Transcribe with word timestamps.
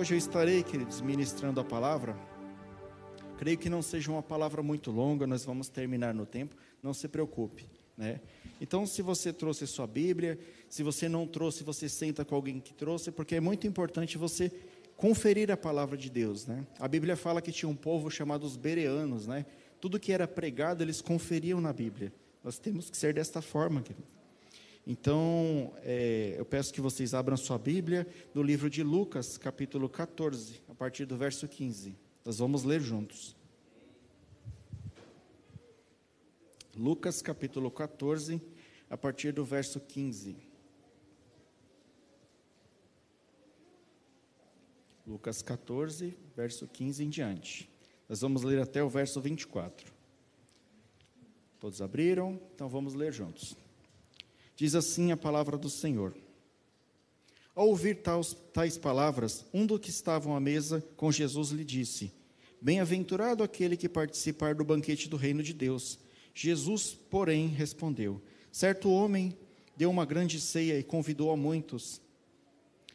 Hoje 0.00 0.14
eu 0.14 0.18
estarei, 0.18 0.62
queridos, 0.62 1.02
ministrando 1.02 1.60
a 1.60 1.64
palavra. 1.64 2.16
Creio 3.36 3.58
que 3.58 3.68
não 3.68 3.82
seja 3.82 4.10
uma 4.10 4.22
palavra 4.22 4.62
muito 4.62 4.90
longa, 4.90 5.26
nós 5.26 5.44
vamos 5.44 5.68
terminar 5.68 6.14
no 6.14 6.24
tempo, 6.24 6.56
não 6.82 6.94
se 6.94 7.06
preocupe, 7.06 7.68
né? 7.98 8.18
Então, 8.62 8.86
se 8.86 9.02
você 9.02 9.30
trouxe 9.30 9.66
sua 9.66 9.86
Bíblia, 9.86 10.38
se 10.70 10.82
você 10.82 11.06
não 11.06 11.26
trouxe, 11.26 11.62
você 11.62 11.86
senta 11.86 12.24
com 12.24 12.34
alguém 12.34 12.60
que 12.60 12.72
trouxe, 12.72 13.10
porque 13.10 13.34
é 13.34 13.40
muito 13.40 13.66
importante 13.66 14.16
você 14.16 14.50
conferir 14.96 15.50
a 15.50 15.56
palavra 15.56 15.98
de 15.98 16.08
Deus, 16.08 16.46
né? 16.46 16.66
A 16.78 16.88
Bíblia 16.88 17.14
fala 17.14 17.42
que 17.42 17.52
tinha 17.52 17.68
um 17.68 17.76
povo 17.76 18.10
chamado 18.10 18.44
os 18.44 18.56
bereanos, 18.56 19.26
né? 19.26 19.44
Tudo 19.82 20.00
que 20.00 20.14
era 20.14 20.26
pregado, 20.26 20.82
eles 20.82 21.02
conferiam 21.02 21.60
na 21.60 21.74
Bíblia. 21.74 22.10
Nós 22.42 22.58
temos 22.58 22.88
que 22.88 22.96
ser 22.96 23.12
desta 23.12 23.42
forma, 23.42 23.82
querido. 23.82 24.19
Então, 24.86 25.72
é, 25.82 26.34
eu 26.38 26.44
peço 26.44 26.72
que 26.72 26.80
vocês 26.80 27.14
abram 27.14 27.36
sua 27.36 27.58
Bíblia 27.58 28.06
no 28.34 28.42
livro 28.42 28.70
de 28.70 28.82
Lucas, 28.82 29.36
capítulo 29.36 29.88
14, 29.88 30.62
a 30.68 30.74
partir 30.74 31.04
do 31.04 31.16
verso 31.16 31.46
15. 31.46 31.96
Nós 32.24 32.38
vamos 32.38 32.64
ler 32.64 32.80
juntos. 32.80 33.36
Lucas, 36.76 37.20
capítulo 37.20 37.70
14, 37.70 38.40
a 38.88 38.96
partir 38.96 39.32
do 39.32 39.44
verso 39.44 39.78
15. 39.80 40.36
Lucas 45.06 45.42
14, 45.42 46.16
verso 46.36 46.66
15 46.66 47.04
em 47.04 47.08
diante. 47.08 47.70
Nós 48.08 48.20
vamos 48.20 48.42
ler 48.42 48.60
até 48.60 48.82
o 48.82 48.88
verso 48.88 49.20
24. 49.20 49.92
Todos 51.58 51.82
abriram? 51.82 52.40
Então 52.54 52.68
vamos 52.68 52.94
ler 52.94 53.12
juntos. 53.12 53.56
Diz 54.60 54.74
assim 54.74 55.10
a 55.10 55.16
palavra 55.16 55.56
do 55.56 55.70
Senhor. 55.70 56.14
Ao 57.54 57.66
ouvir 57.66 58.02
tais, 58.02 58.36
tais 58.52 58.76
palavras, 58.76 59.46
um 59.54 59.64
dos 59.64 59.80
que 59.80 59.88
estavam 59.88 60.36
à 60.36 60.38
mesa 60.38 60.84
com 60.98 61.10
Jesus 61.10 61.48
lhe 61.48 61.64
disse: 61.64 62.12
Bem-aventurado 62.60 63.42
aquele 63.42 63.74
que 63.74 63.88
participar 63.88 64.54
do 64.54 64.62
banquete 64.62 65.08
do 65.08 65.16
reino 65.16 65.42
de 65.42 65.54
Deus. 65.54 65.98
Jesus, 66.34 66.94
porém, 67.08 67.46
respondeu: 67.46 68.20
Certo 68.52 68.90
homem 68.90 69.34
deu 69.74 69.88
uma 69.88 70.04
grande 70.04 70.38
ceia 70.38 70.78
e 70.78 70.82
convidou 70.82 71.30
a 71.30 71.38
muitos. 71.38 71.98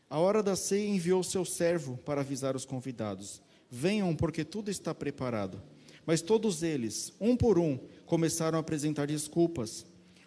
A 0.07 0.19
hora 0.19 0.43
da 0.43 0.55
ceia 0.55 0.87
enviou 0.87 1.23
seu 1.23 1.43
servo 1.43 1.97
para 2.05 2.21
avisar 2.21 2.55
os 2.55 2.63
convidados: 2.63 3.41
Venham, 3.71 4.15
porque 4.15 4.45
tudo 4.45 4.69
está 4.69 4.93
preparado. 4.93 5.59
Mas 6.05 6.21
todos 6.21 6.61
eles, 6.61 7.11
um 7.19 7.35
por 7.35 7.57
um, 7.57 7.79
começaram 8.05 8.59
a 8.59 8.61
apresentar 8.61 9.07
desculpas. 9.07 9.83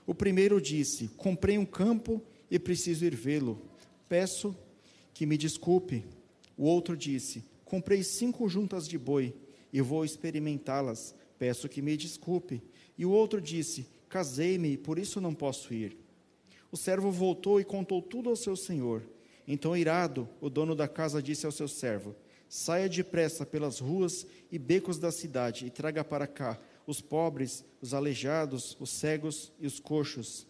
O 0.08 0.14
primeiro 0.14 0.58
disse: 0.58 1.08
Comprei 1.18 1.58
um 1.58 1.66
campo 1.66 2.22
e 2.50 2.58
preciso 2.58 3.04
ir 3.04 3.14
vê-lo. 3.14 3.60
Peço 4.08 4.56
que 5.12 5.26
me 5.26 5.36
desculpe. 5.36 6.02
O 6.56 6.64
outro 6.64 6.96
disse: 6.96 7.44
Comprei 7.62 8.02
cinco 8.02 8.48
juntas 8.48 8.88
de 8.88 8.96
boi 8.96 9.34
e 9.70 9.82
vou 9.82 10.06
experimentá-las. 10.06 11.14
Peço 11.38 11.68
que 11.68 11.82
me 11.82 11.94
desculpe. 11.94 12.62
E 12.96 13.04
o 13.04 13.10
outro 13.10 13.38
disse: 13.38 13.86
Casei-me 14.08 14.78
por 14.78 14.98
isso 14.98 15.20
não 15.20 15.34
posso 15.34 15.74
ir. 15.74 15.94
O 16.72 16.76
servo 16.78 17.10
voltou 17.10 17.60
e 17.60 17.64
contou 17.64 18.00
tudo 18.00 18.30
ao 18.30 18.36
seu 18.36 18.56
senhor. 18.56 19.02
Então, 19.46 19.76
irado, 19.76 20.26
o 20.40 20.48
dono 20.48 20.74
da 20.74 20.88
casa 20.88 21.22
disse 21.22 21.44
ao 21.44 21.52
seu 21.52 21.68
servo: 21.68 22.16
Saia 22.48 22.88
depressa 22.88 23.44
pelas 23.44 23.78
ruas 23.78 24.26
e 24.50 24.58
becos 24.58 24.98
da 24.98 25.12
cidade 25.12 25.66
e 25.66 25.70
traga 25.70 26.02
para 26.02 26.26
cá 26.26 26.58
os 26.88 27.02
pobres, 27.02 27.62
os 27.82 27.92
aleijados, 27.92 28.74
os 28.80 28.88
cegos 28.88 29.52
e 29.60 29.66
os 29.66 29.78
coxos. 29.78 30.46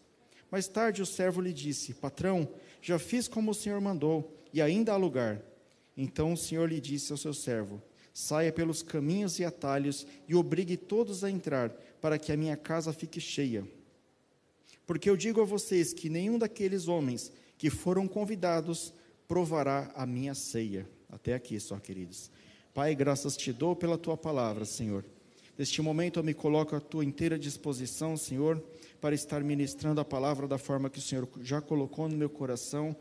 Mais 0.49 0.69
tarde 0.69 1.03
o 1.03 1.07
servo 1.07 1.41
lhe 1.41 1.53
disse: 1.53 1.93
Patrão, 1.93 2.49
já 2.81 2.97
fiz 2.97 3.27
como 3.27 3.51
o 3.51 3.55
senhor 3.55 3.81
mandou, 3.81 4.41
e 4.55 4.63
ainda 4.63 4.93
há 4.93 4.97
lugar. 4.97 5.43
Então 5.97 6.33
o 6.33 6.37
senhor 6.37 6.69
lhe 6.69 6.81
disse 6.81 7.11
ao 7.11 7.19
seu 7.19 7.35
servo: 7.35 7.83
Saia 8.15 8.53
pelos 8.53 8.85
caminhos 8.85 9.41
e 9.41 9.45
atalhos 9.45 10.07
e 10.29 10.37
obrigue 10.37 10.77
todos 10.77 11.25
a 11.25 11.31
entrar, 11.31 11.71
para 12.01 12.21
que 12.21 12.31
a 12.31 12.37
minha 12.37 12.57
casa 12.57 12.93
fique 12.93 13.21
cheia. 13.21 13.67
Porque 14.87 15.11
eu 15.11 15.17
digo 15.17 15.41
a 15.41 15.45
vocês 15.45 15.93
que 15.93 16.09
nenhum 16.09 16.39
daqueles 16.39 16.87
homens 16.87 17.33
que 17.59 17.69
foram 17.69 18.07
convidados 18.07 18.95
provará 19.27 19.91
a 19.93 20.07
minha 20.07 20.37
ceia. 20.37 20.89
Até 21.11 21.35
aqui 21.35 21.59
só, 21.59 21.81
queridos. 21.81 22.31
Pai, 22.73 22.95
graças 22.95 23.37
te 23.37 23.53
dou 23.53 23.75
pela 23.75 23.99
tua 23.99 24.17
palavra, 24.17 24.65
Senhor. 24.65 25.05
Neste 25.59 25.83
momento 25.83 26.21
eu 26.21 26.25
me 26.25 26.33
coloco 26.33 26.77
à 26.77 26.81
tua 26.81 27.05
inteira 27.05 27.37
disposição, 27.37 28.17
Senhor, 28.17 28.63
para 29.01 29.13
estar 29.13 29.43
ministrando 29.43 30.01
a 30.01 30.05
palavra 30.05 30.47
da 30.47 30.57
forma 30.57 30.89
que 30.89 31.01
o 31.01 31.03
Senhor 31.03 31.29
já 31.41 31.61
colocou 31.61 32.09
no 32.09 32.17
meu 32.17 32.31
coração. 32.31 32.95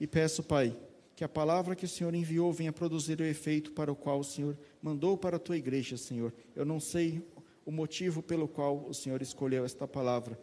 E 0.00 0.04
peço, 0.04 0.42
Pai, 0.42 0.76
que 1.14 1.22
a 1.22 1.28
palavra 1.28 1.76
que 1.76 1.84
o 1.84 1.88
Senhor 1.88 2.12
enviou 2.12 2.52
venha 2.52 2.72
produzir 2.72 3.20
o 3.20 3.24
efeito 3.24 3.70
para 3.70 3.92
o 3.92 3.94
qual 3.94 4.18
o 4.18 4.24
Senhor 4.24 4.58
mandou 4.82 5.16
para 5.16 5.36
a 5.36 5.38
tua 5.38 5.56
igreja, 5.56 5.96
Senhor. 5.96 6.34
Eu 6.56 6.64
não 6.64 6.80
sei 6.80 7.24
o 7.64 7.70
motivo 7.70 8.20
pelo 8.20 8.48
qual 8.48 8.84
o 8.88 8.92
Senhor 8.92 9.22
escolheu 9.22 9.64
esta 9.64 9.86
palavra, 9.86 10.36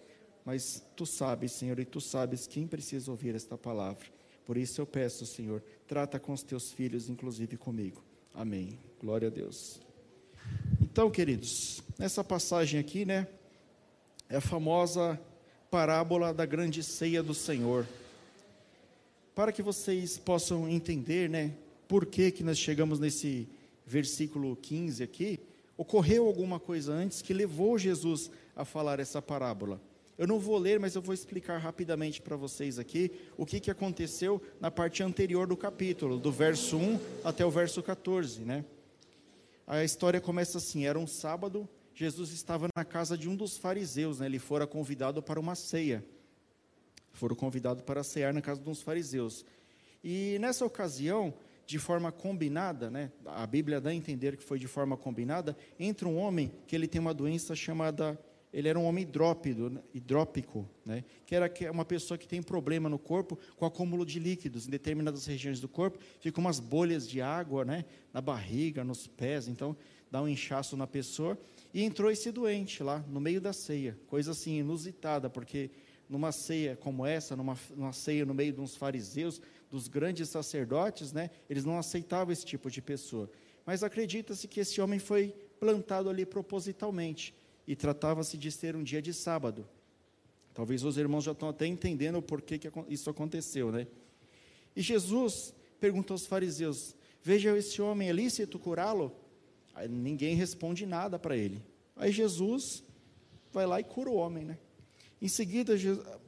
mas 0.46 0.82
tu 0.96 1.06
sabes, 1.06 1.52
Senhor, 1.52 1.78
e 1.78 1.84
tu 1.84 2.00
sabes 2.00 2.48
quem 2.48 2.66
precisa 2.66 3.12
ouvir 3.12 3.36
esta 3.36 3.58
palavra. 3.58 4.06
Por 4.46 4.56
isso 4.56 4.80
eu 4.80 4.86
peço, 4.86 5.26
Senhor, 5.26 5.62
trata 5.86 6.22
com 6.22 6.32
os 6.32 6.42
teus 6.42 6.72
filhos, 6.72 7.09
inclusive 7.09 7.58
comigo. 7.58 8.02
Amém. 8.34 8.80
Glória 8.98 9.28
a 9.28 9.32
Deus. 9.32 9.82
Então, 10.97 11.12
queridos, 11.12 11.84
nessa 12.00 12.24
passagem 12.24 12.80
aqui, 12.80 13.06
né, 13.06 13.28
é 14.28 14.38
a 14.38 14.41
famosa 14.41 15.22
parábola 15.69 16.34
da 16.34 16.44
grande 16.44 16.81
ceia 16.81 17.22
do 17.22 17.35
Senhor. 17.35 17.85
Para 19.35 19.52
que 19.52 19.62
vocês 19.62 20.18
possam 20.18 20.68
entender, 20.68 21.30
né, 21.30 21.53
por 21.88 22.03
que 22.03 22.31
que 22.31 22.44
nós 22.44 22.58
chegamos 22.58 23.00
nesse 23.00 23.47
versículo 23.85 24.56
15 24.56 25.03
aqui, 25.03 25.40
ocorreu 25.78 26.25
alguma 26.25 26.59
coisa 26.59 26.94
antes 26.94 27.22
que 27.22 27.31
levou 27.31 27.78
Jesus 27.78 28.31
a 28.56 28.66
falar 28.66 29.00
essa 29.00 29.22
parábola. 29.22 29.79
Eu 30.18 30.25
não 30.25 30.40
vou 30.40 30.58
ler, 30.58 30.79
mas 30.79 30.96
eu 30.96 31.02
vou 31.03 31.14
explicar 31.14 31.59
rapidamente 31.59 32.19
para 32.24 32.35
vocês 32.35 32.79
aqui 32.79 33.12
o 33.38 33.46
que, 33.46 33.59
que 33.59 33.69
aconteceu 33.69 34.41
na 34.59 34.72
parte 34.72 35.03
anterior 35.03 35.46
do 35.46 35.56
capítulo, 35.56 36.18
do 36.18 36.31
verso 36.31 36.75
1 36.75 37.00
até 37.24 37.46
o 37.46 37.52
verso 37.52 37.84
14, 37.84 38.40
né? 38.40 38.66
A 39.67 39.83
história 39.83 40.22
começa 40.22 40.59
assim: 40.59 40.85
era 40.85 40.97
um 40.97 41.05
sábado, 41.05 41.67
Jesus 41.94 42.31
estava 42.31 42.69
na 42.73 42.85
casa 42.85 43.17
de 43.17 43.28
um 43.28 43.35
dos 43.35 43.57
fariseus, 43.57 44.19
né? 44.19 44.25
ele 44.25 44.39
fora 44.39 44.66
convidado 44.66 45.22
para 45.22 45.38
uma 45.38 45.55
ceia. 45.55 46.05
Foram 47.11 47.35
convidados 47.35 47.83
para 47.83 48.01
cear 48.01 48.33
na 48.33 48.41
casa 48.41 48.61
de 48.61 48.69
uns 48.69 48.81
fariseus. 48.81 49.44
E 50.01 50.38
nessa 50.39 50.66
ocasião, 50.66 51.33
de 51.66 51.78
forma 51.78 52.13
combinada, 52.13 52.89
né? 52.89 53.11
a 53.25 53.45
Bíblia 53.45 53.81
dá 53.81 53.89
a 53.89 53.94
entender 53.94 54.38
que 54.38 54.44
foi 54.44 54.57
de 54.57 54.67
forma 54.67 54.95
combinada, 54.95 55.57
entra 55.78 56.07
um 56.07 56.17
homem 56.17 56.53
que 56.66 56.73
ele 56.73 56.88
tem 56.88 57.01
uma 57.01 57.13
doença 57.13 57.53
chamada 57.53 58.17
ele 58.52 58.69
era 58.69 58.80
um 58.80 58.85
homem 58.85 59.03
hidrópido, 59.03 59.69
né, 59.69 59.81
hidrópico, 59.94 60.68
né? 60.85 61.03
que 61.25 61.35
era 61.35 61.52
uma 61.72 61.84
pessoa 61.84 62.18
que 62.18 62.28
tem 62.28 62.41
problema 62.41 62.88
no 62.88 62.97
corpo 62.97 63.38
com 63.58 63.66
acúmulo 63.66 64.06
de 64.06 64.19
líquidos 64.19 64.68
em 64.68 64.69
determinadas 64.72 65.25
regiões 65.25 65.59
do 65.59 65.68
corpo, 65.68 66.00
ficam 66.19 66.44
umas 66.44 66.59
bolhas 66.59 67.08
de 67.08 67.22
água 67.22 67.66
né? 67.66 67.85
na 68.13 68.22
barriga, 68.22 68.84
nos 68.84 69.06
pés, 69.06 69.47
então 69.47 69.75
dá 70.09 70.22
um 70.22 70.28
inchaço 70.28 70.78
na 70.78 70.88
pessoa. 70.88 71.38
E 71.74 71.84
entrou 71.84 72.09
esse 72.09 72.31
doente 72.31 72.81
lá, 72.81 73.03
no 73.09 73.19
meio 73.19 73.41
da 73.41 73.52
ceia, 73.52 73.97
coisa 74.08 74.31
assim 74.31 74.59
inusitada, 74.59 75.29
porque 75.29 75.69
numa 76.09 76.31
ceia 76.31 76.78
como 76.78 77.06
essa, 77.06 77.35
numa, 77.35 77.58
numa 77.75 77.91
ceia 77.91 78.25
no 78.25 78.34
meio 78.34 78.53
de 78.53 78.62
uns 78.62 78.75
fariseus, 78.75 79.41
dos 79.69 79.90
grandes 79.90 80.29
sacerdotes, 80.29 81.12
né? 81.12 81.29
eles 81.50 81.66
não 81.66 81.78
aceitavam 81.78 82.31
esse 82.31 82.46
tipo 82.46 82.72
de 82.72 82.81
pessoa. 82.81 83.29
Mas 83.66 83.84
acredita-se 83.84 84.47
que 84.47 84.62
esse 84.62 84.79
homem 84.79 84.97
foi 84.97 85.35
plantado 85.59 86.09
ali 86.09 86.25
propositalmente 86.25 87.35
e 87.67 87.75
tratava-se 87.75 88.38
de 88.38 88.51
ser 88.51 88.75
um 88.75 88.83
dia 88.83 89.01
de 89.01 89.13
sábado. 89.13 89.67
Talvez 90.53 90.83
os 90.83 90.97
irmãos 90.97 91.23
já 91.23 91.33
estão 91.33 91.50
até 91.50 91.67
entendendo 91.67 92.17
o 92.17 92.22
porquê 92.22 92.57
que 92.57 92.72
isso 92.88 93.09
aconteceu, 93.09 93.72
né? 93.72 93.85
E 94.75 94.81
Jesus 94.81 95.53
perguntou 95.79 96.16
aos 96.16 96.25
fariseus: 96.25 96.95
Veja 97.22 97.55
esse 97.57 97.81
homem, 97.81 98.09
é 98.09 98.14
lícito 98.14 98.58
curá-lo? 98.58 99.14
Ninguém 99.90 100.35
responde 100.35 100.85
nada 100.85 101.19
para 101.19 101.35
ele. 101.35 101.61
Aí 101.96 102.11
Jesus 102.11 102.84
vai 103.52 103.67
lá 103.67 103.79
e 103.79 103.84
cura 103.84 104.09
o 104.09 104.16
homem, 104.16 104.46
né? 104.46 104.58
Em 105.22 105.28
seguida, 105.28 105.75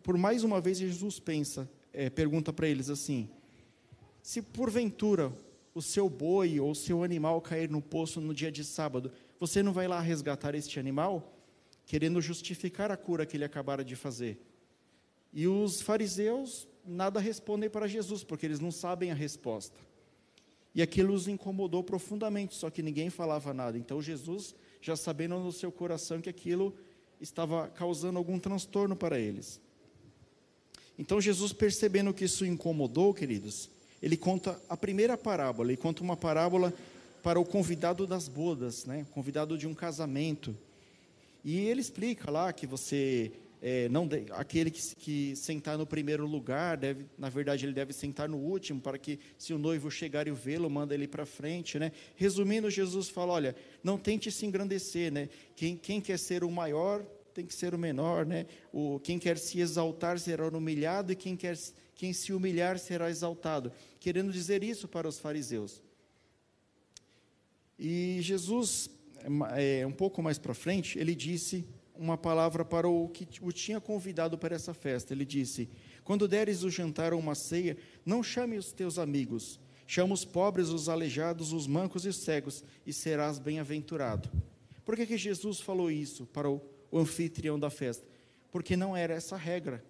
por 0.03 0.17
mais 0.17 0.43
uma 0.43 0.59
vez, 0.59 0.77
Jesus 0.77 1.19
pensa, 1.19 1.69
é, 1.93 2.09
pergunta 2.09 2.51
para 2.51 2.67
eles 2.67 2.89
assim: 2.89 3.29
Se 4.21 4.41
porventura 4.41 5.31
o 5.73 5.81
seu 5.81 6.09
boi 6.09 6.59
ou 6.59 6.71
o 6.71 6.75
seu 6.75 7.03
animal 7.03 7.41
cair 7.41 7.69
no 7.69 7.81
poço 7.81 8.19
no 8.19 8.33
dia 8.33 8.51
de 8.51 8.63
sábado, 8.63 9.11
você 9.39 9.63
não 9.63 9.71
vai 9.71 9.87
lá 9.87 9.99
resgatar 9.99 10.53
este 10.53 10.79
animal, 10.79 11.33
querendo 11.85 12.21
justificar 12.21 12.91
a 12.91 12.97
cura 12.97 13.25
que 13.25 13.37
ele 13.37 13.45
acabara 13.45 13.83
de 13.83 13.95
fazer. 13.95 14.39
E 15.31 15.47
os 15.47 15.81
fariseus 15.81 16.67
nada 16.85 17.19
respondem 17.19 17.69
para 17.69 17.87
Jesus, 17.87 18.23
porque 18.23 18.45
eles 18.45 18.59
não 18.59 18.71
sabem 18.71 19.11
a 19.11 19.15
resposta. 19.15 19.77
E 20.73 20.81
aquilo 20.81 21.13
os 21.13 21.27
incomodou 21.27 21.83
profundamente, 21.83 22.55
só 22.55 22.69
que 22.69 22.81
ninguém 22.81 23.09
falava 23.09 23.53
nada. 23.53 23.77
Então 23.77 24.01
Jesus, 24.01 24.55
já 24.81 24.95
sabendo 24.95 25.39
no 25.39 25.51
seu 25.51 25.71
coração 25.71 26.21
que 26.21 26.29
aquilo 26.29 26.75
estava 27.19 27.67
causando 27.69 28.17
algum 28.17 28.39
transtorno 28.39 28.95
para 28.95 29.19
eles. 29.19 29.59
Então 30.97 31.19
Jesus, 31.19 31.53
percebendo 31.53 32.13
que 32.13 32.25
isso 32.25 32.45
incomodou, 32.45 33.13
queridos, 33.13 33.69
ele 34.01 34.17
conta 34.17 34.61
a 34.69 34.77
primeira 34.77 35.17
parábola, 35.17 35.69
ele 35.69 35.77
conta 35.77 36.03
uma 36.03 36.15
parábola 36.15 36.73
para 37.21 37.39
o 37.39 37.45
convidado 37.45 38.07
das 38.07 38.27
bodas, 38.27 38.85
né? 38.85 39.05
convidado 39.11 39.57
de 39.57 39.67
um 39.67 39.73
casamento. 39.73 40.55
E 41.43 41.57
ele 41.57 41.81
explica 41.81 42.29
lá 42.29 42.51
que 42.51 42.67
você 42.67 43.31
é, 43.61 43.89
não 43.89 44.07
de, 44.07 44.25
aquele 44.31 44.71
que, 44.71 44.95
que, 44.95 45.35
sentar 45.35 45.77
no 45.77 45.85
primeiro 45.85 46.25
lugar 46.25 46.77
deve, 46.77 47.05
na 47.17 47.29
verdade, 47.29 47.65
ele 47.65 47.73
deve 47.73 47.91
sentar 47.91 48.29
no 48.29 48.37
último 48.37 48.79
para 48.79 48.97
que, 48.97 49.19
se 49.37 49.53
o 49.53 49.57
noivo 49.57 49.91
chegar 49.91 50.27
e 50.27 50.31
vê-lo, 50.31 50.69
manda 50.69 50.93
ele 50.93 51.07
para 51.07 51.25
frente, 51.25 51.77
né? 51.77 51.91
Resumindo, 52.15 52.69
Jesus 52.69 53.09
fala: 53.09 53.33
olha, 53.33 53.55
não 53.83 53.97
tente 53.97 54.31
se 54.31 54.45
engrandecer, 54.45 55.11
né? 55.11 55.27
Quem, 55.55 55.75
quem 55.75 55.99
quer 55.99 56.17
ser 56.17 56.43
o 56.43 56.51
maior 56.51 57.03
tem 57.33 57.45
que 57.45 57.53
ser 57.53 57.73
o 57.73 57.77
menor, 57.77 58.25
né? 58.25 58.45
O, 58.71 58.99
quem 58.99 59.19
quer 59.19 59.37
se 59.37 59.59
exaltar 59.59 60.19
será 60.19 60.47
humilhado 60.47 61.11
e 61.11 61.15
quem 61.15 61.35
quer 61.35 61.57
quem 61.95 62.13
se 62.13 62.31
humilhar 62.31 62.79
será 62.79 63.09
exaltado. 63.09 63.73
Querendo 63.99 64.31
dizer 64.31 64.63
isso 64.63 64.87
para 64.87 65.05
os 65.05 65.19
fariseus. 65.19 65.83
E 67.79 68.17
Jesus, 68.21 68.89
é, 69.55 69.87
um 69.87 69.91
pouco 69.91 70.21
mais 70.21 70.37
para 70.37 70.53
frente, 70.53 70.99
ele 70.99 71.15
disse 71.15 71.65
uma 71.95 72.17
palavra 72.17 72.65
para 72.65 72.89
o 72.89 73.07
que 73.07 73.27
o 73.41 73.53
tinha 73.53 73.79
convidado 73.79 74.37
para 74.37 74.53
essa 74.53 74.73
festa. 74.73 75.13
Ele 75.13 75.23
disse: 75.23 75.69
Quando 76.03 76.27
deres 76.27 76.63
o 76.63 76.69
jantar 76.69 77.13
ou 77.13 77.19
uma 77.19 77.35
ceia, 77.35 77.77
não 78.05 78.21
chame 78.21 78.57
os 78.57 78.73
teus 78.73 78.99
amigos, 78.99 79.59
chama 79.87 80.13
os 80.13 80.25
pobres, 80.25 80.67
os 80.67 80.89
aleijados, 80.89 81.53
os 81.53 81.65
mancos 81.65 82.05
e 82.05 82.09
os 82.09 82.17
cegos, 82.17 82.65
e 82.85 82.91
serás 82.91 83.39
bem-aventurado. 83.39 84.29
Por 84.83 84.97
que, 84.97 85.05
que 85.05 85.17
Jesus 85.17 85.61
falou 85.61 85.89
isso 85.89 86.25
para 86.25 86.49
o, 86.49 86.61
o 86.91 86.99
anfitrião 86.99 87.57
da 87.57 87.69
festa? 87.69 88.05
Porque 88.51 88.75
não 88.75 88.95
era 88.97 89.13
essa 89.13 89.37
regra. 89.37 89.85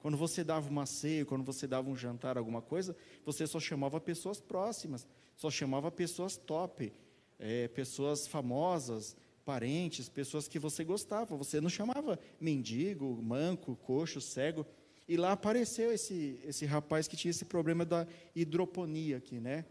Quando 0.00 0.16
você 0.16 0.42
dava 0.42 0.68
uma 0.68 0.86
ceia, 0.86 1.24
quando 1.24 1.44
você 1.44 1.66
dava 1.66 1.88
um 1.88 1.96
jantar, 1.96 2.36
alguma 2.36 2.60
coisa, 2.60 2.96
você 3.24 3.46
só 3.46 3.60
chamava 3.60 4.00
pessoas 4.00 4.40
próximas, 4.40 5.06
só 5.36 5.50
chamava 5.50 5.90
pessoas 5.90 6.36
top, 6.36 6.92
é, 7.40 7.66
pessoas 7.68 8.26
famosas, 8.26 9.16
parentes, 9.44 10.08
pessoas 10.08 10.46
que 10.46 10.58
você 10.58 10.84
gostava. 10.84 11.36
Você 11.36 11.60
não 11.60 11.68
chamava 11.68 12.18
mendigo, 12.40 13.20
manco, 13.22 13.74
coxo, 13.76 14.20
cego. 14.20 14.64
E 15.08 15.16
lá 15.16 15.32
apareceu 15.32 15.92
esse, 15.92 16.38
esse 16.44 16.64
rapaz 16.64 17.08
que 17.08 17.16
tinha 17.16 17.30
esse 17.30 17.44
problema 17.44 17.84
da 17.84 18.06
hidroponia 18.36 19.16
aqui, 19.16 19.40
né? 19.40 19.64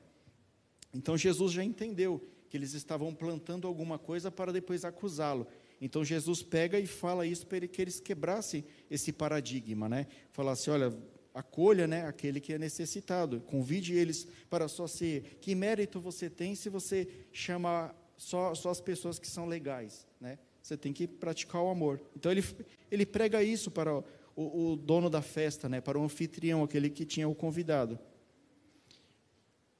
Então 0.94 1.16
Jesus 1.18 1.54
já 1.54 1.64
entendeu 1.64 2.28
que 2.50 2.58
eles 2.58 2.74
estavam 2.74 3.14
plantando 3.14 3.68
alguma 3.68 3.98
coisa 3.98 4.32
para 4.32 4.52
depois 4.52 4.84
acusá-lo. 4.84 5.48
Então 5.80 6.04
Jesus 6.04 6.44
pega 6.44 6.80
e 6.80 6.88
fala 6.88 7.26
isso 7.26 7.48
para 7.48 7.66
que 7.68 7.82
eles 7.82 8.00
quebrassem 8.00 8.66
esse 8.90 9.14
paradigma, 9.14 9.88
né? 9.88 10.08
Falasse, 10.32 10.70
olha, 10.70 10.94
acolha, 11.40 11.88
né, 11.88 12.06
aquele 12.06 12.40
que 12.40 12.54
é 12.54 12.58
necessitado, 12.58 13.42
convide 13.42 13.94
eles 13.94 14.28
para 14.50 14.68
sua 14.68 14.88
ceia. 14.88 15.22
Que 15.22 15.56
mérito 15.56 16.00
você 16.00 16.30
tem 16.30 16.56
se 16.56 16.70
você 16.70 17.08
chama 17.32 17.94
só, 18.18 18.54
só 18.54 18.70
as 18.70 18.82
pessoas 18.82 19.18
que 19.18 19.28
são 19.28 19.46
legais, 19.46 20.08
né? 20.20 20.38
Você 20.62 20.78
tem 20.78 20.94
que 20.94 21.08
praticar 21.08 21.64
o 21.64 21.70
amor. 21.70 22.02
Então 22.16 22.32
ele, 22.32 22.44
ele 22.92 23.06
prega 23.06 23.42
isso 23.42 23.72
para 23.72 23.94
o, 23.96 24.04
o, 24.36 24.72
o 24.72 24.76
dono 24.76 25.10
da 25.10 25.22
festa, 25.22 25.68
né? 25.68 25.82
Para 25.82 25.98
o 25.98 26.04
anfitrião, 26.04 26.64
aquele 26.64 26.90
que 26.90 27.06
tinha 27.06 27.28
o 27.28 27.34
convidado. 27.34 27.98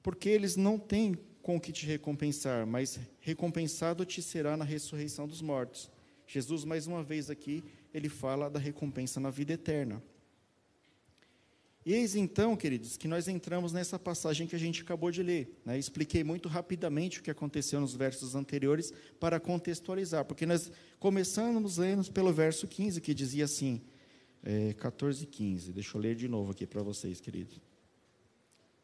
Porque 0.02 0.28
eles 0.28 0.56
não 0.56 0.78
têm 0.78 1.14
com 1.42 1.56
o 1.56 1.60
que 1.60 1.72
te 1.72 1.86
recompensar, 1.86 2.66
mas 2.66 2.98
recompensado 3.20 4.04
te 4.04 4.22
será 4.22 4.56
na 4.56 4.64
ressurreição 4.64 5.26
dos 5.26 5.42
mortos. 5.42 5.90
Jesus, 6.26 6.64
mais 6.64 6.86
uma 6.86 7.02
vez 7.02 7.28
aqui, 7.28 7.64
ele 7.92 8.08
fala 8.08 8.48
da 8.48 8.58
recompensa 8.58 9.18
na 9.20 9.30
vida 9.30 9.52
eterna. 9.52 10.02
Eis 11.84 12.14
então, 12.14 12.54
queridos, 12.56 12.98
que 12.98 13.08
nós 13.08 13.26
entramos 13.26 13.72
nessa 13.72 13.98
passagem 13.98 14.46
que 14.46 14.54
a 14.54 14.58
gente 14.58 14.82
acabou 14.82 15.10
de 15.10 15.22
ler. 15.22 15.58
Né? 15.64 15.78
Expliquei 15.78 16.22
muito 16.22 16.48
rapidamente 16.48 17.20
o 17.20 17.22
que 17.22 17.30
aconteceu 17.30 17.80
nos 17.80 17.94
versos 17.94 18.34
anteriores 18.34 18.92
para 19.18 19.40
contextualizar, 19.40 20.24
porque 20.26 20.44
nós 20.44 20.70
começamos 20.98 21.78
lendo 21.78 22.12
pelo 22.12 22.32
verso 22.32 22.68
15, 22.68 23.00
que 23.00 23.14
dizia 23.14 23.46
assim, 23.46 23.80
é, 24.42 24.74
14 24.74 25.24
e 25.24 25.26
15. 25.26 25.72
Deixa 25.72 25.96
eu 25.96 26.02
ler 26.02 26.14
de 26.14 26.28
novo 26.28 26.52
aqui 26.52 26.66
para 26.66 26.82
vocês, 26.82 27.18
queridos. 27.18 27.58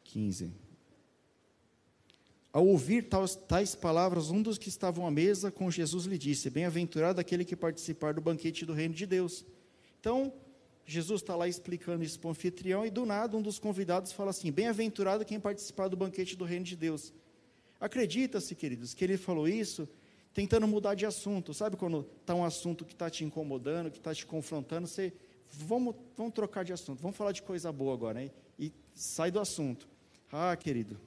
15. 0.03 0.51
Ao 2.51 2.65
ouvir 2.65 3.03
tais, 3.03 3.35
tais 3.35 3.75
palavras, 3.75 4.31
um 4.31 4.41
dos 4.41 4.57
que 4.57 4.69
estavam 4.69 5.05
à 5.05 5.11
mesa 5.11 5.51
com 5.51 5.69
Jesus 5.69 6.05
lhe 6.05 6.17
disse: 6.17 6.49
Bem-aventurado 6.49 7.21
aquele 7.21 7.45
que 7.45 7.55
participar 7.55 8.15
do 8.15 8.21
banquete 8.21 8.65
do 8.65 8.73
reino 8.73 8.95
de 8.95 9.05
Deus. 9.05 9.45
Então, 9.99 10.33
Jesus 10.89 11.21
está 11.21 11.35
lá 11.35 11.49
explicando 11.49 12.01
isso 12.01 12.17
para 12.17 12.29
o 12.29 12.31
anfitrião, 12.31 12.85
e 12.85 12.89
do 12.89 13.05
nada 13.05 13.35
um 13.35 13.41
dos 13.41 13.59
convidados 13.59 14.13
fala 14.13 14.29
assim: 14.29 14.49
Bem-aventurado 14.49 15.25
quem 15.25 15.37
participar 15.37 15.89
do 15.89 15.97
banquete 15.97 16.37
do 16.37 16.45
reino 16.45 16.63
de 16.63 16.77
Deus. 16.77 17.13
Acredita-se, 17.77 18.55
queridos, 18.55 18.93
que 18.93 19.03
ele 19.03 19.17
falou 19.17 19.49
isso 19.49 19.87
tentando 20.33 20.65
mudar 20.65 20.95
de 20.95 21.05
assunto. 21.05 21.53
Sabe 21.53 21.75
quando 21.75 22.09
está 22.21 22.33
um 22.33 22.43
assunto 22.45 22.85
que 22.85 22.93
está 22.93 23.09
te 23.09 23.25
incomodando, 23.25 23.91
que 23.91 23.97
está 23.97 24.15
te 24.15 24.25
confrontando, 24.25 24.87
você. 24.87 25.11
Vamos, 25.49 25.95
vamos 26.15 26.33
trocar 26.33 26.63
de 26.63 26.71
assunto, 26.71 27.01
vamos 27.01 27.17
falar 27.17 27.31
de 27.31 27.41
coisa 27.41 27.71
boa 27.71 27.93
agora, 27.93 28.21
né? 28.21 28.31
E 28.57 28.71
sai 28.93 29.29
do 29.29 29.39
assunto. 29.39 29.87
Ah, 30.31 30.55
querido, 30.55 30.99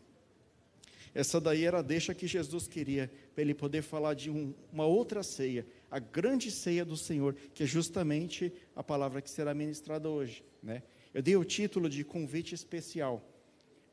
essa 1.14 1.40
daí 1.40 1.64
era 1.64 1.78
a 1.78 1.82
deixa 1.82 2.14
que 2.14 2.26
Jesus 2.26 2.68
queria, 2.68 3.10
para 3.34 3.42
ele 3.42 3.54
poder 3.54 3.82
falar 3.82 4.14
de 4.14 4.30
um, 4.30 4.54
uma 4.72 4.84
outra 4.84 5.22
ceia, 5.22 5.66
a 5.90 5.98
grande 5.98 6.50
ceia 6.50 6.84
do 6.84 6.96
Senhor, 6.96 7.34
que 7.54 7.64
é 7.64 7.66
justamente 7.66 8.52
a 8.76 8.82
palavra 8.82 9.20
que 9.20 9.30
será 9.30 9.52
ministrada 9.52 10.08
hoje. 10.08 10.44
Né? 10.62 10.82
Eu 11.12 11.22
dei 11.22 11.36
o 11.36 11.44
título 11.44 11.88
de 11.88 12.04
convite 12.04 12.54
especial, 12.54 13.22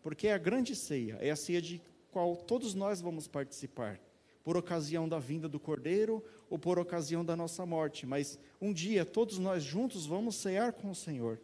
porque 0.04 0.28
é 0.28 0.34
a 0.34 0.38
grande 0.38 0.76
ceia, 0.76 1.18
é 1.20 1.32
a 1.32 1.36
ceia 1.36 1.62
de 1.62 1.82
qual 2.12 2.36
todos 2.36 2.74
nós 2.74 3.02
vamos 3.02 3.28
participar, 3.28 4.00
por 4.44 4.56
ocasião 4.56 5.10
da 5.10 5.20
vinda 5.20 5.50
do 5.50 5.60
Cordeiro 5.60 6.24
ou 6.50 6.58
por 6.58 6.80
ocasião 6.80 7.26
da 7.26 7.36
nossa 7.36 7.66
morte, 7.66 8.06
mas 8.06 8.40
um 8.62 8.72
dia 8.72 9.04
todos 9.04 9.38
nós 9.38 9.64
juntos 9.64 10.06
vamos 10.06 10.36
cear 10.36 10.72
com 10.72 10.90
o 10.92 10.96
Senhor. 10.96 11.40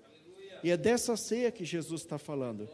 E 0.64 0.72
é 0.72 0.78
dessa 0.78 1.18
ceia 1.18 1.52
que 1.52 1.66
Jesus 1.66 2.02
está 2.02 2.18
falando. 2.18 2.70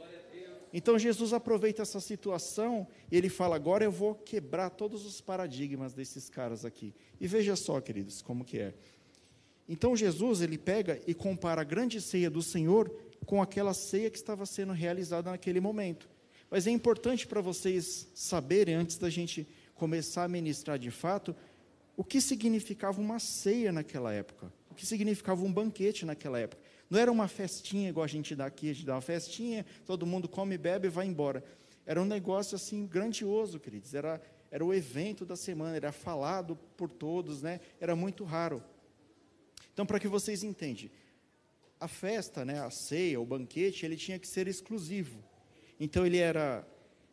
Então 0.71 0.99
Jesus 0.99 1.33
aproveita 1.33 1.81
essa 1.81 1.99
situação 1.99 2.87
e 3.11 3.17
ele 3.17 3.29
fala: 3.29 3.55
agora 3.55 3.83
eu 3.83 3.91
vou 3.91 4.15
quebrar 4.15 4.69
todos 4.69 5.05
os 5.05 5.19
paradigmas 5.19 5.93
desses 5.93 6.29
caras 6.29 6.63
aqui. 6.65 6.93
E 7.19 7.27
veja 7.27 7.55
só, 7.55 7.81
queridos, 7.81 8.21
como 8.21 8.45
que 8.45 8.59
é. 8.59 8.73
Então 9.67 9.95
Jesus 9.95 10.41
ele 10.41 10.57
pega 10.57 10.99
e 11.05 11.13
compara 11.13 11.61
a 11.61 11.63
grande 11.63 12.01
ceia 12.01 12.29
do 12.29 12.41
Senhor 12.41 12.89
com 13.25 13.41
aquela 13.41 13.73
ceia 13.73 14.09
que 14.09 14.17
estava 14.17 14.45
sendo 14.45 14.73
realizada 14.73 15.29
naquele 15.29 15.59
momento. 15.59 16.09
Mas 16.49 16.65
é 16.65 16.71
importante 16.71 17.27
para 17.27 17.41
vocês 17.41 18.07
saberem, 18.15 18.73
antes 18.73 18.97
da 18.97 19.09
gente 19.09 19.47
começar 19.75 20.23
a 20.23 20.27
ministrar 20.27 20.79
de 20.79 20.89
fato, 20.89 21.35
o 21.95 22.03
que 22.03 22.19
significava 22.19 22.99
uma 22.99 23.19
ceia 23.19 23.71
naquela 23.71 24.11
época, 24.11 24.51
o 24.71 24.73
que 24.73 24.85
significava 24.85 25.43
um 25.43 25.51
banquete 25.51 26.05
naquela 26.05 26.39
época. 26.39 26.61
Não 26.89 26.99
era 26.99 27.11
uma 27.11 27.27
festinha 27.27 27.89
igual 27.89 28.03
a 28.03 28.07
gente 28.07 28.35
dá 28.35 28.47
aqui, 28.47 28.69
a 28.69 28.73
gente 28.73 28.85
dá 28.85 28.95
uma 28.95 29.01
festinha, 29.01 29.65
todo 29.85 30.05
mundo 30.05 30.27
come, 30.27 30.57
bebe 30.57 30.87
e 30.87 30.89
vai 30.89 31.05
embora. 31.05 31.43
Era 31.85 32.01
um 32.01 32.05
negócio 32.05 32.55
assim 32.55 32.85
grandioso, 32.87 33.59
queridos. 33.59 33.93
Era, 33.93 34.21
era 34.49 34.65
o 34.65 34.73
evento 34.73 35.25
da 35.25 35.35
semana, 35.35 35.75
era 35.75 35.91
falado 35.91 36.55
por 36.75 36.91
todos, 36.91 37.41
né? 37.41 37.59
Era 37.79 37.95
muito 37.95 38.23
raro. 38.23 38.63
Então, 39.73 39.85
para 39.85 39.99
que 39.99 40.07
vocês 40.07 40.43
entendam, 40.43 40.89
a 41.79 41.87
festa, 41.87 42.43
né, 42.43 42.59
a 42.59 42.69
ceia, 42.69 43.21
o 43.21 43.25
banquete, 43.25 43.85
ele 43.85 43.95
tinha 43.95 44.19
que 44.19 44.27
ser 44.27 44.47
exclusivo. 44.47 45.23
Então, 45.79 46.05
ele 46.05 46.17
era 46.17 46.67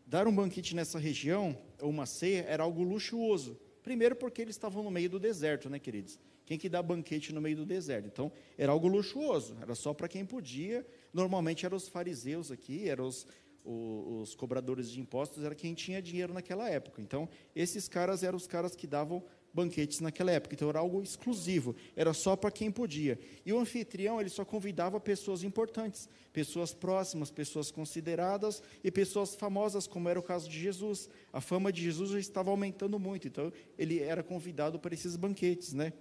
dar 0.06 0.26
um 0.26 0.34
banquete 0.34 0.74
nessa 0.74 0.98
região, 0.98 1.56
ou 1.80 1.90
uma 1.90 2.06
ceia, 2.06 2.44
era 2.48 2.64
algo 2.64 2.82
luxuoso. 2.82 3.58
Primeiro 3.82 4.16
porque 4.16 4.42
eles 4.42 4.56
estavam 4.56 4.82
no 4.82 4.90
meio 4.90 5.08
do 5.08 5.20
deserto, 5.20 5.70
né, 5.70 5.78
queridos? 5.78 6.18
Quem 6.46 6.56
que 6.56 6.68
dá 6.68 6.80
banquete 6.80 7.34
no 7.34 7.40
meio 7.40 7.56
do 7.56 7.66
deserto? 7.66 8.06
Então, 8.06 8.30
era 8.56 8.70
algo 8.70 8.86
luxuoso, 8.86 9.56
era 9.60 9.74
só 9.74 9.92
para 9.92 10.06
quem 10.06 10.24
podia. 10.24 10.86
Normalmente 11.12 11.66
eram 11.66 11.76
os 11.76 11.88
fariseus 11.88 12.52
aqui, 12.52 12.88
eram 12.88 13.08
os, 13.08 13.26
os, 13.64 14.28
os, 14.28 14.34
cobradores 14.36 14.88
de 14.88 15.00
impostos, 15.00 15.42
era 15.42 15.56
quem 15.56 15.74
tinha 15.74 16.00
dinheiro 16.00 16.32
naquela 16.32 16.70
época. 16.70 17.02
Então, 17.02 17.28
esses 17.54 17.88
caras 17.88 18.22
eram 18.22 18.36
os 18.36 18.46
caras 18.46 18.76
que 18.76 18.86
davam 18.86 19.24
banquetes 19.52 19.98
naquela 19.98 20.30
época. 20.30 20.54
Então, 20.54 20.68
era 20.68 20.78
algo 20.78 21.02
exclusivo, 21.02 21.74
era 21.96 22.14
só 22.14 22.36
para 22.36 22.52
quem 22.52 22.70
podia. 22.70 23.18
E 23.44 23.52
o 23.52 23.58
anfitrião, 23.58 24.20
ele 24.20 24.30
só 24.30 24.44
convidava 24.44 25.00
pessoas 25.00 25.42
importantes, 25.42 26.08
pessoas 26.32 26.72
próximas, 26.72 27.28
pessoas 27.28 27.72
consideradas 27.72 28.62
e 28.84 28.90
pessoas 28.92 29.34
famosas, 29.34 29.88
como 29.88 30.08
era 30.08 30.20
o 30.20 30.22
caso 30.22 30.48
de 30.48 30.60
Jesus. 30.60 31.10
A 31.32 31.40
fama 31.40 31.72
de 31.72 31.82
Jesus 31.82 32.10
já 32.10 32.20
estava 32.20 32.50
aumentando 32.50 33.00
muito, 33.00 33.26
então 33.26 33.52
ele 33.76 33.98
era 33.98 34.22
convidado 34.22 34.78
para 34.78 34.94
esses 34.94 35.16
banquetes, 35.16 35.72
né? 35.72 35.92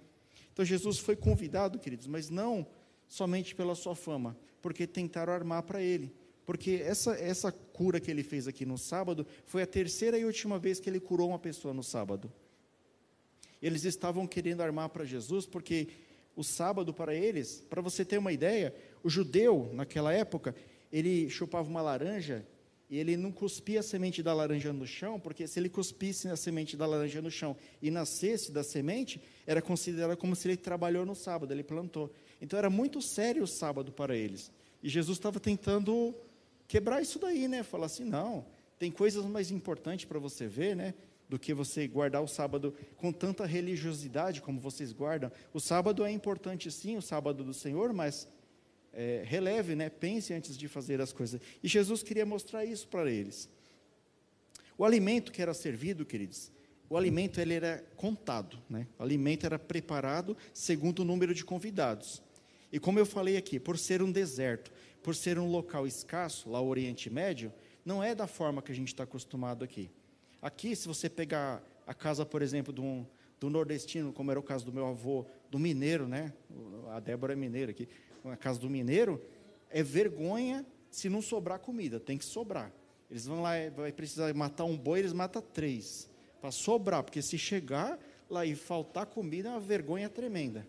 Então 0.56 0.64
Jesus 0.64 0.98
foi 0.98 1.14
convidado, 1.14 1.78
queridos, 1.78 2.06
mas 2.06 2.30
não 2.30 2.66
somente 3.06 3.54
pela 3.54 3.74
sua 3.74 3.94
fama, 3.94 4.34
porque 4.62 4.86
tentaram 4.86 5.34
armar 5.34 5.62
para 5.64 5.82
ele. 5.82 6.14
Porque 6.46 6.82
essa, 6.82 7.12
essa 7.12 7.52
cura 7.52 8.00
que 8.00 8.10
ele 8.10 8.22
fez 8.22 8.48
aqui 8.48 8.64
no 8.64 8.78
sábado 8.78 9.26
foi 9.44 9.60
a 9.60 9.66
terceira 9.66 10.18
e 10.18 10.24
última 10.24 10.58
vez 10.58 10.80
que 10.80 10.88
ele 10.88 10.98
curou 10.98 11.28
uma 11.28 11.38
pessoa 11.38 11.74
no 11.74 11.82
sábado. 11.82 12.32
Eles 13.60 13.84
estavam 13.84 14.26
querendo 14.26 14.62
armar 14.62 14.88
para 14.88 15.04
Jesus, 15.04 15.44
porque 15.44 15.88
o 16.34 16.42
sábado 16.42 16.94
para 16.94 17.14
eles, 17.14 17.62
para 17.68 17.82
você 17.82 18.02
ter 18.02 18.16
uma 18.16 18.32
ideia, 18.32 18.74
o 19.02 19.10
judeu 19.10 19.70
naquela 19.74 20.10
época, 20.10 20.54
ele 20.90 21.28
chupava 21.28 21.68
uma 21.68 21.82
laranja 21.82 22.46
ele 22.90 23.16
não 23.16 23.32
cuspia 23.32 23.80
a 23.80 23.82
semente 23.82 24.22
da 24.22 24.32
laranja 24.32 24.72
no 24.72 24.86
chão, 24.86 25.18
porque 25.18 25.46
se 25.46 25.58
ele 25.58 25.68
cuspisse 25.68 26.28
a 26.28 26.36
semente 26.36 26.76
da 26.76 26.86
laranja 26.86 27.20
no 27.20 27.30
chão 27.30 27.56
e 27.82 27.90
nascesse 27.90 28.52
da 28.52 28.62
semente, 28.62 29.20
era 29.46 29.60
considerado 29.60 30.16
como 30.16 30.36
se 30.36 30.46
ele 30.46 30.56
trabalhou 30.56 31.04
no 31.04 31.14
sábado, 31.14 31.52
ele 31.52 31.64
plantou. 31.64 32.12
Então 32.40 32.58
era 32.58 32.70
muito 32.70 33.02
sério 33.02 33.42
o 33.42 33.46
sábado 33.46 33.90
para 33.90 34.16
eles. 34.16 34.52
E 34.82 34.88
Jesus 34.88 35.18
estava 35.18 35.40
tentando 35.40 36.14
quebrar 36.68 37.02
isso 37.02 37.18
daí, 37.18 37.48
né? 37.48 37.64
Falar 37.64 37.86
assim, 37.86 38.04
não, 38.04 38.46
tem 38.78 38.90
coisas 38.90 39.24
mais 39.24 39.50
importantes 39.50 40.04
para 40.04 40.20
você 40.20 40.46
ver, 40.46 40.76
né? 40.76 40.94
Do 41.28 41.40
que 41.40 41.52
você 41.52 41.88
guardar 41.88 42.22
o 42.22 42.28
sábado 42.28 42.72
com 42.96 43.12
tanta 43.12 43.44
religiosidade 43.44 44.40
como 44.40 44.60
vocês 44.60 44.92
guardam. 44.92 45.32
O 45.52 45.58
sábado 45.58 46.04
é 46.04 46.10
importante 46.12 46.70
sim, 46.70 46.96
o 46.96 47.02
sábado 47.02 47.42
do 47.42 47.52
Senhor, 47.52 47.92
mas 47.92 48.28
é, 48.96 49.22
releve, 49.24 49.76
né? 49.76 49.90
pense 49.90 50.32
antes 50.32 50.56
de 50.56 50.66
fazer 50.66 51.02
as 51.02 51.12
coisas. 51.12 51.38
E 51.62 51.68
Jesus 51.68 52.02
queria 52.02 52.24
mostrar 52.24 52.64
isso 52.64 52.88
para 52.88 53.10
eles. 53.10 53.48
O 54.78 54.84
alimento 54.84 55.30
que 55.30 55.42
era 55.42 55.52
servido, 55.52 56.04
queridos, 56.04 56.50
o 56.88 56.96
alimento 56.96 57.38
ele 57.38 57.52
era 57.52 57.84
contado, 57.94 58.58
né? 58.70 58.86
o 58.98 59.02
alimento 59.02 59.44
era 59.44 59.58
preparado 59.58 60.36
segundo 60.54 61.00
o 61.00 61.04
número 61.04 61.34
de 61.34 61.44
convidados. 61.44 62.22
E 62.72 62.80
como 62.80 62.98
eu 62.98 63.04
falei 63.04 63.36
aqui, 63.36 63.60
por 63.60 63.78
ser 63.78 64.02
um 64.02 64.10
deserto, 64.10 64.72
por 65.02 65.14
ser 65.14 65.38
um 65.38 65.50
local 65.50 65.86
escasso, 65.86 66.48
lá 66.48 66.60
o 66.60 66.66
Oriente 66.66 67.10
Médio, 67.10 67.52
não 67.84 68.02
é 68.02 68.14
da 68.14 68.26
forma 68.26 68.62
que 68.62 68.72
a 68.72 68.74
gente 68.74 68.88
está 68.88 69.04
acostumado 69.04 69.62
aqui. 69.62 69.90
Aqui, 70.40 70.74
se 70.74 70.88
você 70.88 71.08
pegar 71.08 71.62
a 71.86 71.94
casa, 71.94 72.24
por 72.24 72.40
exemplo, 72.42 72.72
de 72.72 72.80
um, 72.80 73.06
do 73.38 73.50
nordestino, 73.50 74.12
como 74.12 74.30
era 74.30 74.40
o 74.40 74.42
caso 74.42 74.64
do 74.64 74.72
meu 74.72 74.86
avô, 74.86 75.26
do 75.50 75.58
mineiro, 75.58 76.08
né? 76.08 76.32
A 76.90 76.98
Débora 76.98 77.34
é 77.34 77.36
mineira 77.36 77.70
aqui 77.70 77.88
na 78.28 78.36
casa 78.36 78.58
do 78.58 78.68
mineiro, 78.68 79.22
é 79.70 79.82
vergonha 79.82 80.64
se 80.90 81.08
não 81.08 81.20
sobrar 81.20 81.58
comida, 81.58 82.00
tem 82.00 82.16
que 82.16 82.24
sobrar. 82.24 82.72
Eles 83.10 83.26
vão 83.26 83.42
lá, 83.42 83.52
vai 83.76 83.92
precisar 83.92 84.32
matar 84.34 84.64
um 84.64 84.76
boi, 84.76 85.00
eles 85.00 85.12
matam 85.12 85.42
três, 85.42 86.10
para 86.40 86.50
sobrar, 86.50 87.02
porque 87.02 87.22
se 87.22 87.38
chegar 87.38 87.98
lá 88.28 88.44
e 88.44 88.54
faltar 88.54 89.06
comida, 89.06 89.48
é 89.48 89.52
uma 89.52 89.60
vergonha 89.60 90.08
tremenda. 90.08 90.66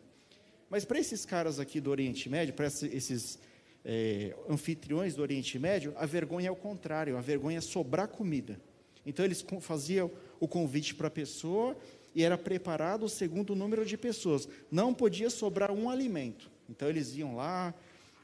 Mas 0.69 0.85
para 0.85 0.99
esses 0.99 1.25
caras 1.25 1.59
aqui 1.59 1.79
do 1.79 1.89
Oriente 1.89 2.29
Médio, 2.29 2.53
para 2.53 2.67
esses 2.67 3.39
é, 3.83 4.35
anfitriões 4.49 5.15
do 5.15 5.21
Oriente 5.21 5.57
Médio, 5.57 5.93
a 5.95 6.05
vergonha 6.05 6.49
é 6.49 6.51
o 6.51 6.55
contrário, 6.55 7.17
a 7.17 7.21
vergonha 7.21 7.59
é 7.59 7.61
sobrar 7.61 8.07
comida. 8.07 8.59
Então 9.05 9.23
eles 9.23 9.43
faziam 9.61 10.11
o 10.39 10.47
convite 10.47 10.93
para 10.93 11.07
a 11.07 11.11
pessoa 11.11 11.75
e 12.13 12.21
era 12.21 12.37
preparado 12.37 13.07
segundo 13.07 13.51
o 13.51 13.55
número 13.55 13.85
de 13.85 13.97
pessoas. 13.97 14.47
Não 14.69 14.93
podia 14.93 15.29
sobrar 15.29 15.71
um 15.71 15.89
alimento. 15.89 16.51
Então 16.69 16.87
eles 16.89 17.15
iam 17.15 17.35
lá, 17.35 17.73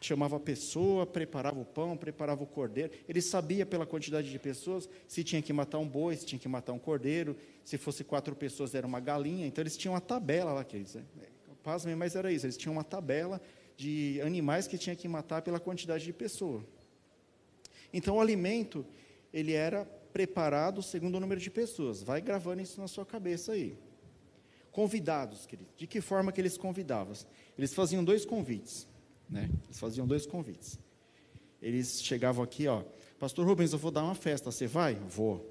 chamava 0.01 0.37
a 0.37 0.39
pessoa, 0.39 1.05
preparava 1.05 1.59
o 1.59 1.65
pão, 1.65 1.95
preparava 1.95 2.43
o 2.43 2.47
cordeiro. 2.47 2.91
Ele 3.07 3.21
sabia 3.21 3.65
pela 3.65 3.85
quantidade 3.85 4.29
de 4.29 4.37
pessoas 4.39 4.89
se 5.07 5.23
tinha 5.23 5.41
que 5.41 5.53
matar 5.53 5.79
um 5.79 5.87
boi, 5.87 6.15
se 6.15 6.25
tinha 6.25 6.39
que 6.39 6.47
matar 6.47 6.73
um 6.73 6.79
cordeiro, 6.79 7.35
se 7.63 7.77
fosse 7.77 8.03
quatro 8.03 8.35
pessoas 8.35 8.75
era 8.75 8.85
uma 8.85 8.99
galinha. 8.99 9.47
Então 9.47 9.61
eles 9.61 9.77
tinham 9.77 9.93
uma 9.93 10.01
tabela 10.01 10.53
lá 10.53 10.63
que 10.63 10.75
eles, 10.75 10.95
né? 10.95 11.03
pasmem, 11.63 11.95
mas 11.95 12.15
era 12.15 12.31
isso. 12.31 12.45
Eles 12.45 12.57
tinham 12.57 12.73
uma 12.73 12.83
tabela 12.83 13.41
de 13.77 14.19
animais 14.21 14.67
que 14.67 14.77
tinha 14.77 14.95
que 14.95 15.07
matar 15.07 15.41
pela 15.41 15.59
quantidade 15.59 16.03
de 16.03 16.13
pessoa. 16.13 16.63
Então 17.93 18.17
o 18.17 18.21
alimento 18.21 18.85
ele 19.33 19.53
era 19.53 19.85
preparado 20.11 20.83
segundo 20.83 21.15
o 21.15 21.19
número 21.19 21.39
de 21.39 21.49
pessoas. 21.49 22.03
Vai 22.03 22.21
gravando 22.21 22.61
isso 22.61 22.79
na 22.79 22.87
sua 22.87 23.05
cabeça 23.05 23.53
aí. 23.53 23.75
Convidados, 24.73 25.45
querido. 25.45 25.69
De 25.77 25.87
que 25.87 26.01
forma 26.01 26.31
que 26.31 26.41
eles 26.41 26.57
convidavam? 26.57 27.13
Eles 27.57 27.73
faziam 27.73 28.03
dois 28.03 28.25
convites, 28.25 28.87
né? 29.29 29.49
Eles 29.65 29.79
faziam 29.79 30.05
dois 30.05 30.25
convites. 30.25 30.77
Eles 31.61 32.03
chegavam 32.03 32.43
aqui, 32.43 32.67
ó, 32.67 32.83
Pastor 33.19 33.47
Rubens, 33.47 33.71
eu 33.71 33.79
vou 33.79 33.91
dar 33.91 34.03
uma 34.03 34.15
festa, 34.15 34.51
você 34.51 34.67
vai? 34.67 34.95
Vou. 34.95 35.49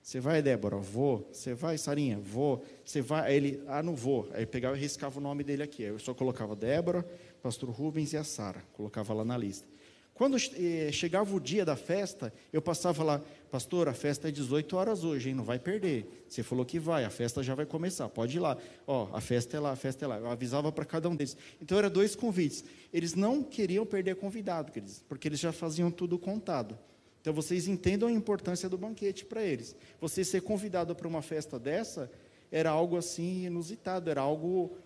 Você 0.00 0.20
vai, 0.20 0.40
Débora? 0.40 0.76
Vou. 0.76 1.28
Você 1.32 1.52
vai, 1.52 1.76
Sarinha? 1.76 2.18
Vou. 2.18 2.64
Você 2.84 3.02
vai? 3.02 3.28
Aí 3.28 3.36
ele, 3.36 3.62
ah, 3.66 3.82
não 3.82 3.94
vou. 3.94 4.28
Aí 4.32 4.46
pegava 4.46 4.76
e 4.76 4.80
riscava 4.80 5.18
o 5.18 5.22
nome 5.22 5.42
dele 5.42 5.62
aqui. 5.62 5.82
Aí 5.82 5.90
eu 5.90 5.98
só 5.98 6.14
colocava 6.14 6.54
Débora, 6.56 7.04
Pastor 7.42 7.68
Rubens 7.68 8.12
e 8.12 8.16
a 8.16 8.24
Sara. 8.24 8.62
Colocava 8.72 9.12
lá 9.12 9.24
na 9.24 9.36
lista. 9.36 9.66
Quando 10.14 10.38
eh, 10.38 10.90
chegava 10.90 11.36
o 11.36 11.38
dia 11.38 11.64
da 11.64 11.76
festa, 11.76 12.32
eu 12.50 12.62
passava 12.62 13.04
lá, 13.04 13.22
pastor, 13.50 13.88
a 13.88 13.94
festa 13.94 14.28
é 14.28 14.30
18 14.30 14.76
horas 14.76 15.04
hoje, 15.04 15.28
hein? 15.28 15.34
Não 15.34 15.44
vai 15.44 15.58
perder. 15.58 16.24
Você 16.28 16.42
falou 16.42 16.64
que 16.64 16.78
vai, 16.78 17.04
a 17.04 17.10
festa 17.10 17.42
já 17.42 17.54
vai 17.54 17.66
começar, 17.66 18.08
pode 18.08 18.36
ir 18.36 18.40
lá. 18.40 18.56
Ó, 18.86 19.08
a 19.12 19.20
festa 19.20 19.56
é 19.56 19.60
lá, 19.60 19.72
a 19.72 19.76
festa 19.76 20.04
é 20.04 20.08
lá. 20.08 20.18
Eu 20.18 20.30
avisava 20.30 20.70
para 20.72 20.84
cada 20.84 21.08
um 21.08 21.16
deles. 21.16 21.36
Então, 21.60 21.78
eram 21.78 21.90
dois 21.90 22.14
convites. 22.14 22.64
Eles 22.92 23.14
não 23.14 23.42
queriam 23.42 23.86
perder 23.86 24.16
convidado, 24.16 24.72
queridos, 24.72 25.02
porque 25.08 25.28
eles 25.28 25.40
já 25.40 25.52
faziam 25.52 25.90
tudo 25.90 26.18
contado. 26.18 26.78
Então, 27.20 27.34
vocês 27.34 27.66
entendam 27.66 28.08
a 28.08 28.12
importância 28.12 28.68
do 28.68 28.78
banquete 28.78 29.24
para 29.24 29.42
eles. 29.42 29.74
Você 30.00 30.24
ser 30.24 30.42
convidado 30.42 30.94
para 30.94 31.08
uma 31.08 31.22
festa 31.22 31.58
dessa 31.58 32.10
era 32.52 32.70
algo 32.70 32.96
assim 32.96 33.46
inusitado, 33.46 34.10
era 34.10 34.20
algo, 34.20 34.76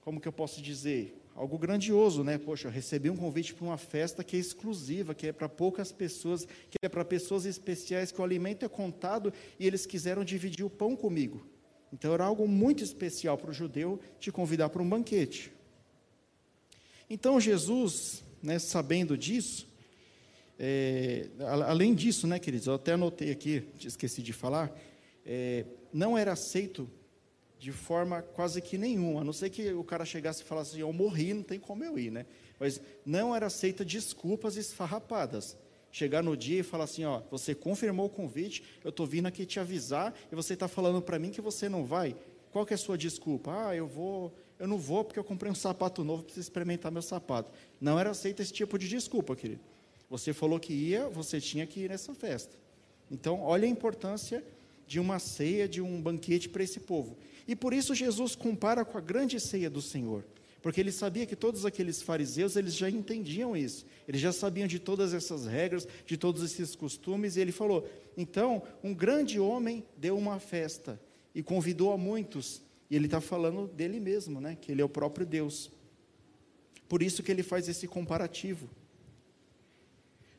como 0.00 0.20
que 0.20 0.28
eu 0.28 0.32
posso 0.32 0.62
dizer? 0.62 1.14
Algo 1.36 1.58
grandioso, 1.58 2.24
né? 2.24 2.38
Poxa, 2.38 2.66
eu 2.66 2.72
recebi 2.72 3.10
um 3.10 3.16
convite 3.16 3.52
para 3.52 3.66
uma 3.66 3.76
festa 3.76 4.24
que 4.24 4.36
é 4.36 4.40
exclusiva, 4.40 5.14
que 5.14 5.26
é 5.26 5.32
para 5.32 5.48
poucas 5.48 5.92
pessoas, 5.92 6.46
que 6.46 6.78
é 6.82 6.88
para 6.88 7.04
pessoas 7.04 7.44
especiais, 7.44 8.10
que 8.10 8.20
o 8.20 8.24
alimento 8.24 8.64
é 8.64 8.68
contado 8.68 9.32
e 9.60 9.66
eles 9.66 9.84
quiseram 9.84 10.24
dividir 10.24 10.64
o 10.64 10.70
pão 10.70 10.96
comigo. 10.96 11.46
Então 11.92 12.14
era 12.14 12.24
algo 12.24 12.48
muito 12.48 12.82
especial 12.82 13.36
para 13.36 13.50
o 13.50 13.54
judeu 13.54 14.00
te 14.18 14.32
convidar 14.32 14.70
para 14.70 14.82
um 14.82 14.88
banquete. 14.88 15.52
Então 17.08 17.38
Jesus, 17.38 18.24
né, 18.42 18.58
sabendo 18.58 19.16
disso, 19.16 19.68
é, 20.58 21.28
além 21.38 21.94
disso, 21.94 22.26
né, 22.26 22.38
queridos, 22.38 22.66
eu 22.66 22.74
até 22.74 22.94
anotei 22.94 23.30
aqui, 23.30 23.62
esqueci 23.78 24.22
de 24.22 24.32
falar, 24.32 24.74
é, 25.24 25.66
não 25.92 26.16
era 26.16 26.32
aceito 26.32 26.90
de 27.58 27.72
forma 27.72 28.22
quase 28.22 28.60
que 28.60 28.76
nenhuma, 28.76 29.22
a 29.22 29.24
não 29.24 29.32
ser 29.32 29.50
que 29.50 29.72
o 29.72 29.82
cara 29.82 30.04
chegasse 30.04 30.42
e 30.42 30.44
falasse 30.44 30.72
assim, 30.72 30.80
eu 30.80 30.92
morri, 30.92 31.32
não 31.32 31.42
tem 31.42 31.58
como 31.58 31.82
eu 31.82 31.98
ir, 31.98 32.10
né? 32.10 32.26
Mas 32.58 32.80
não 33.04 33.34
era 33.34 33.46
aceita 33.46 33.84
desculpas 33.84 34.56
esfarrapadas. 34.56 35.56
Chegar 35.90 36.22
no 36.22 36.36
dia 36.36 36.60
e 36.60 36.62
falar 36.62 36.84
assim, 36.84 37.04
ó, 37.04 37.22
você 37.30 37.54
confirmou 37.54 38.06
o 38.06 38.10
convite, 38.10 38.62
eu 38.84 38.90
estou 38.90 39.06
vindo 39.06 39.26
aqui 39.26 39.46
te 39.46 39.58
avisar 39.58 40.14
e 40.30 40.34
você 40.34 40.52
está 40.52 40.68
falando 40.68 41.00
para 41.00 41.18
mim 41.18 41.30
que 41.30 41.40
você 41.40 41.68
não 41.68 41.84
vai. 41.84 42.14
Qual 42.52 42.66
que 42.66 42.74
é 42.74 42.76
a 42.76 42.78
sua 42.78 42.98
desculpa? 42.98 43.68
Ah, 43.68 43.74
eu 43.74 43.86
vou, 43.86 44.32
eu 44.58 44.68
não 44.68 44.76
vou 44.76 45.04
porque 45.04 45.18
eu 45.18 45.24
comprei 45.24 45.50
um 45.50 45.54
sapato 45.54 46.04
novo, 46.04 46.24
preciso 46.24 46.44
experimentar 46.44 46.92
meu 46.92 47.02
sapato. 47.02 47.50
Não 47.80 47.98
era 47.98 48.10
aceita 48.10 48.42
esse 48.42 48.52
tipo 48.52 48.78
de 48.78 48.88
desculpa, 48.88 49.34
querido. 49.34 49.60
Você 50.10 50.32
falou 50.32 50.60
que 50.60 50.72
ia, 50.72 51.08
você 51.08 51.40
tinha 51.40 51.66
que 51.66 51.80
ir 51.80 51.88
nessa 51.88 52.14
festa. 52.14 52.56
Então, 53.10 53.40
olha 53.40 53.66
a 53.66 53.70
importância 53.70 54.44
de 54.86 55.00
uma 55.00 55.18
ceia, 55.18 55.68
de 55.68 55.80
um 55.80 56.00
banquete 56.00 56.48
para 56.48 56.62
esse 56.62 56.80
povo. 56.80 57.16
E 57.46 57.54
por 57.54 57.72
isso 57.72 57.94
Jesus 57.94 58.34
compara 58.34 58.84
com 58.84 58.98
a 58.98 59.00
grande 59.00 59.38
ceia 59.40 59.70
do 59.70 59.82
Senhor, 59.82 60.24
porque 60.62 60.80
ele 60.80 60.90
sabia 60.90 61.26
que 61.26 61.36
todos 61.36 61.64
aqueles 61.64 62.02
fariseus, 62.02 62.56
eles 62.56 62.74
já 62.74 62.90
entendiam 62.90 63.56
isso. 63.56 63.86
Eles 64.08 64.20
já 64.20 64.32
sabiam 64.32 64.66
de 64.66 64.78
todas 64.78 65.14
essas 65.14 65.46
regras, 65.46 65.86
de 66.04 66.16
todos 66.16 66.42
esses 66.42 66.74
costumes, 66.74 67.36
e 67.36 67.40
ele 67.40 67.52
falou: 67.52 67.88
"Então, 68.16 68.62
um 68.82 68.92
grande 68.92 69.38
homem 69.38 69.84
deu 69.96 70.16
uma 70.16 70.40
festa 70.40 71.00
e 71.34 71.42
convidou 71.42 71.92
a 71.92 71.96
muitos". 71.96 72.62
E 72.90 72.96
ele 72.96 73.06
está 73.06 73.20
falando 73.20 73.66
dele 73.68 74.00
mesmo, 74.00 74.40
né? 74.40 74.56
Que 74.60 74.72
ele 74.72 74.82
é 74.82 74.84
o 74.84 74.88
próprio 74.88 75.26
Deus. 75.26 75.70
Por 76.88 77.02
isso 77.02 77.22
que 77.22 77.30
ele 77.30 77.42
faz 77.42 77.68
esse 77.68 77.86
comparativo. 77.86 78.68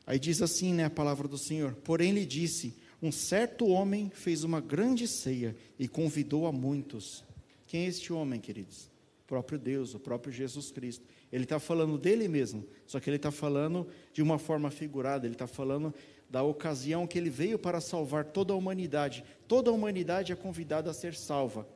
Aí 0.06 0.18
diz 0.18 0.40
assim, 0.40 0.72
né, 0.72 0.86
a 0.86 0.90
palavra 0.90 1.28
do 1.28 1.36
Senhor: 1.36 1.74
"Porém 1.84 2.12
lhe 2.12 2.24
disse: 2.24 2.74
um 3.00 3.12
certo 3.12 3.66
homem 3.68 4.10
fez 4.12 4.42
uma 4.42 4.60
grande 4.60 5.06
ceia 5.06 5.56
e 5.78 5.86
convidou 5.86 6.46
a 6.46 6.52
muitos. 6.52 7.24
Quem 7.66 7.84
é 7.84 7.86
este 7.86 8.12
homem, 8.12 8.40
queridos? 8.40 8.90
O 9.24 9.28
próprio 9.28 9.58
Deus, 9.58 9.94
o 9.94 10.00
próprio 10.00 10.32
Jesus 10.32 10.70
Cristo. 10.72 11.04
Ele 11.30 11.44
está 11.44 11.60
falando 11.60 11.96
dele 11.96 12.26
mesmo, 12.26 12.66
só 12.86 12.98
que 12.98 13.08
ele 13.08 13.16
está 13.16 13.30
falando 13.30 13.86
de 14.12 14.22
uma 14.22 14.38
forma 14.38 14.70
figurada, 14.70 15.26
ele 15.26 15.34
está 15.34 15.46
falando 15.46 15.94
da 16.28 16.42
ocasião 16.42 17.06
que 17.06 17.18
ele 17.18 17.30
veio 17.30 17.58
para 17.58 17.80
salvar 17.80 18.24
toda 18.24 18.52
a 18.52 18.56
humanidade. 18.56 19.24
Toda 19.46 19.70
a 19.70 19.72
humanidade 19.72 20.32
é 20.32 20.36
convidada 20.36 20.90
a 20.90 20.94
ser 20.94 21.14
salva. 21.14 21.68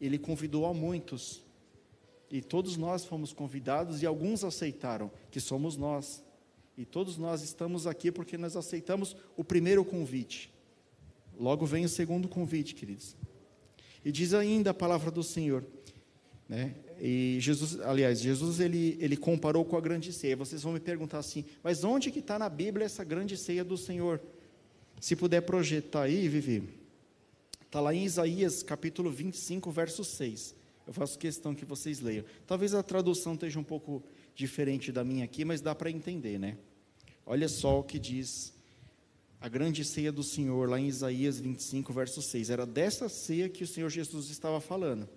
Ele 0.00 0.18
convidou 0.18 0.66
a 0.66 0.74
muitos. 0.74 1.42
E 2.30 2.42
todos 2.42 2.76
nós 2.76 3.04
fomos 3.04 3.32
convidados 3.32 4.02
e 4.02 4.06
alguns 4.06 4.44
aceitaram, 4.44 5.10
que 5.30 5.40
somos 5.40 5.76
nós. 5.76 6.22
E 6.76 6.84
todos 6.84 7.16
nós 7.16 7.42
estamos 7.42 7.86
aqui 7.86 8.12
porque 8.12 8.36
nós 8.36 8.56
aceitamos 8.56 9.16
o 9.36 9.42
primeiro 9.42 9.84
convite. 9.84 10.52
Logo 11.38 11.66
vem 11.66 11.84
o 11.84 11.88
segundo 11.88 12.28
convite, 12.28 12.74
queridos. 12.74 13.16
E 14.04 14.12
diz 14.12 14.32
ainda 14.34 14.70
a 14.70 14.74
palavra 14.74 15.10
do 15.10 15.22
Senhor, 15.22 15.64
né? 16.48 16.74
E 17.00 17.36
Jesus, 17.40 17.78
aliás, 17.80 18.20
Jesus 18.20 18.60
ele, 18.60 18.96
ele 19.00 19.16
comparou 19.16 19.64
com 19.64 19.76
a 19.76 19.80
grande 19.80 20.12
ceia. 20.12 20.36
Vocês 20.36 20.62
vão 20.62 20.72
me 20.72 20.80
perguntar 20.80 21.18
assim, 21.18 21.44
mas 21.62 21.84
onde 21.84 22.10
que 22.10 22.20
está 22.20 22.38
na 22.38 22.48
Bíblia 22.48 22.86
essa 22.86 23.04
grande 23.04 23.36
ceia 23.36 23.62
do 23.62 23.76
Senhor? 23.76 24.20
Se 25.00 25.14
puder 25.14 25.42
projetar 25.42 26.02
aí, 26.02 26.26
Vivi, 26.28 26.62
está 27.64 27.80
lá 27.80 27.94
em 27.94 28.04
Isaías 28.04 28.62
capítulo 28.62 29.10
25, 29.10 29.70
verso 29.70 30.04
6. 30.04 30.54
Eu 30.86 30.92
faço 30.92 31.18
questão 31.18 31.54
que 31.54 31.64
vocês 31.64 32.00
leiam. 32.00 32.24
Talvez 32.46 32.72
a 32.72 32.82
tradução 32.82 33.34
esteja 33.34 33.58
um 33.58 33.64
pouco 33.64 34.02
diferente 34.34 34.90
da 34.90 35.04
minha 35.04 35.24
aqui, 35.24 35.44
mas 35.44 35.60
dá 35.60 35.74
para 35.74 35.90
entender, 35.90 36.38
né? 36.38 36.56
Olha 37.26 37.48
só 37.48 37.80
o 37.80 37.82
que 37.82 37.98
diz 37.98 38.55
a 39.40 39.48
grande 39.48 39.84
ceia 39.84 40.10
do 40.10 40.22
Senhor, 40.22 40.68
lá 40.68 40.78
em 40.80 40.88
Isaías 40.88 41.38
25, 41.38 41.92
verso 41.92 42.22
6. 42.22 42.50
Era 42.50 42.66
dessa 42.66 43.08
ceia 43.08 43.48
que 43.48 43.64
o 43.64 43.66
Senhor 43.66 43.90
Jesus 43.90 44.30
estava 44.30 44.60
falando. 44.60 45.08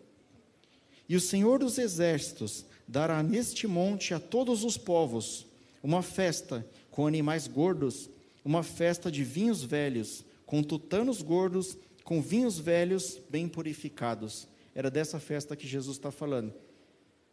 E 1.08 1.16
o 1.16 1.22
Senhor 1.22 1.60
dos 1.60 1.78
Exércitos 1.78 2.66
dará 2.88 3.24
neste 3.24 3.66
monte 3.66 4.14
a 4.14 4.20
todos 4.20 4.64
os 4.64 4.78
povos 4.78 5.48
uma 5.82 6.02
festa 6.02 6.66
com 6.92 7.08
animais 7.08 7.48
gordos, 7.48 8.10
uma 8.44 8.64
festa 8.64 9.12
de 9.12 9.24
vinhos 9.24 9.64
velhos, 9.64 10.24
com 10.46 10.62
tutanos 10.62 11.22
gordos, 11.22 11.78
com 12.04 12.22
vinhos 12.22 12.60
velhos 12.60 13.20
bem 13.30 13.48
purificados. 13.48 14.48
Era 14.76 14.92
dessa 14.92 15.20
festa 15.20 15.56
que 15.56 15.68
Jesus 15.68 15.98
está 15.98 16.12
falando. 16.12 16.54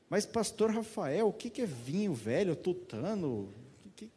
Mas, 0.09 0.25
pastor 0.25 0.71
Rafael, 0.71 1.29
o 1.29 1.33
que 1.33 1.61
é 1.61 1.67
vinho 1.67 2.15
velho, 2.15 2.55
tutano? 2.55 3.53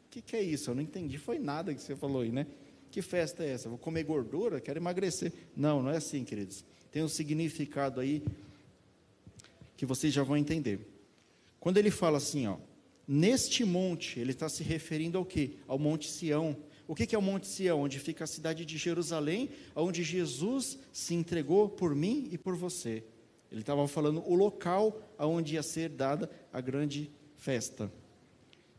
Que, 0.09 0.21
que, 0.21 0.21
que 0.21 0.35
é 0.35 0.41
isso? 0.41 0.71
Eu 0.71 0.75
não 0.75 0.81
entendi, 0.81 1.17
foi 1.17 1.39
nada 1.39 1.73
que 1.73 1.81
você 1.81 1.95
falou 1.95 2.21
aí, 2.21 2.31
né? 2.31 2.47
Que 2.91 3.01
festa 3.01 3.43
é 3.43 3.51
essa? 3.51 3.69
Vou 3.69 3.77
comer 3.77 4.03
gordura? 4.03 4.59
Quero 4.59 4.79
emagrecer? 4.79 5.31
Não, 5.55 5.83
não 5.83 5.91
é 5.91 5.97
assim, 5.97 6.23
queridos. 6.23 6.65
Tem 6.91 7.03
um 7.03 7.07
significado 7.07 7.99
aí 7.99 8.23
que 9.77 9.85
vocês 9.85 10.13
já 10.13 10.23
vão 10.23 10.35
entender. 10.35 10.79
Quando 11.59 11.77
ele 11.77 11.91
fala 11.91 12.17
assim, 12.17 12.47
ó, 12.47 12.57
neste 13.07 13.63
monte, 13.63 14.19
ele 14.19 14.31
está 14.31 14.49
se 14.49 14.63
referindo 14.63 15.17
ao 15.17 15.25
quê? 15.25 15.51
Ao 15.67 15.77
Monte 15.77 16.09
Sião. 16.09 16.57
O 16.87 16.95
que 16.95 17.13
é 17.13 17.17
o 17.17 17.21
Monte 17.21 17.47
Sião? 17.47 17.81
Onde 17.81 17.99
fica 17.99 18.23
a 18.23 18.27
cidade 18.27 18.65
de 18.65 18.77
Jerusalém, 18.77 19.49
onde 19.75 20.03
Jesus 20.03 20.79
se 20.91 21.13
entregou 21.13 21.69
por 21.69 21.93
mim 21.93 22.27
e 22.31 22.37
por 22.37 22.55
você. 22.55 23.03
Ele 23.51 23.61
estava 23.61 23.87
falando 23.87 24.23
o 24.27 24.33
local 24.33 24.99
aonde 25.17 25.53
ia 25.53 25.63
ser 25.63 25.89
dada 25.89 26.29
a 26.51 26.59
grande 26.59 27.11
festa. 27.37 27.91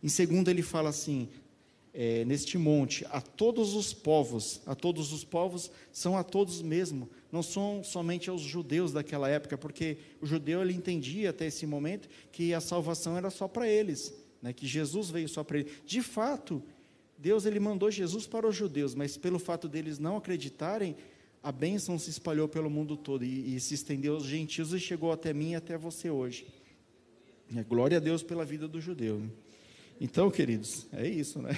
Em 0.03 0.09
segundo, 0.09 0.49
ele 0.49 0.63
fala 0.63 0.89
assim: 0.91 1.29
é, 1.93 2.25
neste 2.25 2.57
monte, 2.57 3.05
a 3.11 3.21
todos 3.21 3.75
os 3.75 3.93
povos, 3.93 4.61
a 4.67 4.75
todos 4.75 5.13
os 5.13 5.25
povos 5.25 5.71
são 5.93 6.17
a 6.17 6.23
todos 6.23 6.63
mesmo, 6.63 7.09
não 7.33 7.43
são 7.43 7.83
somente 7.83 8.31
aos 8.31 8.43
judeus 8.43 8.93
daquela 8.93 9.29
época, 9.29 9.59
porque 9.59 9.99
o 10.21 10.27
judeu 10.27 10.63
ele 10.63 10.73
entendia 10.73 11.31
até 11.31 11.47
esse 11.47 11.67
momento 11.67 12.09
que 12.31 12.55
a 12.55 12.61
salvação 12.61 13.17
era 13.17 13.31
só 13.31 13.49
para 13.49 13.69
eles, 13.69 14.15
né, 14.41 14.53
que 14.53 14.67
Jesus 14.67 15.11
veio 15.11 15.29
só 15.29 15.43
para 15.43 15.59
eles. 15.59 15.73
De 15.85 16.01
fato, 16.01 16.63
Deus 17.19 17.45
ele 17.45 17.61
mandou 17.61 17.91
Jesus 17.91 18.27
para 18.27 18.47
os 18.47 18.55
judeus, 18.55 18.95
mas 18.95 19.17
pelo 19.17 19.39
fato 19.39 19.69
deles 19.69 19.99
não 19.99 20.17
acreditarem, 20.17 20.97
a 21.43 21.51
bênção 21.51 21.99
se 21.99 22.11
espalhou 22.11 22.47
pelo 22.47 22.71
mundo 22.71 22.97
todo 22.97 23.25
e, 23.25 23.57
e 23.57 23.61
se 23.61 23.75
estendeu 23.75 24.15
aos 24.15 24.25
gentios 24.25 24.73
e 24.73 24.79
chegou 24.79 25.11
até 25.11 25.33
mim 25.33 25.53
e 25.53 25.57
até 25.57 25.77
você 25.77 26.11
hoje. 26.11 26.47
Glória 27.69 27.97
a 27.97 28.01
Deus 28.01 28.23
pela 28.23 28.45
vida 28.45 28.69
do 28.69 28.81
judeu. 28.81 29.19
Né? 29.19 29.29
Então, 30.01 30.31
queridos, 30.31 30.87
é 30.93 31.07
isso, 31.07 31.41
né? 31.41 31.51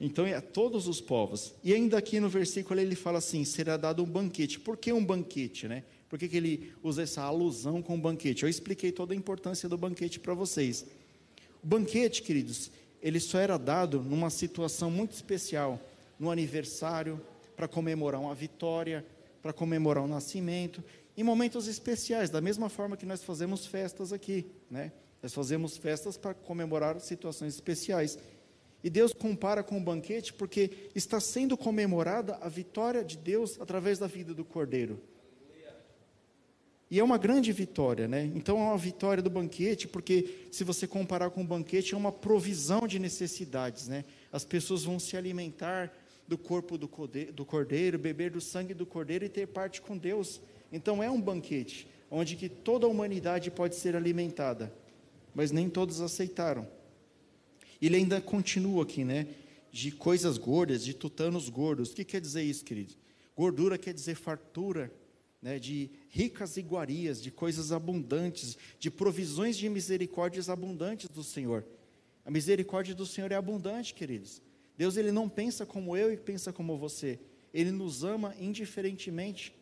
Então 0.00 0.26
é 0.26 0.34
a 0.34 0.40
todos 0.40 0.88
os 0.88 1.00
povos. 1.00 1.54
E 1.62 1.72
ainda 1.72 1.96
aqui 1.98 2.18
no 2.18 2.28
versículo 2.28 2.80
ele 2.80 2.96
fala 2.96 3.18
assim: 3.18 3.44
será 3.44 3.76
dado 3.76 4.02
um 4.02 4.06
banquete. 4.06 4.58
Por 4.58 4.76
que 4.76 4.92
um 4.92 5.04
banquete, 5.04 5.68
né? 5.68 5.84
Por 6.08 6.18
que, 6.18 6.28
que 6.28 6.36
ele 6.36 6.72
usa 6.82 7.02
essa 7.02 7.22
alusão 7.22 7.82
com 7.82 7.96
o 7.96 8.00
banquete? 8.00 8.42
Eu 8.42 8.48
expliquei 8.48 8.92
toda 8.92 9.14
a 9.14 9.16
importância 9.16 9.68
do 9.68 9.76
banquete 9.76 10.20
para 10.20 10.34
vocês. 10.34 10.86
O 11.62 11.66
banquete, 11.66 12.22
queridos, 12.22 12.70
ele 13.02 13.18
só 13.18 13.38
era 13.38 13.56
dado 13.56 14.00
numa 14.00 14.30
situação 14.30 14.90
muito 14.90 15.12
especial, 15.12 15.80
no 16.18 16.30
aniversário, 16.30 17.20
para 17.56 17.66
comemorar 17.66 18.20
uma 18.20 18.34
vitória, 18.34 19.04
para 19.42 19.52
comemorar 19.52 20.04
um 20.04 20.08
nascimento, 20.08 20.84
em 21.16 21.22
momentos 21.22 21.66
especiais, 21.66 22.30
da 22.30 22.40
mesma 22.40 22.68
forma 22.68 22.96
que 22.96 23.06
nós 23.06 23.22
fazemos 23.22 23.66
festas 23.66 24.12
aqui, 24.12 24.46
né? 24.70 24.92
Nós 25.24 25.32
fazemos 25.32 25.78
festas 25.78 26.18
para 26.18 26.34
comemorar 26.34 27.00
situações 27.00 27.54
especiais. 27.54 28.18
E 28.82 28.90
Deus 28.90 29.14
compara 29.14 29.62
com 29.62 29.78
o 29.78 29.80
banquete 29.80 30.34
porque 30.34 30.90
está 30.94 31.18
sendo 31.18 31.56
comemorada 31.56 32.36
a 32.42 32.48
vitória 32.50 33.02
de 33.02 33.16
Deus 33.16 33.58
através 33.58 33.98
da 33.98 34.06
vida 34.06 34.34
do 34.34 34.44
cordeiro. 34.44 35.00
E 36.90 37.00
é 37.00 37.02
uma 37.02 37.16
grande 37.16 37.50
vitória, 37.52 38.06
né? 38.06 38.30
Então 38.34 38.58
é 38.58 38.64
uma 38.64 38.76
vitória 38.76 39.22
do 39.22 39.30
banquete, 39.30 39.88
porque 39.88 40.46
se 40.52 40.62
você 40.62 40.86
comparar 40.86 41.30
com 41.30 41.40
o 41.40 41.46
banquete, 41.46 41.94
é 41.94 41.96
uma 41.96 42.12
provisão 42.12 42.86
de 42.86 42.98
necessidades, 42.98 43.88
né? 43.88 44.04
As 44.30 44.44
pessoas 44.44 44.84
vão 44.84 45.00
se 45.00 45.16
alimentar 45.16 45.90
do 46.28 46.36
corpo 46.36 46.76
do 46.76 46.86
cordeiro, 46.86 47.98
beber 47.98 48.30
do 48.30 48.42
sangue 48.42 48.74
do 48.74 48.84
cordeiro 48.84 49.24
e 49.24 49.30
ter 49.30 49.46
parte 49.46 49.80
com 49.80 49.96
Deus. 49.96 50.38
Então 50.70 51.02
é 51.02 51.10
um 51.10 51.18
banquete, 51.18 51.88
onde 52.10 52.36
que 52.36 52.50
toda 52.50 52.84
a 52.84 52.90
humanidade 52.90 53.50
pode 53.50 53.74
ser 53.76 53.96
alimentada. 53.96 54.83
Mas 55.34 55.50
nem 55.50 55.68
todos 55.68 56.00
aceitaram. 56.00 56.68
Ele 57.80 57.96
ainda 57.96 58.20
continua 58.20 58.84
aqui, 58.84 59.04
né? 59.04 59.26
De 59.72 59.90
coisas 59.90 60.38
gordas, 60.38 60.84
de 60.84 60.94
tutanos 60.94 61.48
gordos. 61.48 61.90
O 61.90 61.94
que 61.94 62.04
quer 62.04 62.20
dizer 62.20 62.42
isso, 62.42 62.64
querido? 62.64 62.94
Gordura 63.36 63.76
quer 63.76 63.92
dizer 63.92 64.14
fartura, 64.14 64.92
né? 65.42 65.58
De 65.58 65.90
ricas 66.08 66.56
iguarias, 66.56 67.20
de 67.22 67.30
coisas 67.30 67.72
abundantes, 67.72 68.56
de 68.78 68.90
provisões 68.90 69.56
de 69.56 69.68
misericórdias 69.68 70.48
abundantes 70.48 71.08
do 71.08 71.24
Senhor. 71.24 71.66
A 72.24 72.30
misericórdia 72.30 72.94
do 72.94 73.04
Senhor 73.04 73.30
é 73.32 73.34
abundante, 73.34 73.92
queridos. 73.92 74.40
Deus 74.76 74.96
ele 74.96 75.12
não 75.12 75.28
pensa 75.28 75.66
como 75.66 75.96
eu 75.96 76.12
e 76.12 76.16
pensa 76.16 76.52
como 76.52 76.78
você. 76.78 77.18
Ele 77.52 77.70
nos 77.70 78.02
ama 78.02 78.34
indiferentemente. 78.40 79.54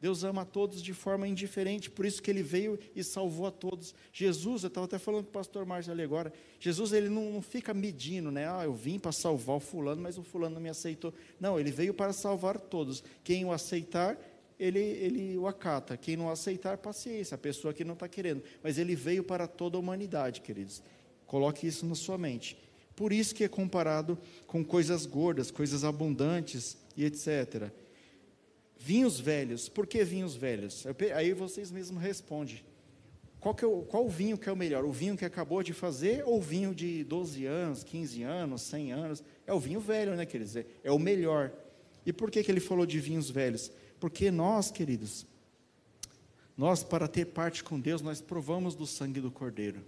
Deus 0.00 0.24
ama 0.24 0.42
a 0.42 0.44
todos 0.46 0.82
de 0.82 0.94
forma 0.94 1.28
indiferente, 1.28 1.90
por 1.90 2.06
isso 2.06 2.22
que 2.22 2.30
ele 2.30 2.42
veio 2.42 2.78
e 2.96 3.04
salvou 3.04 3.46
a 3.46 3.50
todos. 3.50 3.94
Jesus, 4.12 4.62
eu 4.62 4.68
estava 4.68 4.86
até 4.86 4.98
falando 4.98 5.24
com 5.24 5.30
o 5.30 5.32
pastor 5.32 5.66
Márcio 5.66 5.92
ali 5.92 6.02
agora, 6.02 6.32
Jesus 6.58 6.92
ele 6.92 7.10
não, 7.10 7.30
não 7.32 7.42
fica 7.42 7.74
medindo, 7.74 8.30
né? 8.30 8.48
Ah, 8.50 8.62
eu 8.64 8.72
vim 8.72 8.98
para 8.98 9.12
salvar 9.12 9.56
o 9.56 9.60
fulano, 9.60 10.00
mas 10.00 10.16
o 10.16 10.22
fulano 10.22 10.54
não 10.54 10.62
me 10.62 10.70
aceitou. 10.70 11.12
Não, 11.38 11.60
ele 11.60 11.70
veio 11.70 11.92
para 11.92 12.14
salvar 12.14 12.58
todos. 12.58 13.04
Quem 13.22 13.44
o 13.44 13.52
aceitar, 13.52 14.18
ele, 14.58 14.78
ele 14.78 15.36
o 15.36 15.46
acata. 15.46 15.98
Quem 15.98 16.16
não 16.16 16.30
aceitar, 16.30 16.78
paciência, 16.78 17.34
a 17.34 17.38
pessoa 17.38 17.74
que 17.74 17.84
não 17.84 17.94
está 17.94 18.08
querendo. 18.08 18.42
Mas 18.62 18.78
ele 18.78 18.96
veio 18.96 19.22
para 19.22 19.46
toda 19.46 19.76
a 19.76 19.80
humanidade, 19.80 20.40
queridos. 20.40 20.82
Coloque 21.26 21.66
isso 21.66 21.84
na 21.84 21.94
sua 21.94 22.16
mente. 22.16 22.56
Por 22.96 23.12
isso 23.12 23.34
que 23.34 23.44
é 23.44 23.48
comparado 23.48 24.18
com 24.46 24.64
coisas 24.64 25.04
gordas, 25.04 25.50
coisas 25.50 25.84
abundantes 25.84 26.76
e 26.96 27.04
etc. 27.04 27.70
Vinhos 28.82 29.20
velhos. 29.20 29.68
Por 29.68 29.86
que 29.86 30.02
vinhos 30.02 30.34
velhos? 30.34 30.86
Aí 31.14 31.34
vocês 31.34 31.70
mesmos 31.70 32.02
respondem. 32.02 32.64
Qual, 33.38 33.54
que 33.54 33.62
é 33.62 33.68
o, 33.68 33.82
qual 33.82 34.06
o 34.06 34.08
vinho 34.08 34.38
que 34.38 34.48
é 34.48 34.52
o 34.52 34.56
melhor? 34.56 34.86
O 34.86 34.92
vinho 34.92 35.18
que 35.18 35.24
acabou 35.24 35.62
de 35.62 35.74
fazer 35.74 36.24
ou 36.24 36.38
o 36.38 36.40
vinho 36.40 36.74
de 36.74 37.04
12 37.04 37.44
anos, 37.44 37.84
15 37.84 38.22
anos, 38.22 38.62
100 38.62 38.92
anos? 38.92 39.24
É 39.46 39.52
o 39.52 39.60
vinho 39.60 39.80
velho, 39.80 40.16
né, 40.16 40.24
quer 40.24 40.38
dizer? 40.38 40.80
É 40.82 40.90
o 40.90 40.98
melhor. 40.98 41.52
E 42.06 42.12
por 42.12 42.30
que, 42.30 42.42
que 42.42 42.50
ele 42.50 42.60
falou 42.60 42.86
de 42.86 42.98
vinhos 42.98 43.30
velhos? 43.30 43.70
Porque 43.98 44.30
nós, 44.30 44.70
queridos, 44.70 45.26
nós, 46.56 46.82
para 46.82 47.06
ter 47.06 47.26
parte 47.26 47.62
com 47.62 47.78
Deus, 47.78 48.00
nós 48.00 48.22
provamos 48.22 48.74
do 48.74 48.86
sangue 48.86 49.20
do 49.20 49.30
Cordeiro. 49.30 49.84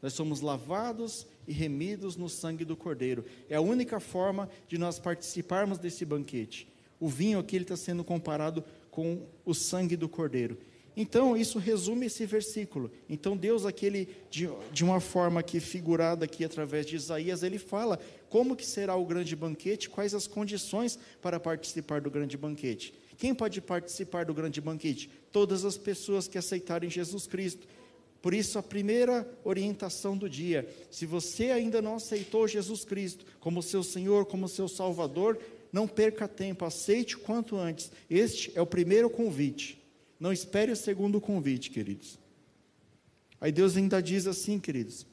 Nós 0.00 0.12
somos 0.12 0.40
lavados 0.40 1.26
e 1.46 1.52
remidos 1.52 2.14
no 2.16 2.28
sangue 2.28 2.64
do 2.64 2.76
Cordeiro. 2.76 3.24
É 3.48 3.56
a 3.56 3.60
única 3.60 3.98
forma 3.98 4.48
de 4.68 4.78
nós 4.78 5.00
participarmos 5.00 5.76
desse 5.78 6.04
banquete. 6.04 6.68
O 7.00 7.08
vinho 7.08 7.38
aqui 7.38 7.56
está 7.56 7.76
sendo 7.76 8.02
comparado 8.02 8.64
com 8.90 9.22
o 9.44 9.54
sangue 9.54 9.96
do 9.96 10.08
cordeiro. 10.08 10.58
Então, 11.00 11.36
isso 11.36 11.60
resume 11.60 12.06
esse 12.06 12.26
versículo. 12.26 12.90
Então, 13.08 13.36
Deus, 13.36 13.64
aquele, 13.64 14.08
de, 14.28 14.50
de 14.72 14.82
uma 14.82 14.98
forma 14.98 15.44
que 15.44 15.60
figurada 15.60 16.24
aqui 16.24 16.44
através 16.44 16.84
de 16.84 16.96
Isaías, 16.96 17.44
ele 17.44 17.56
fala 17.56 18.00
como 18.28 18.56
que 18.56 18.66
será 18.66 18.96
o 18.96 19.06
grande 19.06 19.36
banquete, 19.36 19.88
quais 19.88 20.12
as 20.12 20.26
condições 20.26 20.98
para 21.22 21.38
participar 21.38 22.00
do 22.00 22.10
grande 22.10 22.36
banquete. 22.36 22.92
Quem 23.16 23.32
pode 23.32 23.60
participar 23.60 24.24
do 24.24 24.34
grande 24.34 24.60
banquete? 24.60 25.08
Todas 25.30 25.64
as 25.64 25.78
pessoas 25.78 26.26
que 26.26 26.36
aceitarem 26.36 26.90
Jesus 26.90 27.28
Cristo. 27.28 27.68
Por 28.20 28.34
isso, 28.34 28.58
a 28.58 28.62
primeira 28.62 29.28
orientação 29.44 30.16
do 30.16 30.28
dia: 30.28 30.68
se 30.90 31.06
você 31.06 31.52
ainda 31.52 31.80
não 31.80 31.94
aceitou 31.94 32.48
Jesus 32.48 32.84
Cristo 32.84 33.24
como 33.38 33.62
seu 33.62 33.84
Senhor, 33.84 34.26
como 34.26 34.48
seu 34.48 34.66
Salvador, 34.66 35.38
não 35.72 35.86
perca 35.86 36.26
tempo, 36.26 36.64
aceite 36.64 37.16
o 37.16 37.20
quanto 37.20 37.56
antes. 37.56 37.90
Este 38.08 38.52
é 38.54 38.60
o 38.60 38.66
primeiro 38.66 39.08
convite. 39.10 39.78
Não 40.18 40.32
espere 40.32 40.72
o 40.72 40.76
segundo 40.76 41.20
convite, 41.20 41.70
queridos. 41.70 42.18
Aí 43.40 43.52
Deus 43.52 43.76
ainda 43.76 44.02
diz 44.02 44.26
assim, 44.26 44.58
queridos. 44.58 45.06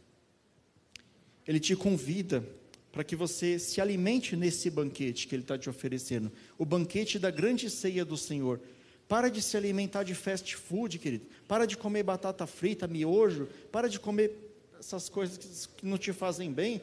Ele 1.47 1.59
te 1.59 1.75
convida 1.75 2.43
para 2.91 3.03
que 3.03 3.15
você 3.15 3.59
se 3.59 3.81
alimente 3.81 4.35
nesse 4.35 4.69
banquete 4.69 5.27
que 5.27 5.35
Ele 5.35 5.43
está 5.43 5.57
te 5.57 5.69
oferecendo 5.69 6.31
o 6.57 6.65
banquete 6.65 7.19
da 7.19 7.29
grande 7.29 7.69
ceia 7.69 8.05
do 8.05 8.17
Senhor. 8.17 8.59
Para 9.07 9.29
de 9.29 9.41
se 9.41 9.55
alimentar 9.55 10.03
de 10.03 10.15
fast 10.15 10.55
food, 10.55 10.97
querido. 10.97 11.25
Para 11.47 11.65
de 11.65 11.77
comer 11.77 12.03
batata 12.03 12.47
frita, 12.47 12.87
miojo. 12.87 13.47
Para 13.71 13.87
de 13.87 13.99
comer 13.99 14.31
essas 14.79 15.09
coisas 15.09 15.69
que 15.77 15.85
não 15.85 15.97
te 15.97 16.11
fazem 16.11 16.51
bem. 16.51 16.81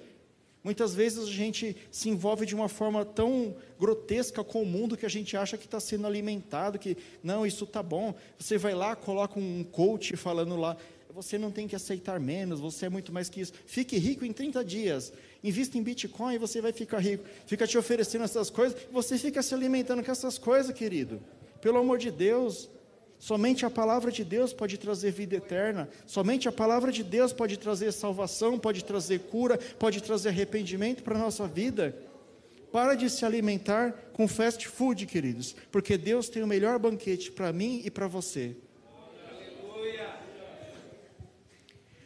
Muitas 0.65 0.95
vezes 0.95 1.27
a 1.27 1.31
gente 1.31 1.77
se 1.91 2.09
envolve 2.09 2.47
de 2.47 2.55
uma 2.55 2.69
forma 2.69 3.05
tão 3.05 3.57
grotesca 3.81 4.45
com 4.45 4.63
o 4.63 4.67
mundo 4.67 4.97
que 4.97 5.05
a 5.05 5.09
gente 5.09 5.37
acha 5.37 5.59
que 5.59 5.65
está 5.65 5.81
sendo 5.81 6.07
alimentado, 6.07 6.79
que 6.79 6.97
não, 7.23 7.45
isso 7.45 7.65
está 7.65 7.83
bom. 7.83 8.15
Você 8.39 8.57
vai 8.57 8.75
lá, 8.75 8.95
coloca 8.95 9.41
um 9.41 9.65
coach 9.65 10.17
falando 10.17 10.57
lá, 10.57 10.77
você 11.13 11.37
não 11.37 11.51
tem 11.51 11.67
que 11.67 11.75
aceitar 11.75 12.21
menos, 12.21 12.61
você 12.61 12.87
é 12.87 12.89
muito 12.89 13.13
mais 13.13 13.29
que 13.29 13.41
isso. 13.41 13.53
Fique 13.67 13.99
rico 13.99 14.25
em 14.25 14.33
30 14.33 14.65
dias. 14.65 15.13
Invista 15.43 15.77
em 15.77 15.83
Bitcoin 15.83 16.35
e 16.35 16.39
você 16.39 16.61
vai 16.61 16.73
ficar 16.73 17.01
rico. 17.01 17.25
Fica 17.45 17.67
te 17.67 17.77
oferecendo 17.77 18.25
essas 18.25 18.49
coisas, 18.49 18.81
você 18.93 19.19
fica 19.19 19.43
se 19.43 19.53
alimentando 19.55 20.03
com 20.05 20.13
essas 20.13 20.39
coisas, 20.39 20.73
querido. 20.73 21.21
Pelo 21.61 21.79
amor 21.79 21.99
de 21.99 22.11
Deus. 22.11 22.69
Somente 23.23 23.65
a 23.65 23.71
palavra 23.71 24.11
de 24.11 24.25
Deus 24.25 24.53
pode 24.53 24.77
trazer 24.77 25.13
vida 25.13 25.37
eterna. 25.37 25.89
Somente 26.05 26.49
a 26.49 26.53
palavra 26.53 26.91
de 26.91 27.05
Deus 27.05 27.33
pode 27.33 27.57
trazer 27.57 27.93
salvação, 27.93 28.59
pode 28.59 28.85
trazer 28.85 29.21
cura, 29.21 29.57
pode 29.79 30.03
trazer 30.03 30.31
arrependimento 30.31 31.05
para 31.05 31.15
a 31.15 31.21
nossa 31.21 31.47
vida. 31.47 31.97
Para 32.73 32.97
de 32.97 33.09
se 33.09 33.25
alimentar 33.25 33.93
com 34.13 34.27
fast 34.27 34.67
food, 34.67 35.07
queridos, 35.07 35.55
porque 35.71 35.97
Deus 35.97 36.29
tem 36.29 36.43
o 36.43 36.49
melhor 36.49 36.81
banquete 36.81 37.31
para 37.31 37.53
mim 37.53 37.81
e 37.85 37.93
para 37.93 38.09
você. 38.09 38.57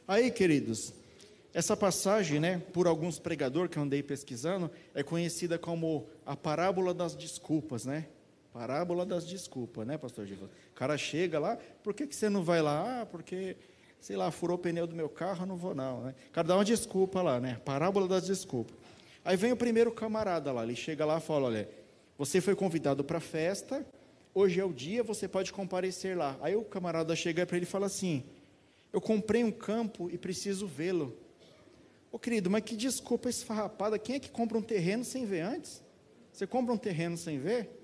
Aí, 0.07 0.31
queridos, 0.31 0.92
essa 1.55 1.74
passagem, 1.74 2.38
né, 2.38 2.61
por 2.74 2.87
alguns 2.87 3.18
pregadores 3.18 3.70
que 3.70 3.79
eu 3.79 3.85
andei 3.85 4.02
pesquisando, 4.02 4.70
é 4.94 5.02
conhecida 5.02 5.59
como 5.59 6.07
a 6.26 6.37
parábola 6.37 6.92
das 6.92 7.16
desculpas, 7.16 7.87
né? 7.87 8.05
Parábola 8.57 9.05
das 9.05 9.27
desculpas, 9.27 9.87
né, 9.87 9.99
pastor 9.99 10.25
Giva? 10.25 10.47
O 10.47 10.75
cara 10.75 10.97
chega 10.97 11.38
lá, 11.38 11.59
por 11.85 11.92
que, 11.92 12.07
que 12.07 12.16
você 12.16 12.31
não 12.31 12.42
vai 12.42 12.62
lá? 12.62 13.03
Ah, 13.03 13.07
porque, 13.07 13.55
sei 14.01 14.16
lá, 14.16 14.31
furou 14.31 14.57
o 14.57 14.59
pneu 14.59 14.87
do 14.87 14.97
meu 14.97 15.11
carro, 15.11 15.45
não 15.45 15.59
vou 15.59 15.75
não, 15.75 16.05
né? 16.05 16.14
O 16.31 16.33
cara 16.33 16.49
dá 16.49 16.57
uma 16.57 16.64
desculpa 16.64 17.21
lá, 17.21 17.38
né? 17.38 17.61
Parábola 17.66 18.09
das 18.09 18.25
desculpas. 18.25 18.75
Aí 19.23 19.37
vem 19.37 19.53
o 19.53 19.57
primeiro 19.59 19.92
camarada 19.92 20.53
lá, 20.53 20.62
ele 20.62 20.75
chega 20.75 21.05
lá 21.05 21.19
e 21.19 21.21
fala, 21.21 21.49
olha, 21.49 21.69
você 22.16 22.40
foi 22.40 22.57
convidado 22.57 23.05
para 23.05 23.19
a 23.19 23.21
festa, 23.21 23.85
hoje 24.33 24.59
é 24.59 24.64
o 24.64 24.73
dia, 24.73 25.03
você 25.03 25.29
pode 25.29 25.53
comparecer 25.53 26.16
lá. 26.16 26.35
Aí 26.40 26.57
o 26.57 26.64
camarada 26.64 27.14
chega 27.14 27.45
para 27.45 27.59
ele 27.59 27.66
e 27.66 27.69
fala 27.69 27.85
assim, 27.85 28.25
eu 28.90 29.03
comprei 29.03 29.45
um 29.45 29.53
campo 29.53 30.09
e 30.11 30.16
preciso 30.16 30.66
vê-lo. 30.66 31.14
Ô 32.11 32.19
querido, 32.19 32.49
mas 32.49 32.62
que 32.62 32.75
desculpa 32.75 33.29
esfarrapada, 33.29 33.99
quem 33.99 34.16
é 34.16 34.19
que 34.19 34.31
compra 34.31 34.57
um 34.57 34.62
terreno 34.62 35.05
sem 35.05 35.27
ver 35.27 35.42
antes? 35.42 35.83
Você 36.33 36.47
compra 36.47 36.73
um 36.73 36.79
terreno 36.79 37.19
sem 37.19 37.38
ver? 37.38 37.75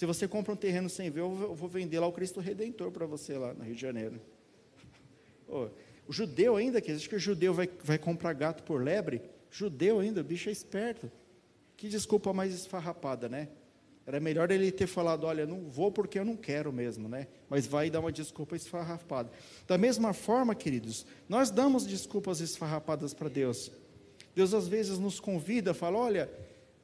Se 0.00 0.06
você 0.06 0.26
compra 0.26 0.54
um 0.54 0.56
terreno 0.56 0.88
sem 0.88 1.10
ver, 1.10 1.20
eu 1.20 1.54
vou 1.54 1.68
vender 1.68 2.00
lá 2.00 2.06
o 2.06 2.12
Cristo 2.12 2.40
Redentor 2.40 2.90
para 2.90 3.04
você 3.04 3.36
lá 3.36 3.52
no 3.52 3.62
Rio 3.62 3.74
de 3.74 3.82
Janeiro. 3.82 4.18
Oh, 5.46 5.68
o 6.08 6.10
judeu 6.10 6.56
ainda, 6.56 6.80
que 6.80 6.90
acha 6.90 7.06
que 7.06 7.16
o 7.16 7.18
judeu 7.18 7.52
vai, 7.52 7.68
vai 7.84 7.98
comprar 7.98 8.32
gato 8.32 8.62
por 8.62 8.82
lebre? 8.82 9.20
Judeu 9.50 10.00
ainda, 10.00 10.22
o 10.22 10.24
bicho 10.24 10.48
é 10.48 10.52
esperto. 10.52 11.12
Que 11.76 11.86
desculpa 11.86 12.32
mais 12.32 12.54
esfarrapada, 12.54 13.28
né? 13.28 13.50
Era 14.06 14.18
melhor 14.18 14.50
ele 14.50 14.72
ter 14.72 14.86
falado, 14.86 15.24
olha, 15.24 15.46
não 15.46 15.68
vou 15.68 15.92
porque 15.92 16.18
eu 16.18 16.24
não 16.24 16.34
quero 16.34 16.72
mesmo, 16.72 17.06
né? 17.06 17.26
Mas 17.50 17.66
vai 17.66 17.90
dar 17.90 18.00
uma 18.00 18.10
desculpa 18.10 18.56
esfarrapada. 18.56 19.30
Da 19.66 19.76
mesma 19.76 20.14
forma, 20.14 20.54
queridos, 20.54 21.04
nós 21.28 21.50
damos 21.50 21.84
desculpas 21.84 22.40
esfarrapadas 22.40 23.12
para 23.12 23.28
Deus. 23.28 23.70
Deus 24.34 24.54
às 24.54 24.66
vezes 24.66 24.98
nos 24.98 25.20
convida, 25.20 25.74
fala, 25.74 25.98
olha, 25.98 26.30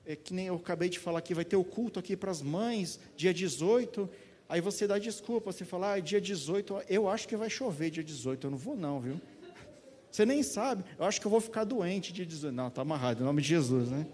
é 0.06 0.14
que 0.14 0.32
nem 0.32 0.46
eu 0.46 0.54
acabei 0.54 0.88
de 0.88 1.00
falar 1.00 1.18
aqui, 1.18 1.34
vai 1.34 1.44
ter 1.44 1.56
o 1.56 1.64
culto 1.64 1.98
aqui 1.98 2.16
para 2.16 2.30
as 2.30 2.40
mães, 2.40 3.00
dia 3.16 3.34
18. 3.34 4.08
Aí 4.48 4.60
você 4.60 4.86
dá 4.86 4.98
desculpa, 4.98 5.50
você 5.50 5.64
fala, 5.64 5.94
ah, 5.94 6.00
dia 6.00 6.20
18, 6.20 6.84
eu 6.88 7.08
acho 7.08 7.26
que 7.26 7.36
vai 7.36 7.50
chover 7.50 7.90
dia 7.90 8.04
18, 8.04 8.46
eu 8.46 8.50
não 8.52 8.56
vou 8.56 8.76
não, 8.76 9.00
viu? 9.00 9.20
Você 10.08 10.24
nem 10.24 10.42
sabe, 10.42 10.84
eu 10.96 11.04
acho 11.04 11.20
que 11.20 11.26
eu 11.26 11.30
vou 11.30 11.40
ficar 11.40 11.64
doente 11.64 12.12
dia 12.12 12.24
18. 12.24 12.54
Não, 12.54 12.68
está 12.68 12.80
amarrado, 12.80 13.20
em 13.20 13.26
nome 13.26 13.42
de 13.42 13.48
Jesus, 13.48 13.90
né? 13.90 14.06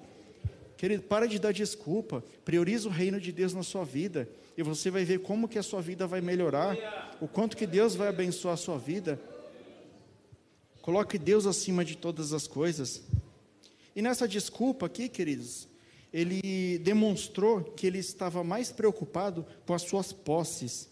Querido, 0.77 1.03
para 1.03 1.29
de 1.29 1.39
dar 1.39 1.53
desculpa, 1.53 2.25
prioriza 2.45 2.89
o 2.89 2.91
reino 2.91 3.21
de 3.21 3.31
Deus 3.31 3.53
na 3.53 3.63
sua 3.63 3.85
vida, 3.85 4.29
e 4.57 4.63
você 4.63 4.91
vai 4.91 5.05
ver 5.05 5.21
como 5.21 5.47
que 5.47 5.59
a 5.59 5.63
sua 5.63 5.81
vida 5.81 6.07
vai 6.07 6.21
melhorar, 6.21 7.17
o 7.21 7.29
quanto 7.29 7.57
que 7.57 7.67
Deus 7.67 7.95
vai 7.95 8.09
abençoar 8.09 8.55
a 8.55 8.57
sua 8.57 8.79
vida. 8.79 9.21
Coloque 10.81 11.19
Deus 11.19 11.47
acima 11.47 11.85
de 11.85 11.97
todas 11.97 12.33
as 12.33 12.49
coisas. 12.49 13.03
E 13.95 14.03
nessa 14.03 14.27
desculpa 14.27 14.87
aqui, 14.87 15.09
queridos, 15.09 15.69
ele 16.13 16.79
demonstrou 16.79 17.63
que 17.63 17.87
ele 17.87 17.99
estava 17.99 18.45
mais 18.45 18.71
preocupado 18.71 19.47
com 19.67 19.73
as 19.73 19.83
suas 19.83 20.13
posses 20.13 20.91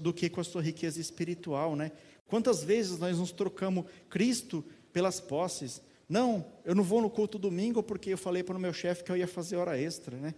do 0.00 0.12
que 0.12 0.28
com 0.28 0.40
a 0.40 0.44
sua 0.44 0.62
riqueza 0.62 1.00
espiritual, 1.00 1.74
né? 1.74 1.90
Quantas 2.26 2.62
vezes 2.62 2.98
nós 2.98 3.18
nos 3.18 3.32
trocamos 3.32 3.86
Cristo 4.08 4.64
pelas 4.92 5.20
posses? 5.20 5.82
Não, 6.08 6.46
eu 6.64 6.74
não 6.74 6.84
vou 6.84 7.00
no 7.02 7.10
culto 7.10 7.38
domingo 7.38 7.82
porque 7.82 8.10
eu 8.10 8.18
falei 8.18 8.42
para 8.42 8.56
o 8.56 8.60
meu 8.60 8.72
chefe 8.72 9.02
que 9.02 9.10
eu 9.10 9.16
ia 9.16 9.26
fazer 9.26 9.56
hora 9.56 9.78
extra, 9.78 10.16
né? 10.16 10.34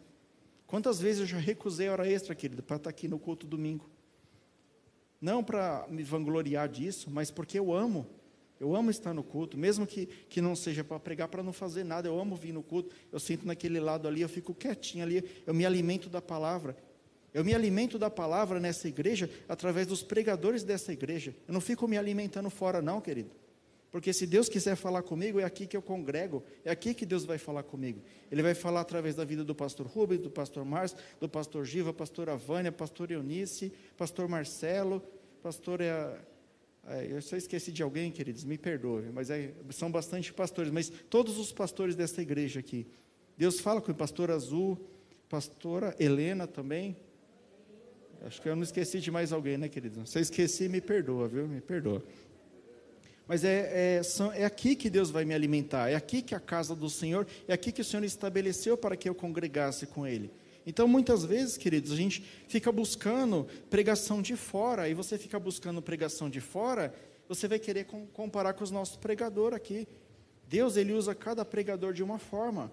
Quantas 0.66 1.00
vezes 1.00 1.20
eu 1.20 1.26
já 1.26 1.38
recusei 1.38 1.88
hora 1.88 2.08
extra, 2.10 2.34
querido, 2.34 2.62
para 2.62 2.76
estar 2.76 2.90
aqui 2.90 3.06
no 3.06 3.18
culto 3.18 3.46
domingo? 3.46 3.88
Não 5.20 5.42
para 5.42 5.86
me 5.88 6.02
vangloriar 6.02 6.68
disso, 6.68 7.10
mas 7.10 7.30
porque 7.30 7.58
eu 7.58 7.72
amo 7.72 8.06
eu 8.58 8.74
amo 8.74 8.90
estar 8.90 9.12
no 9.12 9.22
culto, 9.22 9.58
mesmo 9.58 9.86
que, 9.86 10.06
que 10.28 10.40
não 10.40 10.56
seja 10.56 10.82
para 10.82 10.98
pregar, 10.98 11.28
para 11.28 11.42
não 11.42 11.52
fazer 11.52 11.84
nada. 11.84 12.08
Eu 12.08 12.18
amo 12.18 12.34
vir 12.34 12.52
no 12.52 12.62
culto. 12.62 12.94
Eu 13.12 13.20
sinto 13.20 13.46
naquele 13.46 13.78
lado 13.78 14.08
ali, 14.08 14.22
eu 14.22 14.28
fico 14.28 14.54
quietinho 14.54 15.04
ali. 15.04 15.22
Eu 15.46 15.52
me 15.52 15.66
alimento 15.66 16.08
da 16.08 16.22
palavra. 16.22 16.76
Eu 17.34 17.44
me 17.44 17.54
alimento 17.54 17.98
da 17.98 18.08
palavra 18.08 18.58
nessa 18.58 18.88
igreja 18.88 19.28
através 19.46 19.86
dos 19.86 20.02
pregadores 20.02 20.62
dessa 20.62 20.90
igreja. 20.90 21.36
Eu 21.46 21.52
não 21.52 21.60
fico 21.60 21.86
me 21.86 21.98
alimentando 21.98 22.48
fora, 22.48 22.80
não, 22.80 22.98
querido. 22.98 23.30
Porque 23.92 24.10
se 24.12 24.26
Deus 24.26 24.48
quiser 24.48 24.74
falar 24.74 25.02
comigo, 25.02 25.38
é 25.38 25.44
aqui 25.44 25.66
que 25.66 25.76
eu 25.76 25.82
congrego, 25.82 26.42
é 26.64 26.70
aqui 26.70 26.94
que 26.94 27.04
Deus 27.04 27.24
vai 27.24 27.36
falar 27.36 27.62
comigo. 27.62 28.02
Ele 28.32 28.42
vai 28.42 28.54
falar 28.54 28.80
através 28.80 29.14
da 29.14 29.24
vida 29.24 29.44
do 29.44 29.54
pastor 29.54 29.86
Rubens, 29.86 30.20
do 30.20 30.30
pastor 30.30 30.64
Márcio, 30.64 30.96
do 31.20 31.28
pastor 31.28 31.64
Giva, 31.66 31.92
pastora 31.92 32.36
Vânia, 32.36 32.72
pastor 32.72 33.10
Eunice, 33.10 33.70
pastor 33.98 34.28
Marcelo, 34.28 35.02
pastor. 35.42 35.80
É, 36.88 37.08
eu 37.10 37.20
só 37.20 37.36
esqueci 37.36 37.72
de 37.72 37.82
alguém, 37.82 38.12
queridos, 38.12 38.44
me 38.44 38.56
perdoe, 38.56 39.10
mas 39.12 39.28
é, 39.28 39.52
são 39.70 39.90
bastante 39.90 40.32
pastores, 40.32 40.70
mas 40.70 40.88
todos 41.10 41.36
os 41.36 41.52
pastores 41.52 41.96
dessa 41.96 42.22
igreja 42.22 42.60
aqui. 42.60 42.86
Deus 43.36 43.58
fala 43.58 43.80
com 43.80 43.90
o 43.90 43.94
pastor 43.94 44.30
Azul, 44.30 44.78
pastora 45.28 45.96
Helena 45.98 46.46
também. 46.46 46.96
Acho 48.22 48.40
que 48.40 48.48
eu 48.48 48.56
não 48.56 48.62
esqueci 48.62 49.00
de 49.00 49.10
mais 49.10 49.32
alguém, 49.32 49.58
né, 49.58 49.68
querido? 49.68 50.06
Se 50.06 50.18
eu 50.18 50.22
esqueci, 50.22 50.68
me 50.68 50.80
perdoa, 50.80 51.28
viu? 51.28 51.46
Me 51.46 51.60
perdoa. 51.60 52.02
Mas 53.26 53.42
é, 53.42 53.96
é, 53.98 54.02
são, 54.04 54.32
é 54.32 54.44
aqui 54.44 54.76
que 54.76 54.88
Deus 54.88 55.10
vai 55.10 55.24
me 55.24 55.34
alimentar, 55.34 55.90
é 55.90 55.96
aqui 55.96 56.22
que 56.22 56.34
a 56.34 56.40
casa 56.40 56.76
do 56.76 56.88
Senhor, 56.88 57.26
é 57.48 57.52
aqui 57.52 57.72
que 57.72 57.80
o 57.80 57.84
Senhor 57.84 58.04
estabeleceu 58.04 58.76
para 58.76 58.96
que 58.96 59.08
eu 59.08 59.14
congregasse 59.14 59.86
com 59.86 60.06
Ele. 60.06 60.30
Então, 60.66 60.88
muitas 60.88 61.24
vezes, 61.24 61.56
queridos, 61.56 61.92
a 61.92 61.96
gente 61.96 62.22
fica 62.48 62.72
buscando 62.72 63.46
pregação 63.70 64.20
de 64.20 64.34
fora, 64.34 64.88
e 64.88 64.94
você 64.94 65.16
fica 65.16 65.38
buscando 65.38 65.80
pregação 65.80 66.28
de 66.28 66.40
fora, 66.40 66.92
você 67.28 67.46
vai 67.46 67.60
querer 67.60 67.86
comparar 68.12 68.52
com 68.52 68.64
os 68.64 68.70
nossos 68.72 68.96
pregadores 68.96 69.56
aqui. 69.56 69.86
Deus, 70.48 70.76
ele 70.76 70.92
usa 70.92 71.14
cada 71.14 71.44
pregador 71.44 71.92
de 71.92 72.02
uma 72.02 72.18
forma. 72.18 72.72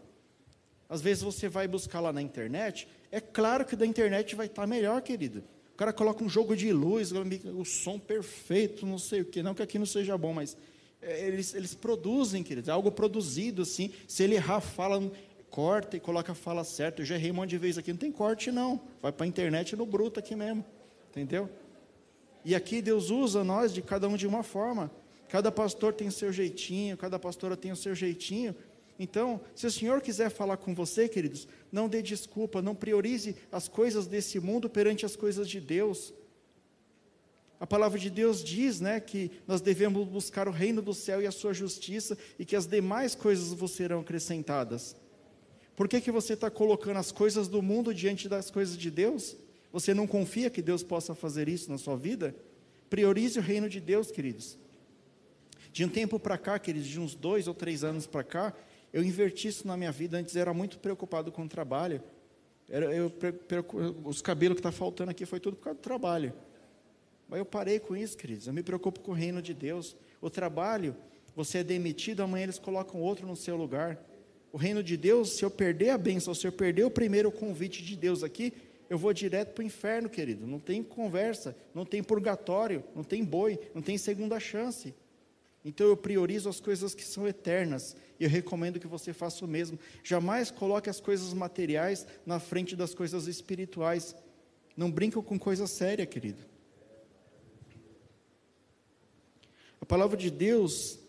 Às 0.89 1.01
vezes 1.01 1.23
você 1.23 1.47
vai 1.47 1.67
buscar 1.67 1.99
lá 1.99 2.11
na 2.11 2.21
internet, 2.21 2.87
é 3.11 3.21
claro 3.21 3.63
que 3.63 3.75
da 3.75 3.85
internet 3.85 4.35
vai 4.35 4.47
estar 4.47 4.65
melhor, 4.65 5.01
querido. 5.01 5.43
O 5.73 5.75
cara 5.75 5.93
coloca 5.93 6.23
um 6.23 6.29
jogo 6.29 6.55
de 6.55 6.71
luz, 6.71 7.11
o 7.11 7.65
som 7.65 7.97
perfeito, 7.99 8.85
não 8.85 8.99
sei 8.99 9.21
o 9.21 9.25
que, 9.25 9.41
não 9.41 9.55
que 9.55 9.61
aqui 9.61 9.79
não 9.79 9.85
seja 9.85 10.17
bom, 10.17 10.33
mas 10.33 10.55
é, 11.01 11.27
eles, 11.27 11.53
eles 11.53 11.73
produzem, 11.73 12.43
querido, 12.43 12.69
é 12.69 12.73
algo 12.73 12.91
produzido 12.91 13.63
assim. 13.63 13.91
Se 14.07 14.23
ele 14.23 14.35
errar, 14.35 14.61
fala, 14.61 15.01
corta 15.53 15.95
e 15.95 15.99
coloca 15.99 16.31
a 16.31 16.35
fala 16.35 16.63
certa. 16.63 17.03
Eu 17.03 17.05
já 17.05 17.13
errei 17.13 17.29
um 17.29 17.35
monte 17.35 17.51
de 17.51 17.59
vezes 17.59 17.77
aqui, 17.77 17.91
não 17.91 17.99
tem 17.99 18.11
corte 18.11 18.51
não. 18.51 18.81
Vai 19.03 19.11
para 19.11 19.23
a 19.23 19.27
internet 19.27 19.75
no 19.75 19.85
bruto 19.85 20.19
aqui 20.19 20.35
mesmo. 20.35 20.65
Entendeu? 21.11 21.47
E 22.43 22.55
aqui 22.55 22.81
Deus 22.81 23.11
usa 23.11 23.43
nós 23.43 23.71
de 23.71 23.79
cada 23.79 24.09
um 24.09 24.17
de 24.17 24.25
uma 24.25 24.41
forma. 24.41 24.89
Cada 25.29 25.51
pastor 25.51 25.93
tem 25.93 26.07
o 26.07 26.11
seu 26.11 26.33
jeitinho, 26.33 26.97
cada 26.97 27.19
pastora 27.19 27.55
tem 27.55 27.71
o 27.71 27.75
seu 27.75 27.93
jeitinho. 27.93 28.55
Então, 28.97 29.41
se 29.53 29.67
o 29.67 29.71
Senhor 29.71 30.01
quiser 30.01 30.31
falar 30.31 30.57
com 30.57 30.73
você, 30.73 31.07
queridos, 31.07 31.47
não 31.71 31.87
dê 31.87 32.01
desculpa, 32.01 32.59
não 32.59 32.73
priorize 32.73 33.35
as 33.51 33.67
coisas 33.67 34.07
desse 34.07 34.39
mundo 34.39 34.67
perante 34.67 35.05
as 35.05 35.15
coisas 35.15 35.47
de 35.47 35.61
Deus. 35.61 36.15
A 37.59 37.67
palavra 37.67 37.99
de 37.99 38.09
Deus 38.09 38.43
diz, 38.43 38.81
né, 38.81 38.99
que 38.99 39.29
nós 39.47 39.61
devemos 39.61 40.07
buscar 40.07 40.47
o 40.47 40.51
reino 40.51 40.81
do 40.81 40.95
céu 40.95 41.21
e 41.21 41.27
a 41.27 41.31
sua 41.31 41.53
justiça 41.53 42.17
e 42.39 42.43
que 42.43 42.55
as 42.55 42.65
demais 42.65 43.13
coisas 43.13 43.53
vos 43.53 43.69
serão 43.69 43.99
acrescentadas. 43.99 44.95
Por 45.75 45.87
que, 45.87 45.99
que 45.99 46.11
você 46.11 46.33
está 46.33 46.49
colocando 46.49 46.97
as 46.97 47.11
coisas 47.11 47.47
do 47.47 47.61
mundo 47.61 47.93
diante 47.93 48.29
das 48.29 48.51
coisas 48.51 48.77
de 48.77 48.91
Deus? 48.91 49.35
Você 49.71 49.93
não 49.93 50.05
confia 50.05 50.49
que 50.49 50.61
Deus 50.61 50.83
possa 50.83 51.15
fazer 51.15 51.49
isso 51.49 51.71
na 51.71 51.77
sua 51.77 51.97
vida? 51.97 52.35
Priorize 52.89 53.39
o 53.39 53.41
reino 53.41 53.67
de 53.67 53.79
Deus, 53.79 54.11
queridos. 54.11 54.57
De 55.71 55.83
um 55.83 55.89
tempo 55.89 56.19
para 56.19 56.37
cá, 56.37 56.59
queridos, 56.59 56.87
de 56.87 56.99
uns 56.99 57.15
dois 57.15 57.47
ou 57.47 57.53
três 57.55 57.83
anos 57.83 58.05
para 58.05 58.23
cá, 58.23 58.53
eu 58.93 59.03
inverti 59.03 59.47
isso 59.47 59.67
na 59.67 59.75
minha 59.75 59.91
vida. 59.91 60.17
Antes 60.17 60.35
era 60.35 60.53
muito 60.53 60.77
preocupado 60.77 61.31
com 61.31 61.43
o 61.43 61.49
trabalho. 61.49 62.03
Era, 62.69 62.93
eu, 62.93 63.11
os 64.05 64.21
cabelos 64.21 64.55
que 64.55 64.59
está 64.59 64.71
faltando 64.71 65.09
aqui 65.09 65.25
foi 65.25 65.39
tudo 65.39 65.57
por 65.57 65.63
causa 65.63 65.79
do 65.79 65.81
trabalho. 65.81 66.31
Mas 67.27 67.39
eu 67.39 67.45
parei 67.45 67.79
com 67.79 67.97
isso, 67.97 68.15
queridos. 68.15 68.45
Eu 68.45 68.53
me 68.53 68.61
preocupo 68.61 68.99
com 68.99 69.11
o 69.11 69.15
reino 69.15 69.41
de 69.41 69.55
Deus. 69.55 69.95
O 70.21 70.29
trabalho, 70.29 70.95
você 71.35 71.57
é 71.57 71.63
demitido, 71.63 72.21
amanhã 72.21 72.43
eles 72.43 72.59
colocam 72.59 73.01
outro 73.01 73.25
no 73.25 73.35
seu 73.35 73.57
lugar. 73.57 73.99
O 74.53 74.57
reino 74.57 74.83
de 74.83 74.95
Deus, 74.95 75.31
se 75.31 75.43
eu 75.43 75.49
perder 75.49 75.89
a 75.89 75.97
bênção, 75.97 76.31
se 76.35 76.45
eu 76.45 76.51
perder 76.51 76.85
o 76.85 76.91
primeiro 76.91 77.31
convite 77.31 77.83
de 77.83 77.95
Deus 77.95 78.21
aqui, 78.21 78.53
eu 78.87 78.99
vou 78.99 79.11
direto 79.11 79.51
para 79.51 79.63
o 79.63 79.65
inferno, 79.65 80.07
querido. 80.07 80.45
Não 80.45 80.59
tem 80.59 80.83
conversa, 80.83 81.57
não 81.73 81.83
tem 81.83 82.03
purgatório, 82.03 82.83
não 82.95 83.03
tem 83.03 83.23
boi, 83.23 83.59
não 83.73 83.81
tem 83.81 83.97
segunda 83.97 84.39
chance. 84.39 84.93
Então 85.65 85.87
eu 85.87 85.97
priorizo 85.97 86.47
as 86.49 86.59
coisas 86.59 86.93
que 86.93 87.03
são 87.03 87.27
eternas. 87.27 87.95
e 88.19 88.25
eu 88.25 88.29
recomendo 88.29 88.79
que 88.79 88.85
você 88.85 89.11
faça 89.11 89.43
o 89.43 89.47
mesmo. 89.47 89.79
Jamais 90.03 90.51
coloque 90.51 90.87
as 90.87 90.99
coisas 90.99 91.33
materiais 91.33 92.05
na 92.23 92.39
frente 92.39 92.75
das 92.75 92.93
coisas 92.93 93.25
espirituais. 93.25 94.15
Não 94.77 94.91
brinque 94.91 95.19
com 95.23 95.39
coisa 95.39 95.65
séria, 95.65 96.05
querido. 96.05 96.43
A 99.81 99.85
palavra 99.85 100.15
de 100.15 100.29
Deus, 100.29 100.99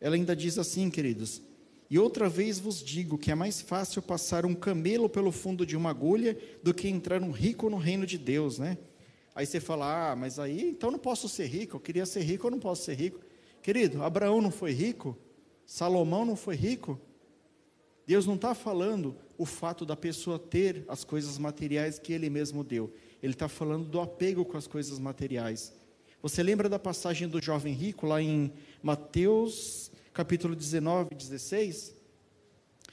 ela 0.00 0.14
ainda 0.14 0.36
diz 0.36 0.56
assim, 0.56 0.88
queridos: 0.88 1.42
E 1.88 1.98
outra 1.98 2.28
vez 2.28 2.58
vos 2.58 2.82
digo 2.82 3.16
que 3.16 3.30
é 3.30 3.34
mais 3.34 3.60
fácil 3.60 4.02
passar 4.02 4.44
um 4.44 4.54
camelo 4.54 5.08
pelo 5.08 5.30
fundo 5.30 5.64
de 5.64 5.76
uma 5.76 5.90
agulha 5.90 6.36
do 6.62 6.74
que 6.74 6.88
entrar 6.88 7.22
um 7.22 7.30
rico 7.30 7.70
no 7.70 7.76
reino 7.76 8.04
de 8.04 8.18
Deus, 8.18 8.58
né? 8.58 8.76
Aí 9.34 9.46
você 9.46 9.60
fala, 9.60 10.12
ah, 10.12 10.16
mas 10.16 10.38
aí 10.38 10.70
então 10.70 10.90
não 10.90 10.98
posso 10.98 11.28
ser 11.28 11.46
rico, 11.46 11.76
eu 11.76 11.80
queria 11.80 12.06
ser 12.06 12.22
rico, 12.22 12.46
eu 12.46 12.50
não 12.50 12.58
posso 12.58 12.84
ser 12.84 12.94
rico. 12.94 13.20
Querido, 13.62 14.02
Abraão 14.02 14.40
não 14.40 14.50
foi 14.50 14.72
rico, 14.72 15.16
Salomão 15.64 16.24
não 16.24 16.36
foi 16.36 16.56
rico. 16.56 16.98
Deus 18.06 18.26
não 18.26 18.36
está 18.36 18.54
falando 18.54 19.16
o 19.36 19.44
fato 19.44 19.84
da 19.84 19.96
pessoa 19.96 20.38
ter 20.38 20.84
as 20.88 21.04
coisas 21.04 21.38
materiais 21.38 21.98
que 21.98 22.12
ele 22.12 22.30
mesmo 22.30 22.64
deu. 22.64 22.92
Ele 23.22 23.32
está 23.32 23.48
falando 23.48 23.84
do 23.84 24.00
apego 24.00 24.44
com 24.44 24.56
as 24.56 24.66
coisas 24.66 24.98
materiais. 24.98 25.72
Você 26.22 26.42
lembra 26.42 26.68
da 26.68 26.78
passagem 26.78 27.28
do 27.28 27.42
jovem 27.42 27.74
rico 27.74 28.06
lá 28.06 28.22
em 28.22 28.52
Mateus 28.82 29.90
capítulo 30.16 30.56
19, 30.56 31.14
16? 31.14 31.94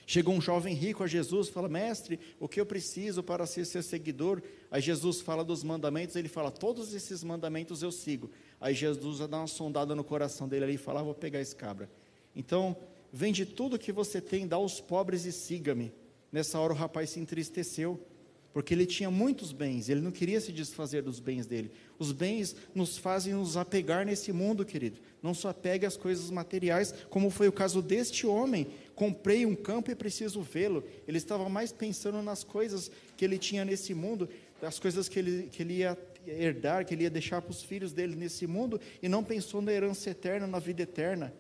Chegou 0.05 0.35
um 0.35 0.41
jovem 0.41 0.75
rico 0.75 1.05
a 1.05 1.07
Jesus, 1.07 1.47
fala: 1.47 1.69
Mestre, 1.69 2.19
o 2.37 2.49
que 2.49 2.59
eu 2.59 2.65
preciso 2.65 3.23
para 3.23 3.45
ser 3.45 3.63
seu 3.65 3.81
seguidor? 3.81 4.41
Aí 4.69 4.81
Jesus 4.81 5.21
fala 5.21 5.41
dos 5.41 5.63
mandamentos, 5.63 6.17
ele 6.17 6.27
fala: 6.27 6.51
Todos 6.51 6.93
esses 6.93 7.23
mandamentos 7.23 7.81
eu 7.81 7.93
sigo. 7.93 8.29
Aí 8.59 8.73
Jesus 8.73 9.19
dá 9.19 9.37
uma 9.37 9.47
sondada 9.47 9.95
no 9.95 10.03
coração 10.03 10.49
dele 10.49 10.65
ali 10.65 10.73
e 10.73 10.77
fala: 10.77 10.99
ah, 10.99 11.03
Vou 11.03 11.15
pegar 11.15 11.39
esse 11.39 11.55
cabra. 11.55 11.89
Então, 12.35 12.75
vende 13.09 13.45
tudo 13.45 13.79
que 13.79 13.93
você 13.93 14.19
tem, 14.19 14.45
dá 14.45 14.57
aos 14.57 14.81
pobres 14.81 15.23
e 15.23 15.31
siga-me. 15.31 15.93
Nessa 16.29 16.59
hora 16.59 16.73
o 16.73 16.75
rapaz 16.75 17.11
se 17.11 17.21
entristeceu 17.21 18.05
porque 18.53 18.73
ele 18.73 18.85
tinha 18.85 19.09
muitos 19.09 19.51
bens, 19.51 19.89
ele 19.89 19.99
não 19.99 20.11
queria 20.11 20.39
se 20.39 20.51
desfazer 20.51 21.01
dos 21.01 21.19
bens 21.19 21.47
dele. 21.47 21.71
Os 21.97 22.11
bens 22.11 22.55
nos 22.75 22.97
fazem 22.97 23.33
nos 23.33 23.57
apegar 23.57 24.05
nesse 24.05 24.31
mundo, 24.31 24.63
querido. 24.63 24.99
Não 25.23 25.33
só 25.33 25.49
apegue 25.49 25.87
às 25.87 25.97
coisas 25.97 26.29
materiais, 26.29 26.93
como 27.09 27.31
foi 27.31 27.47
o 27.47 27.51
caso 27.51 27.81
deste 27.81 28.27
homem. 28.27 28.67
Comprei 28.93 29.43
um 29.43 29.55
campo 29.55 29.89
e 29.89 29.95
preciso 29.95 30.41
vê-lo. 30.41 30.83
Ele 31.07 31.17
estava 31.17 31.49
mais 31.49 31.71
pensando 31.71 32.21
nas 32.21 32.43
coisas 32.43 32.91
que 33.17 33.25
ele 33.25 33.39
tinha 33.39 33.65
nesse 33.65 33.95
mundo, 33.95 34.29
das 34.61 34.77
coisas 34.79 35.09
que 35.09 35.17
ele, 35.17 35.49
que 35.51 35.63
ele 35.63 35.77
ia 35.77 35.97
herdar, 36.27 36.85
que 36.85 36.93
ele 36.93 37.03
ia 37.03 37.09
deixar 37.09 37.41
para 37.41 37.51
os 37.51 37.63
filhos 37.63 37.91
dele 37.91 38.15
nesse 38.15 38.45
mundo, 38.45 38.79
e 39.01 39.09
não 39.09 39.23
pensou 39.23 39.61
na 39.63 39.73
herança 39.73 40.11
eterna, 40.11 40.45
na 40.45 40.59
vida 40.59 40.83
eterna. 40.83 41.33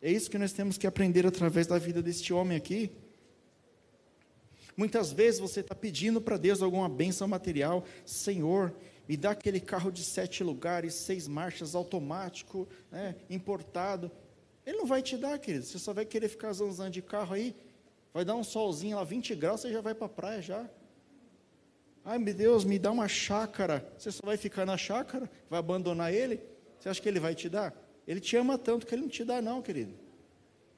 É 0.00 0.10
isso 0.10 0.30
que 0.30 0.38
nós 0.38 0.52
temos 0.52 0.78
que 0.78 0.86
aprender 0.86 1.26
através 1.26 1.66
da 1.66 1.76
vida 1.78 2.00
deste 2.02 2.32
homem 2.32 2.56
aqui. 2.56 2.90
Muitas 4.80 5.12
vezes 5.12 5.38
você 5.38 5.60
está 5.60 5.74
pedindo 5.74 6.22
para 6.22 6.38
Deus 6.38 6.62
alguma 6.62 6.88
bênção 6.88 7.28
material, 7.28 7.84
Senhor, 8.06 8.74
me 9.06 9.14
dá 9.14 9.32
aquele 9.32 9.60
carro 9.60 9.92
de 9.92 10.02
sete 10.02 10.42
lugares, 10.42 10.94
seis 10.94 11.28
marchas, 11.28 11.74
automático, 11.74 12.66
né, 12.90 13.14
importado. 13.28 14.10
Ele 14.64 14.78
não 14.78 14.86
vai 14.86 15.02
te 15.02 15.18
dar, 15.18 15.38
querido. 15.38 15.66
Você 15.66 15.78
só 15.78 15.92
vai 15.92 16.06
querer 16.06 16.28
ficar 16.30 16.50
zanzando 16.54 16.92
de 16.92 17.02
carro 17.02 17.34
aí. 17.34 17.54
Vai 18.14 18.24
dar 18.24 18.34
um 18.34 18.42
solzinho 18.42 18.96
lá, 18.96 19.04
20 19.04 19.34
graus, 19.34 19.60
você 19.60 19.70
já 19.70 19.82
vai 19.82 19.94
para 19.94 20.06
a 20.06 20.08
praia 20.08 20.40
já. 20.40 20.66
Ai, 22.02 22.18
meu 22.18 22.32
Deus, 22.32 22.64
me 22.64 22.78
dá 22.78 22.90
uma 22.90 23.06
chácara. 23.06 23.86
Você 23.98 24.10
só 24.10 24.22
vai 24.24 24.38
ficar 24.38 24.64
na 24.64 24.78
chácara? 24.78 25.30
Vai 25.50 25.58
abandonar 25.58 26.10
ele? 26.10 26.40
Você 26.78 26.88
acha 26.88 27.02
que 27.02 27.08
ele 27.10 27.20
vai 27.20 27.34
te 27.34 27.50
dar? 27.50 27.76
Ele 28.08 28.18
te 28.18 28.34
ama 28.34 28.56
tanto 28.56 28.86
que 28.86 28.94
ele 28.94 29.02
não 29.02 29.10
te 29.10 29.26
dá, 29.26 29.42
não, 29.42 29.60
querido. 29.60 29.92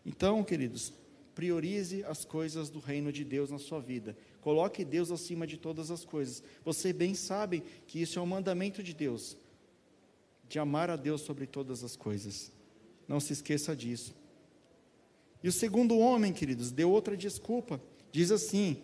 Então, 0.05 0.43
queridos, 0.43 0.93
Priorize 1.35 2.05
as 2.05 2.25
coisas 2.25 2.69
do 2.69 2.79
reino 2.79 3.13
de 3.13 3.25
Deus 3.25 3.51
na 3.51 3.59
sua 3.59 3.81
vida. 3.81 4.17
Coloque 4.41 4.85
Deus 4.85 5.11
acima 5.11 5.47
de 5.47 5.57
todas 5.57 5.91
as 5.91 6.05
coisas. 6.05 6.43
Você 6.65 6.93
bem 6.93 7.15
sabe 7.15 7.63
que 7.87 8.01
isso 8.01 8.19
é 8.19 8.23
um 8.23 8.27
mandamento 8.27 8.83
de 8.83 8.93
Deus, 8.93 9.37
de 10.49 10.59
amar 10.59 10.91
a 10.91 10.97
Deus 10.97 11.23
sobre 11.23 11.47
todas 11.47 11.83
as 11.83 11.97
coisas. 11.97 12.53
Não 13.09 13.21
se 13.21 13.33
esqueça 13.33 13.75
disso. 13.75 14.15
E 15.43 15.49
o 15.49 15.53
segundo 15.53 15.99
homem, 15.99 16.33
queridos, 16.33 16.71
deu 16.71 16.91
outra 16.91 17.17
desculpa. 17.17 17.81
Diz 18.13 18.31
assim: 18.31 18.77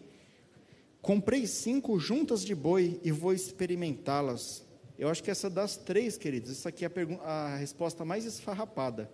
Comprei 1.01 1.47
cinco 1.47 1.99
juntas 1.99 2.45
de 2.45 2.55
boi 2.55 3.01
e 3.05 3.13
vou 3.13 3.33
experimentá-las. 3.33 4.65
Eu 4.99 5.09
acho 5.09 5.23
que 5.23 5.31
essa 5.31 5.49
das 5.49 5.77
três, 5.77 6.19
queridos, 6.19 6.51
isso 6.51 6.67
aqui 6.67 6.85
é 6.85 6.91
a, 7.23 7.31
a 7.31 7.57
resposta 7.57 8.05
mais 8.05 8.25
esfarrapada. 8.25 9.11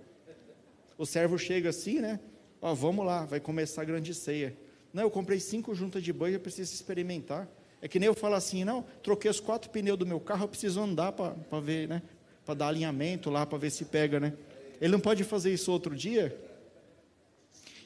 O 0.96 1.04
servo 1.04 1.36
chega 1.36 1.68
assim, 1.68 2.00
né? 2.00 2.18
Ó, 2.64 2.72
vamos 2.72 3.04
lá, 3.04 3.26
vai 3.26 3.38
começar 3.40 3.82
a 3.82 3.84
grande 3.84 4.14
ceia. 4.14 4.56
Não, 4.90 5.02
eu 5.02 5.10
comprei 5.10 5.38
cinco 5.38 5.74
juntas 5.74 6.02
de 6.02 6.10
banho, 6.14 6.36
eu 6.36 6.40
preciso 6.40 6.72
experimentar. 6.72 7.46
É 7.82 7.86
que 7.86 7.98
nem 7.98 8.06
eu 8.06 8.14
falo 8.14 8.36
assim, 8.36 8.64
não, 8.64 8.82
troquei 9.02 9.30
os 9.30 9.38
quatro 9.38 9.68
pneus 9.68 9.98
do 9.98 10.06
meu 10.06 10.18
carro, 10.18 10.44
eu 10.44 10.48
preciso 10.48 10.80
andar 10.80 11.12
para 11.12 11.60
ver, 11.60 11.86
né? 11.86 12.00
Para 12.42 12.54
dar 12.54 12.68
alinhamento 12.68 13.28
lá, 13.28 13.44
para 13.44 13.58
ver 13.58 13.68
se 13.68 13.84
pega, 13.84 14.18
né? 14.18 14.32
Ele 14.80 14.90
não 14.92 14.98
pode 14.98 15.24
fazer 15.24 15.52
isso 15.52 15.70
outro 15.70 15.94
dia? 15.94 16.34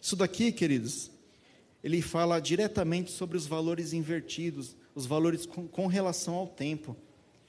Isso 0.01 0.14
daqui, 0.14 0.53
queridos, 0.53 1.11
ele 1.83 2.01
fala 2.01 2.38
diretamente 2.38 3.11
sobre 3.11 3.37
os 3.37 3.49
valores 3.49 3.93
invertidos, 3.93 4.77
os 4.95 5.07
valores 5.07 5.45
com, 5.45 5.67
com 5.67 5.88
relação 5.88 6.37
ao 6.37 6.47
tempo. 6.47 6.97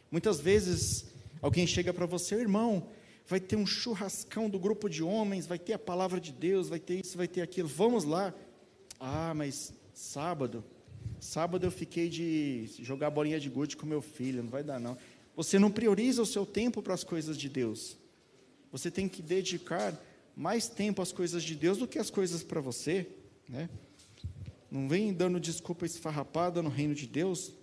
Muitas 0.09 0.39
vezes 0.39 1.05
alguém 1.43 1.67
chega 1.67 1.93
para 1.93 2.07
você, 2.07 2.33
irmão, 2.33 2.87
vai 3.29 3.39
ter 3.39 3.55
um 3.55 3.65
churrascão 3.65 4.49
do 4.49 4.57
grupo 4.57 4.89
de 4.89 5.03
homens, 5.03 5.45
vai 5.45 5.59
ter 5.59 5.73
a 5.73 5.79
palavra 5.79 6.19
de 6.19 6.31
Deus, 6.31 6.67
vai 6.67 6.79
ter 6.79 6.99
isso, 6.99 7.15
vai 7.15 7.27
ter 7.27 7.41
aquilo. 7.41 7.67
Vamos 7.67 8.03
lá. 8.03 8.33
Ah, 8.99 9.33
mas 9.35 9.71
sábado, 9.93 10.63
sábado 11.19 11.63
eu 11.63 11.69
fiquei 11.69 12.09
de 12.09 12.67
jogar 12.79 13.11
bolinha 13.11 13.39
de 13.39 13.47
gude 13.47 13.77
com 13.77 13.85
meu 13.85 14.01
filho, 14.01 14.41
não 14.41 14.49
vai 14.49 14.63
dar 14.63 14.79
não. 14.79 14.97
Você 15.35 15.59
não 15.59 15.69
prioriza 15.69 16.23
o 16.23 16.25
seu 16.25 16.43
tempo 16.43 16.81
para 16.81 16.95
as 16.95 17.03
coisas 17.03 17.37
de 17.37 17.47
Deus. 17.47 17.95
Você 18.71 18.89
tem 18.89 19.07
que 19.07 19.21
dedicar 19.21 19.95
mais 20.35 20.67
tempo 20.67 20.99
às 20.99 21.11
coisas 21.11 21.43
de 21.43 21.53
Deus 21.53 21.77
do 21.77 21.87
que 21.87 21.99
às 21.99 22.09
coisas 22.09 22.41
para 22.41 22.59
você, 22.59 23.07
né? 23.47 23.69
Não 24.71 24.89
vem 24.89 25.13
dando 25.13 25.39
desculpa 25.39 25.85
esfarrapada 25.85 26.63
no 26.63 26.69
reino 26.69 26.95
de 26.95 27.05
Deus. 27.05 27.53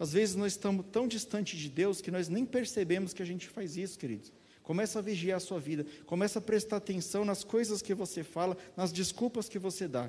Às 0.00 0.12
vezes 0.14 0.34
nós 0.34 0.52
estamos 0.52 0.84
tão 0.90 1.06
distante 1.06 1.56
de 1.56 1.68
Deus 1.68 2.00
que 2.00 2.10
nós 2.10 2.28
nem 2.28 2.44
percebemos 2.44 3.12
que 3.14 3.22
a 3.22 3.26
gente 3.26 3.48
faz 3.48 3.76
isso, 3.76 3.96
queridos. 3.96 4.32
Começa 4.70 5.00
a 5.00 5.02
vigiar 5.02 5.38
a 5.38 5.40
sua 5.40 5.58
vida. 5.58 5.84
Começa 6.06 6.38
a 6.38 6.42
prestar 6.42 6.76
atenção 6.76 7.24
nas 7.24 7.42
coisas 7.42 7.82
que 7.82 7.92
você 7.92 8.22
fala, 8.22 8.56
nas 8.76 8.92
desculpas 8.92 9.48
que 9.48 9.58
você 9.58 9.88
dá. 9.88 10.08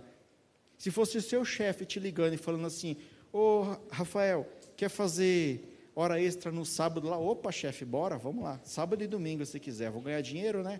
Se 0.78 0.92
fosse 0.92 1.18
o 1.18 1.22
seu 1.24 1.44
chefe 1.44 1.84
te 1.84 2.00
ligando 2.00 2.36
e 2.36 2.38
falando 2.38 2.68
assim: 2.68 2.96
Ô 3.34 3.64
Rafael, 3.90 4.48
quer 4.78 4.88
fazer 4.88 5.90
hora 5.96 6.22
extra 6.22 6.52
no 6.52 6.64
sábado 6.64 7.10
lá? 7.10 7.18
Opa, 7.18 7.52
chefe, 7.52 7.84
bora, 7.84 8.20
vamos 8.20 8.44
lá. 8.44 8.62
Sábado 8.64 9.04
e 9.04 9.08
domingo, 9.08 9.44
se 9.48 9.60
quiser. 9.60 9.90
Vou 9.90 10.00
ganhar 10.00 10.22
dinheiro, 10.22 10.62
né? 10.62 10.80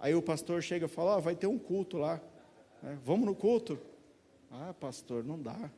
Aí 0.00 0.12
o 0.12 0.20
pastor 0.20 0.60
chega 0.60 0.86
e 0.86 0.88
fala: 0.88 1.16
oh, 1.16 1.20
vai 1.20 1.36
ter 1.36 1.46
um 1.46 1.56
culto 1.56 1.98
lá. 1.98 2.20
É, 2.82 2.96
vamos 3.04 3.26
no 3.26 3.34
culto? 3.36 3.78
Ah, 4.50 4.74
pastor, 4.74 5.22
não 5.22 5.40
dá. 5.40 5.70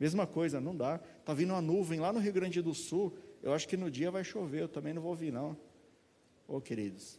Mesma 0.00 0.26
coisa, 0.26 0.60
não 0.60 0.74
dá. 0.74 0.98
Está 1.20 1.32
vindo 1.32 1.52
uma 1.52 1.62
nuvem 1.62 2.00
lá 2.00 2.12
no 2.12 2.18
Rio 2.18 2.32
Grande 2.32 2.60
do 2.60 2.74
Sul. 2.74 3.16
Eu 3.40 3.52
acho 3.52 3.68
que 3.68 3.76
no 3.76 3.88
dia 3.88 4.10
vai 4.10 4.24
chover, 4.24 4.62
eu 4.62 4.68
também 4.68 4.92
não 4.92 5.00
vou 5.00 5.14
vir, 5.14 5.32
não. 5.32 5.56
Oh, 6.50 6.62
queridos, 6.62 7.18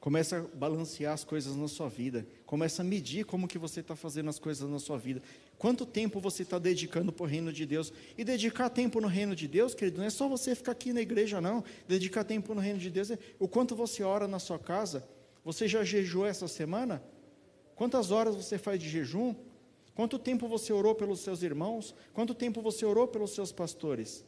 começa 0.00 0.38
a 0.38 0.56
balancear 0.56 1.14
as 1.14 1.22
coisas 1.22 1.54
na 1.54 1.68
sua 1.68 1.88
vida, 1.88 2.26
começa 2.44 2.82
a 2.82 2.84
medir 2.84 3.24
como 3.24 3.46
que 3.46 3.56
você 3.56 3.78
está 3.78 3.94
fazendo 3.94 4.28
as 4.28 4.40
coisas 4.40 4.68
na 4.68 4.80
sua 4.80 4.98
vida, 4.98 5.22
quanto 5.56 5.86
tempo 5.86 6.18
você 6.18 6.42
está 6.42 6.58
dedicando 6.58 7.12
para 7.12 7.22
o 7.22 7.28
reino 7.28 7.52
de 7.52 7.64
Deus, 7.64 7.92
e 8.18 8.24
dedicar 8.24 8.68
tempo 8.70 9.00
no 9.00 9.06
reino 9.06 9.36
de 9.36 9.46
Deus, 9.46 9.72
querido, 9.72 9.98
não 9.98 10.04
é 10.04 10.10
só 10.10 10.28
você 10.28 10.52
ficar 10.56 10.72
aqui 10.72 10.92
na 10.92 11.00
igreja 11.00 11.40
não, 11.40 11.62
dedicar 11.86 12.24
tempo 12.24 12.52
no 12.52 12.60
reino 12.60 12.80
de 12.80 12.90
Deus, 12.90 13.12
é 13.12 13.18
o 13.38 13.46
quanto 13.46 13.76
você 13.76 14.02
ora 14.02 14.26
na 14.26 14.40
sua 14.40 14.58
casa, 14.58 15.08
você 15.44 15.68
já 15.68 15.84
jejuou 15.84 16.26
essa 16.26 16.48
semana? 16.48 17.00
Quantas 17.76 18.10
horas 18.10 18.34
você 18.34 18.58
faz 18.58 18.80
de 18.80 18.88
jejum? 18.88 19.34
Quanto 19.94 20.18
tempo 20.18 20.48
você 20.48 20.72
orou 20.72 20.94
pelos 20.94 21.20
seus 21.20 21.42
irmãos? 21.42 21.94
Quanto 22.12 22.34
tempo 22.34 22.60
você 22.60 22.84
orou 22.84 23.06
pelos 23.06 23.32
seus 23.32 23.52
pastores? 23.52 24.24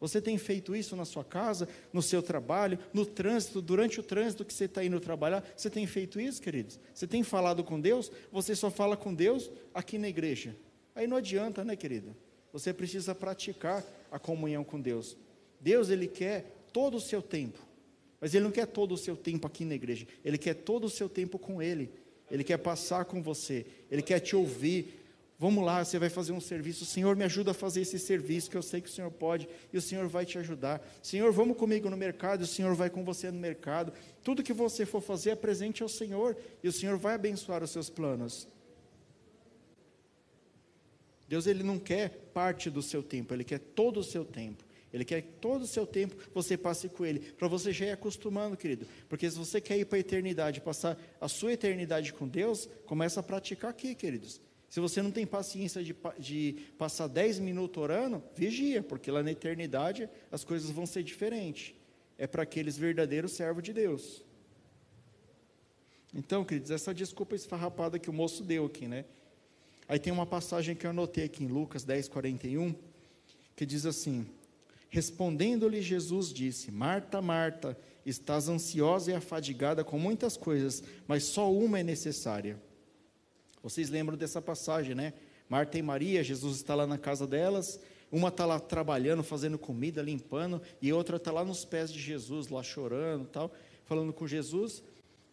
Você 0.00 0.20
tem 0.20 0.36
feito 0.36 0.76
isso 0.76 0.94
na 0.94 1.04
sua 1.04 1.24
casa, 1.24 1.68
no 1.92 2.02
seu 2.02 2.22
trabalho, 2.22 2.78
no 2.92 3.06
trânsito, 3.06 3.62
durante 3.62 3.98
o 3.98 4.02
trânsito 4.02 4.44
que 4.44 4.52
você 4.52 4.66
está 4.66 4.84
indo 4.84 5.00
trabalhar? 5.00 5.44
Você 5.56 5.70
tem 5.70 5.86
feito 5.86 6.20
isso, 6.20 6.42
queridos? 6.42 6.78
Você 6.92 7.06
tem 7.06 7.22
falado 7.22 7.64
com 7.64 7.80
Deus? 7.80 8.10
Você 8.30 8.54
só 8.54 8.70
fala 8.70 8.96
com 8.96 9.14
Deus 9.14 9.50
aqui 9.72 9.96
na 9.96 10.08
igreja. 10.08 10.54
Aí 10.94 11.06
não 11.06 11.16
adianta, 11.16 11.64
né, 11.64 11.76
querido? 11.76 12.14
Você 12.52 12.72
precisa 12.72 13.14
praticar 13.14 13.84
a 14.10 14.18
comunhão 14.18 14.64
com 14.64 14.80
Deus. 14.80 15.16
Deus, 15.60 15.90
Ele 15.90 16.06
quer 16.06 16.66
todo 16.72 16.96
o 16.96 17.00
seu 17.00 17.22
tempo. 17.22 17.58
Mas 18.20 18.34
Ele 18.34 18.44
não 18.44 18.50
quer 18.50 18.66
todo 18.66 18.92
o 18.92 18.98
seu 18.98 19.16
tempo 19.16 19.46
aqui 19.46 19.64
na 19.64 19.74
igreja. 19.74 20.06
Ele 20.24 20.38
quer 20.38 20.54
todo 20.54 20.84
o 20.84 20.90
seu 20.90 21.08
tempo 21.08 21.38
com 21.38 21.60
Ele. 21.62 21.90
Ele 22.30 22.44
quer 22.44 22.58
passar 22.58 23.04
com 23.04 23.22
você. 23.22 23.66
Ele 23.90 24.02
quer 24.02 24.20
te 24.20 24.34
ouvir. 24.34 25.05
Vamos 25.38 25.64
lá, 25.64 25.84
você 25.84 25.98
vai 25.98 26.08
fazer 26.08 26.32
um 26.32 26.40
serviço. 26.40 26.86
Senhor, 26.86 27.14
me 27.14 27.24
ajuda 27.24 27.50
a 27.50 27.54
fazer 27.54 27.82
esse 27.82 27.98
serviço, 27.98 28.50
que 28.50 28.56
eu 28.56 28.62
sei 28.62 28.80
que 28.80 28.88
o 28.88 28.92
Senhor 28.92 29.10
pode, 29.10 29.46
e 29.70 29.76
o 29.76 29.82
Senhor 29.82 30.08
vai 30.08 30.24
te 30.24 30.38
ajudar. 30.38 30.82
Senhor, 31.02 31.30
vamos 31.30 31.58
comigo 31.58 31.90
no 31.90 31.96
mercado, 31.96 32.42
o 32.42 32.46
Senhor 32.46 32.74
vai 32.74 32.88
com 32.88 33.04
você 33.04 33.30
no 33.30 33.38
mercado. 33.38 33.92
Tudo 34.24 34.42
que 34.42 34.54
você 34.54 34.86
for 34.86 35.02
fazer, 35.02 35.32
apresente 35.32 35.82
ao 35.82 35.88
Senhor, 35.88 36.36
e 36.62 36.68
o 36.68 36.72
Senhor 36.72 36.96
vai 36.96 37.14
abençoar 37.14 37.62
os 37.62 37.70
seus 37.70 37.90
planos. 37.90 38.48
Deus 41.28 41.46
ele 41.46 41.62
não 41.62 41.78
quer 41.78 42.08
parte 42.32 42.70
do 42.70 42.80
seu 42.80 43.02
tempo, 43.02 43.34
ele 43.34 43.44
quer 43.44 43.58
todo 43.58 44.00
o 44.00 44.04
seu 44.04 44.24
tempo. 44.24 44.64
Ele 44.92 45.04
quer 45.04 45.20
que 45.20 45.32
todo 45.32 45.62
o 45.62 45.66
seu 45.66 45.86
tempo 45.86 46.16
você 46.32 46.56
passe 46.56 46.88
com 46.88 47.04
ele, 47.04 47.20
para 47.20 47.48
você 47.48 47.70
já 47.70 47.84
ir 47.84 47.90
acostumando, 47.90 48.56
querido. 48.56 48.86
Porque 49.10 49.30
se 49.30 49.36
você 49.36 49.60
quer 49.60 49.76
ir 49.76 49.84
para 49.84 49.98
a 49.98 50.00
eternidade, 50.00 50.62
passar 50.62 50.96
a 51.20 51.28
sua 51.28 51.52
eternidade 51.52 52.14
com 52.14 52.26
Deus, 52.26 52.66
começa 52.86 53.20
a 53.20 53.22
praticar 53.22 53.70
aqui, 53.70 53.94
queridos. 53.94 54.40
Se 54.76 54.80
você 54.80 55.00
não 55.00 55.10
tem 55.10 55.24
paciência 55.24 55.82
de, 55.82 55.96
de 56.18 56.54
passar 56.76 57.06
10 57.06 57.38
minutos 57.38 57.82
orando, 57.82 58.22
vigia, 58.34 58.82
porque 58.82 59.10
lá 59.10 59.22
na 59.22 59.32
eternidade 59.32 60.06
as 60.30 60.44
coisas 60.44 60.70
vão 60.70 60.84
ser 60.84 61.02
diferentes. 61.02 61.74
É 62.18 62.26
para 62.26 62.42
aqueles 62.42 62.76
verdadeiros 62.76 63.32
servos 63.32 63.62
de 63.62 63.72
Deus. 63.72 64.22
Então, 66.12 66.44
queridos, 66.44 66.70
essa 66.70 66.92
desculpa 66.92 67.34
esfarrapada 67.34 67.98
que 67.98 68.10
o 68.10 68.12
moço 68.12 68.44
deu 68.44 68.66
aqui, 68.66 68.86
né? 68.86 69.06
Aí 69.88 69.98
tem 69.98 70.12
uma 70.12 70.26
passagem 70.26 70.76
que 70.76 70.86
eu 70.86 70.90
anotei 70.90 71.24
aqui 71.24 71.42
em 71.42 71.48
Lucas 71.48 71.82
10, 71.82 72.08
41, 72.08 72.74
que 73.56 73.64
diz 73.64 73.86
assim: 73.86 74.26
Respondendo-lhe 74.90 75.80
Jesus 75.80 76.30
disse: 76.30 76.70
Marta, 76.70 77.22
Marta, 77.22 77.78
estás 78.04 78.46
ansiosa 78.46 79.10
e 79.10 79.14
afadigada 79.14 79.82
com 79.82 79.98
muitas 79.98 80.36
coisas, 80.36 80.84
mas 81.08 81.24
só 81.24 81.50
uma 81.50 81.80
é 81.80 81.82
necessária. 81.82 82.60
Vocês 83.66 83.90
lembram 83.90 84.16
dessa 84.16 84.40
passagem, 84.40 84.94
né? 84.94 85.12
Marta 85.48 85.76
e 85.76 85.82
Maria, 85.82 86.22
Jesus 86.22 86.58
está 86.58 86.72
lá 86.72 86.86
na 86.86 86.96
casa 86.96 87.26
delas, 87.26 87.80
uma 88.12 88.28
está 88.28 88.46
lá 88.46 88.60
trabalhando, 88.60 89.24
fazendo 89.24 89.58
comida, 89.58 90.00
limpando, 90.00 90.62
e 90.80 90.92
outra 90.92 91.16
está 91.16 91.32
lá 91.32 91.44
nos 91.44 91.64
pés 91.64 91.92
de 91.92 91.98
Jesus, 91.98 92.46
lá 92.46 92.62
chorando 92.62 93.26
tal, 93.26 93.50
falando 93.84 94.12
com 94.12 94.24
Jesus. 94.24 94.84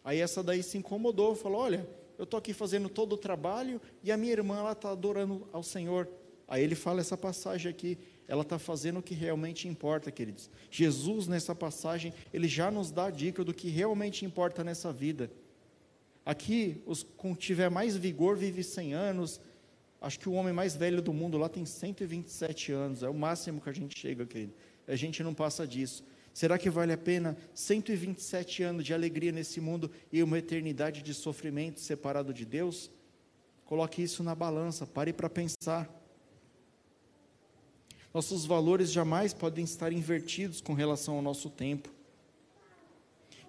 Aí 0.02 0.18
essa 0.18 0.42
daí 0.42 0.64
se 0.64 0.76
incomodou, 0.76 1.36
falou: 1.36 1.60
Olha, 1.60 1.88
eu 2.18 2.24
estou 2.24 2.36
aqui 2.36 2.52
fazendo 2.52 2.88
todo 2.88 3.12
o 3.12 3.16
trabalho 3.16 3.80
e 4.02 4.10
a 4.10 4.16
minha 4.16 4.32
irmã 4.32 4.58
ela 4.58 4.72
está 4.72 4.90
adorando 4.90 5.48
ao 5.52 5.62
Senhor. 5.62 6.08
Aí 6.48 6.64
ele 6.64 6.74
fala 6.74 7.00
essa 7.00 7.16
passagem 7.16 7.70
aqui, 7.70 7.96
ela 8.26 8.42
está 8.42 8.58
fazendo 8.58 8.98
o 8.98 9.02
que 9.02 9.14
realmente 9.14 9.68
importa, 9.68 10.10
queridos. 10.10 10.50
Jesus, 10.72 11.28
nessa 11.28 11.54
passagem, 11.54 12.12
ele 12.32 12.48
já 12.48 12.68
nos 12.68 12.90
dá 12.90 13.04
a 13.04 13.10
dica 13.12 13.44
do 13.44 13.54
que 13.54 13.68
realmente 13.68 14.24
importa 14.24 14.64
nessa 14.64 14.92
vida. 14.92 15.30
Aqui, 16.24 16.82
os 16.86 17.02
com 17.02 17.34
tiver 17.34 17.68
mais 17.68 17.96
vigor 17.96 18.36
vive 18.36 18.62
100 18.62 18.94
anos. 18.94 19.40
Acho 20.00 20.18
que 20.18 20.28
o 20.28 20.32
homem 20.32 20.52
mais 20.52 20.74
velho 20.74 21.02
do 21.02 21.12
mundo 21.12 21.36
lá 21.36 21.48
tem 21.48 21.64
127 21.64 22.72
anos. 22.72 23.02
É 23.02 23.08
o 23.08 23.14
máximo 23.14 23.60
que 23.60 23.68
a 23.68 23.72
gente 23.72 23.98
chega, 23.98 24.24
querido. 24.24 24.54
A 24.88 24.96
gente 24.96 25.22
não 25.22 25.34
passa 25.34 25.66
disso. 25.66 26.04
Será 26.32 26.58
que 26.58 26.68
vale 26.68 26.92
a 26.92 26.98
pena 26.98 27.36
127 27.54 28.64
anos 28.64 28.84
de 28.84 28.92
alegria 28.92 29.30
nesse 29.30 29.60
mundo 29.60 29.90
e 30.12 30.20
uma 30.22 30.38
eternidade 30.38 31.00
de 31.00 31.14
sofrimento 31.14 31.78
separado 31.78 32.34
de 32.34 32.44
Deus? 32.44 32.90
Coloque 33.64 34.02
isso 34.02 34.22
na 34.22 34.34
balança, 34.34 34.84
pare 34.84 35.12
para 35.12 35.30
pensar. 35.30 35.88
Nossos 38.12 38.44
valores 38.44 38.90
jamais 38.90 39.32
podem 39.32 39.64
estar 39.64 39.92
invertidos 39.92 40.60
com 40.60 40.74
relação 40.74 41.14
ao 41.14 41.22
nosso 41.22 41.48
tempo. 41.48 41.93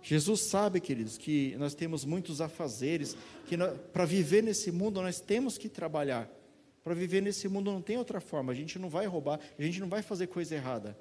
Jesus 0.07 0.41
sabe, 0.41 0.79
queridos, 0.79 1.17
que 1.17 1.55
nós 1.57 1.73
temos 1.73 2.05
muitos 2.05 2.39
afazeres, 2.39 3.17
que 3.47 3.57
para 3.91 4.05
viver 4.05 4.43
nesse 4.43 4.71
mundo 4.71 5.01
nós 5.01 5.19
temos 5.19 5.57
que 5.57 5.67
trabalhar. 5.67 6.29
Para 6.83 6.93
viver 6.93 7.23
nesse 7.23 7.47
mundo 7.47 7.71
não 7.71 7.81
tem 7.81 7.97
outra 7.97 8.21
forma, 8.21 8.51
a 8.51 8.55
gente 8.55 8.77
não 8.77 8.87
vai 8.87 9.07
roubar, 9.07 9.39
a 9.57 9.63
gente 9.63 9.79
não 9.79 9.89
vai 9.89 10.03
fazer 10.03 10.27
coisa 10.27 10.53
errada. 10.53 10.95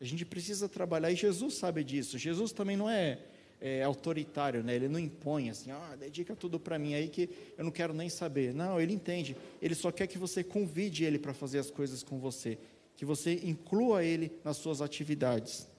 A 0.00 0.04
gente 0.04 0.24
precisa 0.24 0.68
trabalhar 0.68 1.10
e 1.10 1.16
Jesus 1.16 1.54
sabe 1.54 1.82
disso. 1.82 2.16
Jesus 2.16 2.52
também 2.52 2.76
não 2.76 2.88
é, 2.88 3.18
é 3.60 3.82
autoritário, 3.82 4.62
né? 4.62 4.76
Ele 4.76 4.86
não 4.86 5.00
impõe 5.00 5.50
assim, 5.50 5.72
ah, 5.72 5.96
dedica 5.98 6.36
tudo 6.36 6.60
para 6.60 6.78
mim 6.78 6.94
aí 6.94 7.08
que 7.08 7.28
eu 7.58 7.64
não 7.64 7.72
quero 7.72 7.92
nem 7.92 8.08
saber. 8.08 8.54
Não, 8.54 8.80
ele 8.80 8.92
entende. 8.92 9.36
Ele 9.60 9.74
só 9.74 9.90
quer 9.90 10.06
que 10.06 10.16
você 10.16 10.44
convide 10.44 11.02
ele 11.02 11.18
para 11.18 11.34
fazer 11.34 11.58
as 11.58 11.72
coisas 11.72 12.04
com 12.04 12.20
você, 12.20 12.56
que 12.96 13.04
você 13.04 13.40
inclua 13.42 14.04
ele 14.04 14.30
nas 14.44 14.58
suas 14.58 14.80
atividades. 14.80 15.71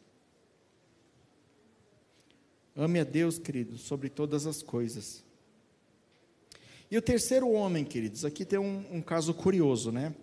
Ame 2.76 3.00
a 3.00 3.04
Deus, 3.04 3.38
querido, 3.38 3.78
sobre 3.78 4.10
todas 4.10 4.48
as 4.48 4.64
coisas. 4.64 5.24
E 6.90 6.98
o 6.98 7.02
terceiro 7.02 7.50
homem, 7.52 7.86
queridos, 7.86 8.26
aqui 8.26 8.44
tem 8.44 8.58
um, 8.58 8.84
um 8.92 9.02
caso 9.02 9.34
curioso, 9.34 9.92
né? 9.92 10.16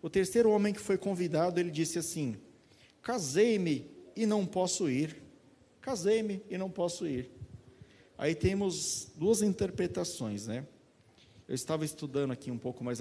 O 0.00 0.08
terceiro 0.08 0.50
homem 0.50 0.72
que 0.72 0.80
foi 0.80 0.96
convidado, 0.96 1.60
ele 1.60 1.70
disse 1.70 1.98
assim: 1.98 2.36
Casei-me 3.02 3.84
e 4.16 4.24
não 4.24 4.46
posso 4.46 4.88
ir. 4.88 5.16
Casei-me 5.80 6.42
e 6.48 6.56
não 6.56 6.70
posso 6.70 7.06
ir. 7.06 7.30
Aí 8.16 8.34
temos 8.34 9.10
duas 9.16 9.42
interpretações, 9.42 10.46
né? 10.46 10.66
Eu 11.46 11.54
estava 11.54 11.84
estudando 11.84 12.30
aqui 12.30 12.50
um 12.50 12.58
pouco 12.58 12.82
mais 12.82 13.00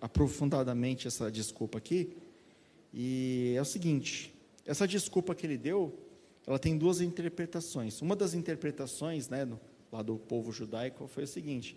aprofundadamente 0.00 1.08
essa 1.08 1.30
desculpa 1.30 1.78
aqui, 1.78 2.16
e 2.92 3.54
é 3.56 3.60
o 3.60 3.64
seguinte: 3.64 4.34
essa 4.66 4.86
desculpa 4.86 5.34
que 5.34 5.46
ele 5.46 5.56
deu, 5.56 5.98
ela 6.48 6.58
tem 6.58 6.78
duas 6.78 7.02
interpretações. 7.02 8.00
Uma 8.00 8.16
das 8.16 8.32
interpretações, 8.32 9.28
né, 9.28 9.44
no, 9.44 9.60
lá 9.92 10.00
do 10.00 10.16
povo 10.16 10.50
judaico, 10.50 11.06
foi 11.06 11.24
o 11.24 11.26
seguinte: 11.26 11.76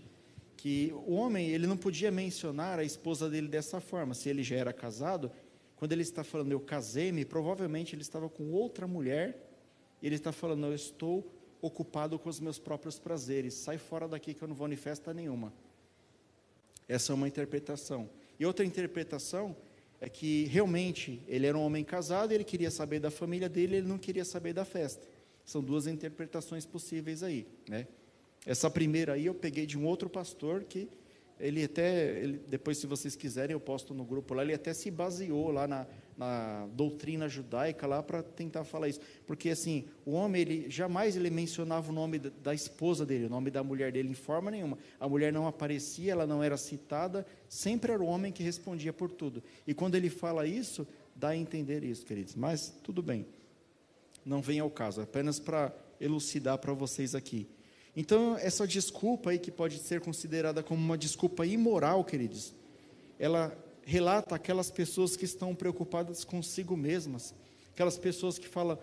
que 0.56 0.94
o 1.06 1.12
homem 1.12 1.50
ele 1.50 1.68
não 1.68 1.76
podia 1.76 2.10
mencionar 2.10 2.80
a 2.80 2.84
esposa 2.86 3.30
dele 3.30 3.50
dessa 3.50 3.82
forma, 3.82 4.14
se 4.14 4.30
ele 4.30 4.42
já 4.42 4.56
era 4.56 4.72
casado, 4.72 5.30
quando 5.76 5.92
ele 5.92 6.04
está 6.04 6.24
falando, 6.24 6.54
eu 6.54 6.60
casei-me, 6.62 7.26
provavelmente 7.26 7.94
ele 7.94 8.02
estava 8.02 8.30
com 8.30 8.50
outra 8.54 8.88
mulher, 8.88 9.46
e 10.02 10.08
ele 10.08 10.16
está 10.16 10.32
falando, 10.32 10.68
eu 10.68 10.74
estou 10.74 11.30
ocupado 11.62 12.18
com 12.18 12.30
os 12.30 12.40
meus 12.40 12.58
próprios 12.58 12.98
prazeres, 12.98 13.56
sai 13.56 13.78
fora 13.78 14.08
daqui 14.08 14.34
que 14.34 14.42
eu 14.42 14.48
não 14.48 14.56
vou 14.56 14.72
em 14.72 14.78
festa 14.78 15.14
nenhuma. 15.14 15.52
Essa 16.88 17.12
é 17.12 17.16
uma 17.16 17.28
interpretação. 17.28 18.10
E 18.40 18.46
outra 18.46 18.66
interpretação 18.66 19.54
é 20.02 20.10
que 20.10 20.46
realmente 20.46 21.22
ele 21.28 21.46
era 21.46 21.56
um 21.56 21.62
homem 21.62 21.84
casado, 21.84 22.32
ele 22.32 22.44
queria 22.44 22.72
saber 22.72 23.00
da 23.00 23.12
família 23.12 23.48
dele, 23.48 23.78
ele 23.78 23.88
não 23.88 24.00
queria 24.00 24.26
saber 24.26 24.52
da 24.52 24.66
festa. 24.66 25.08
São 25.46 25.62
duas 25.62 25.86
interpretações 25.86 26.66
possíveis 26.66 27.22
aí, 27.22 27.48
né? 27.70 27.88
Essa 28.44 28.68
primeira 28.72 29.14
aí 29.14 29.28
eu 29.28 29.36
peguei 29.36 29.68
de 29.68 29.78
um 29.78 29.86
outro 29.86 30.10
pastor 30.10 30.64
que 30.64 30.90
ele 31.40 31.64
até, 31.64 32.20
ele, 32.20 32.40
depois 32.48 32.80
se 32.80 32.88
vocês 32.88 33.16
quiserem, 33.16 33.54
eu 33.54 33.60
posto 33.60 33.94
no 33.94 34.04
grupo 34.04 34.34
lá, 34.34 34.42
ele 34.42 34.54
até 34.54 34.74
se 34.74 34.90
baseou 34.90 35.52
lá 35.52 35.68
na, 35.68 35.86
na 36.18 36.68
doutrina 36.74 37.28
judaica 37.28 37.88
lá 37.88 38.04
para 38.04 38.22
tentar 38.22 38.64
falar 38.64 38.88
isso. 38.90 39.00
Porque 39.26 39.50
assim, 39.50 39.86
o 40.06 40.12
homem, 40.12 40.42
ele 40.42 40.70
jamais 40.70 41.16
ele 41.16 41.30
mencionava 41.30 41.92
o 41.92 41.94
nome 41.94 42.20
da, 42.20 42.54
esposa 42.54 43.06
dele, 43.06 43.26
o 43.26 43.30
nome 43.30 43.50
da 43.50 43.64
mulher 43.64 43.92
dele 43.92 44.10
em 44.10 44.14
forma 44.14 44.52
nenhuma. 44.52 44.78
A 45.00 45.08
mulher 45.08 45.32
não 45.34 45.48
aparecia, 45.48 46.12
ela 46.12 46.28
não 46.28 46.44
era 46.44 46.58
citada, 46.58 47.26
sempre 47.50 47.92
era 47.92 48.02
o 48.02 48.06
homem 48.06 48.32
que 48.32 48.44
respondia 48.44 48.94
por 48.94 49.12
tudo. 49.12 49.42
E 49.66 49.74
quando 49.74 49.96
ele 49.96 50.10
fala 50.10 50.46
isso, 50.46 50.88
dá 51.16 51.30
a 51.30 51.38
entender 51.38 51.84
isso, 51.84 52.06
queridos. 52.06 52.36
Mas 52.36 52.74
tudo 52.84 53.02
bem. 53.02 53.26
Não 54.26 54.42
vem 54.42 54.60
ao 54.60 54.70
caso, 54.70 55.02
apenas 55.02 55.40
para 55.40 55.74
elucidar 56.00 56.58
para 56.58 56.74
vocês 56.74 57.16
aqui. 57.16 57.48
Então, 57.96 58.38
essa 58.38 58.66
desculpa 58.66 59.32
aí, 59.32 59.40
que 59.40 59.52
pode 59.52 59.80
ser 59.80 60.00
considerada 60.00 60.64
como 60.64 60.82
uma 60.82 60.98
desculpa 60.98 61.46
imoral, 61.46 62.06
queridos, 62.06 62.54
ela 63.20 63.56
relata 63.92 64.36
aquelas 64.36 64.72
pessoas 64.72 65.18
que 65.18 65.26
estão 65.26 65.54
preocupadas 65.54 66.24
consigo 66.24 66.78
mesmas, 66.78 67.36
aquelas 67.74 67.98
pessoas 67.98 68.40
que 68.40 68.48
falam: 68.48 68.80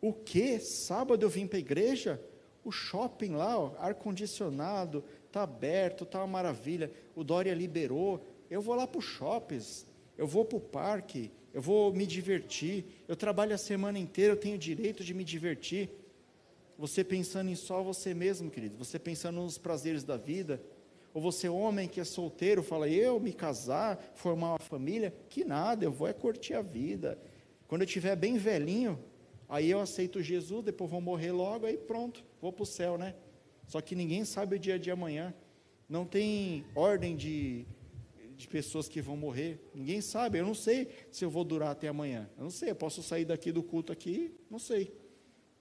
o 0.00 0.12
que? 0.12 0.60
Sábado 0.60 1.24
eu 1.24 1.28
vim 1.28 1.48
para 1.48 1.58
a 1.58 1.60
igreja? 1.60 2.22
O 2.64 2.70
shopping 2.70 3.32
lá, 3.32 3.54
ar-condicionado, 3.78 5.02
está 5.26 5.42
aberto, 5.42 6.04
está 6.04 6.20
uma 6.20 6.28
maravilha. 6.28 6.92
O 7.16 7.24
Dória 7.24 7.52
liberou. 7.52 8.24
Eu 8.48 8.62
vou 8.62 8.76
lá 8.76 8.86
para 8.86 9.00
os 9.00 9.04
shoppings, 9.04 9.84
eu 10.16 10.28
vou 10.28 10.44
para 10.44 10.58
o 10.58 10.60
parque, 10.60 11.32
eu 11.52 11.60
vou 11.60 11.92
me 11.92 12.06
divertir. 12.06 12.84
Eu 13.08 13.16
trabalho 13.16 13.54
a 13.54 13.58
semana 13.58 13.98
inteira, 13.98 14.34
eu 14.34 14.36
tenho 14.36 14.56
direito 14.56 15.02
de 15.02 15.12
me 15.12 15.24
divertir. 15.24 15.90
Você 16.78 17.02
pensando 17.02 17.50
em 17.50 17.56
só 17.56 17.82
você 17.82 18.14
mesmo, 18.14 18.48
querido, 18.48 18.76
você 18.76 18.96
pensando 18.96 19.40
nos 19.40 19.58
prazeres 19.58 20.04
da 20.04 20.16
vida, 20.16 20.62
ou 21.14 21.20
você, 21.20 21.48
homem 21.48 21.88
que 21.88 22.00
é 22.00 22.04
solteiro, 22.04 22.62
fala, 22.62 22.88
eu 22.88 23.20
me 23.20 23.32
casar, 23.32 24.12
formar 24.14 24.52
uma 24.52 24.58
família, 24.58 25.14
que 25.28 25.44
nada, 25.44 25.84
eu 25.84 25.92
vou 25.92 26.08
é 26.08 26.12
curtir 26.12 26.54
a 26.54 26.62
vida. 26.62 27.18
Quando 27.68 27.82
eu 27.82 27.86
estiver 27.86 28.16
bem 28.16 28.38
velhinho, 28.38 28.98
aí 29.48 29.70
eu 29.70 29.80
aceito 29.80 30.22
Jesus, 30.22 30.64
depois 30.64 30.90
vou 30.90 31.00
morrer 31.00 31.32
logo, 31.32 31.66
aí 31.66 31.76
pronto, 31.76 32.24
vou 32.40 32.52
para 32.52 32.62
o 32.62 32.66
céu, 32.66 32.96
né? 32.96 33.14
Só 33.66 33.80
que 33.80 33.94
ninguém 33.94 34.24
sabe 34.24 34.56
o 34.56 34.58
dia 34.58 34.78
de 34.78 34.90
amanhã. 34.90 35.34
Não 35.88 36.04
tem 36.04 36.64
ordem 36.74 37.16
de, 37.16 37.66
de 38.36 38.48
pessoas 38.48 38.88
que 38.88 39.00
vão 39.00 39.16
morrer. 39.16 39.60
Ninguém 39.74 40.00
sabe. 40.00 40.38
Eu 40.38 40.46
não 40.46 40.54
sei 40.54 40.88
se 41.10 41.24
eu 41.24 41.30
vou 41.30 41.44
durar 41.44 41.70
até 41.70 41.88
amanhã. 41.88 42.28
Eu 42.36 42.44
não 42.44 42.50
sei. 42.50 42.70
Eu 42.70 42.74
posso 42.74 43.02
sair 43.02 43.24
daqui 43.24 43.52
do 43.52 43.62
culto 43.62 43.92
aqui, 43.92 44.34
não 44.50 44.58
sei. 44.58 44.92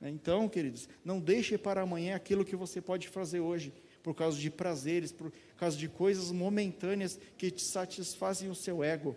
Então, 0.01 0.49
queridos, 0.49 0.89
não 1.05 1.19
deixe 1.19 1.57
para 1.57 1.81
amanhã 1.81 2.15
aquilo 2.15 2.43
que 2.43 2.55
você 2.55 2.81
pode 2.81 3.07
fazer 3.07 3.39
hoje. 3.39 3.71
Por 4.01 4.15
causa 4.15 4.37
de 4.37 4.49
prazeres, 4.49 5.11
por 5.11 5.31
causa 5.57 5.77
de 5.77 5.87
coisas 5.87 6.31
momentâneas 6.31 7.19
que 7.37 7.51
te 7.51 7.61
satisfazem 7.61 8.49
o 8.49 8.55
seu 8.55 8.83
ego. 8.83 9.15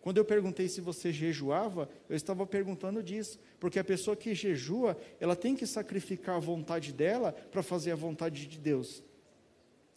Quando 0.00 0.18
eu 0.18 0.24
perguntei 0.24 0.68
se 0.68 0.80
você 0.80 1.12
jejuava, 1.12 1.88
eu 2.08 2.14
estava 2.14 2.46
perguntando 2.46 3.02
disso, 3.02 3.40
porque 3.58 3.78
a 3.78 3.82
pessoa 3.82 4.14
que 4.14 4.34
jejua, 4.34 4.96
ela 5.18 5.34
tem 5.34 5.56
que 5.56 5.66
sacrificar 5.66 6.36
a 6.36 6.38
vontade 6.38 6.92
dela 6.92 7.32
para 7.32 7.62
fazer 7.62 7.90
a 7.90 7.96
vontade 7.96 8.46
de 8.46 8.58
Deus. 8.58 9.02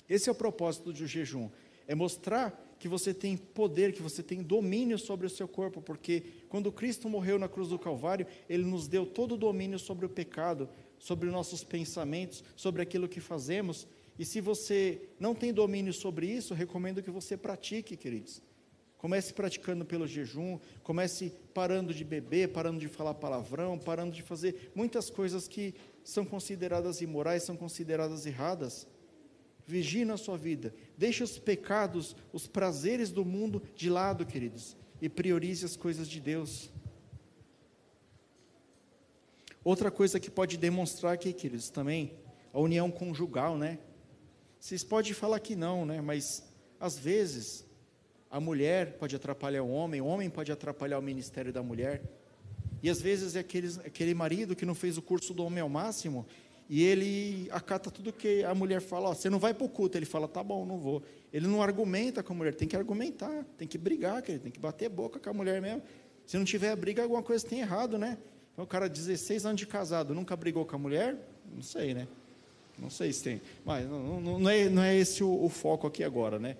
Esse 0.10 0.28
é 0.28 0.32
o 0.32 0.36
propósito 0.36 0.92
do 0.92 1.06
jejum, 1.06 1.50
é 1.88 1.94
mostrar 1.94 2.76
que 2.80 2.88
você 2.88 3.14
tem 3.14 3.38
poder, 3.38 3.94
que 3.94 4.02
você 4.02 4.24
tem 4.24 4.42
domínio 4.42 4.98
sobre 4.98 5.28
o 5.28 5.30
seu 5.30 5.48
corpo, 5.48 5.82
porque 5.82 6.24
quando 6.48 6.72
Cristo 6.72 7.10
morreu 7.10 7.38
na 7.38 7.50
cruz 7.50 7.70
do 7.70 7.78
Calvário, 7.78 8.26
ele 8.50 8.64
nos 8.64 8.88
deu 8.88 9.06
todo 9.06 9.34
o 9.34 9.38
domínio 9.38 9.78
sobre 9.78 10.06
o 10.06 10.10
pecado, 10.10 10.70
sobre 10.98 11.30
nossos 11.30 11.64
pensamentos, 11.64 12.44
sobre 12.56 12.82
aquilo 12.82 13.08
que 13.08 13.20
fazemos. 13.20 13.86
E 14.20 14.26
se 14.26 14.42
você 14.42 15.02
não 15.18 15.34
tem 15.34 15.54
domínio 15.54 15.94
sobre 15.94 16.28
isso, 16.28 16.54
recomendo 16.54 17.02
que 17.02 17.10
você 17.10 17.38
pratique, 17.38 17.96
queridos. 17.96 18.42
Comece 18.98 19.34
praticando 19.34 19.86
pelo 19.86 20.06
jejum, 20.06 20.60
comece 20.84 21.32
parando 21.54 21.94
de 21.94 22.04
beber, 22.04 22.50
parando 22.50 22.82
de 22.82 22.90
falar 22.90 23.14
palavrão, 23.14 23.80
parando 23.80 24.12
de 24.12 24.22
fazer 24.22 24.74
muitas 24.76 25.10
coisas 25.10 25.48
que 25.48 25.74
são 26.04 26.26
consideradas 26.26 27.00
imorais, 27.00 27.44
são 27.44 27.56
consideradas 27.56 28.26
erradas. 28.26 28.86
Vigie 29.66 30.04
na 30.04 30.18
sua 30.18 30.38
vida, 30.38 30.76
deixe 30.98 31.24
os 31.24 31.40
pecados, 31.40 32.14
os 32.34 32.46
prazeres 32.46 33.12
do 33.12 33.24
mundo 33.24 33.64
de 33.74 33.90
lado, 33.90 34.26
queridos, 34.26 34.76
e 35.02 35.08
priorize 35.08 35.64
as 35.64 35.78
coisas 35.78 36.10
de 36.10 36.20
Deus. 36.20 36.70
Outra 39.64 39.90
coisa 39.90 40.20
que 40.20 40.30
pode 40.30 40.58
demonstrar 40.58 41.14
aqui, 41.14 41.32
queridos, 41.32 41.70
também, 41.70 42.12
a 42.52 42.60
união 42.60 42.92
conjugal, 42.92 43.58
né? 43.58 43.80
Vocês 44.60 44.84
podem 44.84 45.14
falar 45.14 45.40
que 45.40 45.56
não, 45.56 45.86
né? 45.86 46.02
Mas 46.02 46.44
às 46.80 46.98
vezes 46.98 47.66
a 48.30 48.40
mulher 48.40 48.98
pode 48.98 49.16
atrapalhar 49.16 49.64
o 49.64 49.70
homem, 49.70 50.02
o 50.02 50.06
homem 50.06 50.30
pode 50.30 50.52
atrapalhar 50.52 51.00
o 51.00 51.02
ministério 51.02 51.52
da 51.52 51.64
mulher. 51.64 52.04
E 52.84 52.90
às 52.90 53.02
vezes 53.02 53.36
é 53.36 53.40
aquele, 53.40 53.68
aquele 53.86 54.14
marido 54.14 54.56
que 54.56 54.66
não 54.66 54.76
fez 54.76 54.98
o 54.98 55.02
curso 55.02 55.34
do 55.34 55.44
homem 55.44 55.62
ao 55.62 55.70
máximo 55.70 56.26
e 56.70 56.84
ele 56.84 57.50
acata 57.52 57.90
tudo 57.90 58.14
que 58.14 58.44
a 58.44 58.54
mulher 58.54 58.80
fala, 58.80 59.10
ó, 59.10 59.14
você 59.16 59.28
não 59.28 59.40
vai 59.40 59.56
para 59.56 59.66
o 59.66 59.70
culto, 59.70 59.98
ele 59.98 60.06
fala, 60.06 60.28
tá 60.28 60.44
bom, 60.44 60.64
não 60.68 60.78
vou. 60.78 61.02
Ele 61.34 61.48
não 61.48 61.64
argumenta 61.64 62.22
com 62.22 62.32
a 62.32 62.36
mulher, 62.36 62.54
tem 62.54 62.68
que 62.68 62.76
argumentar, 62.76 63.44
tem 63.58 63.68
que 63.68 63.76
brigar, 63.76 64.24
ele 64.28 64.38
tem 64.38 64.52
que 64.52 64.60
bater 64.60 64.88
boca 64.88 65.20
com 65.20 65.30
a 65.32 65.34
mulher 65.34 65.60
mesmo. 65.60 65.82
Se 66.28 66.38
não 66.38 66.46
tiver 66.46 66.76
briga, 66.76 67.02
alguma 67.02 67.24
coisa 67.24 67.44
tem 67.44 67.62
errado, 67.62 67.98
né? 67.98 68.20
Então, 68.54 68.64
o 68.64 68.68
cara, 68.68 68.88
16 68.88 69.48
anos 69.48 69.60
de 69.60 69.66
casado, 69.66 70.14
nunca 70.14 70.36
brigou 70.36 70.64
com 70.64 70.76
a 70.76 70.80
mulher? 70.80 71.18
Não 71.52 71.64
sei, 71.64 71.96
né? 71.96 72.08
Não 72.82 72.90
sei 72.90 73.12
se 73.12 73.24
tem. 73.24 73.42
Mas 73.66 73.88
não, 73.88 74.22
não, 74.22 74.50
é, 74.50 74.70
não 74.70 74.84
é 74.84 74.96
esse 74.96 75.24
o, 75.24 75.44
o 75.44 75.50
foco 75.50 75.88
aqui 75.88 76.04
agora, 76.04 76.40
né? 76.40 76.58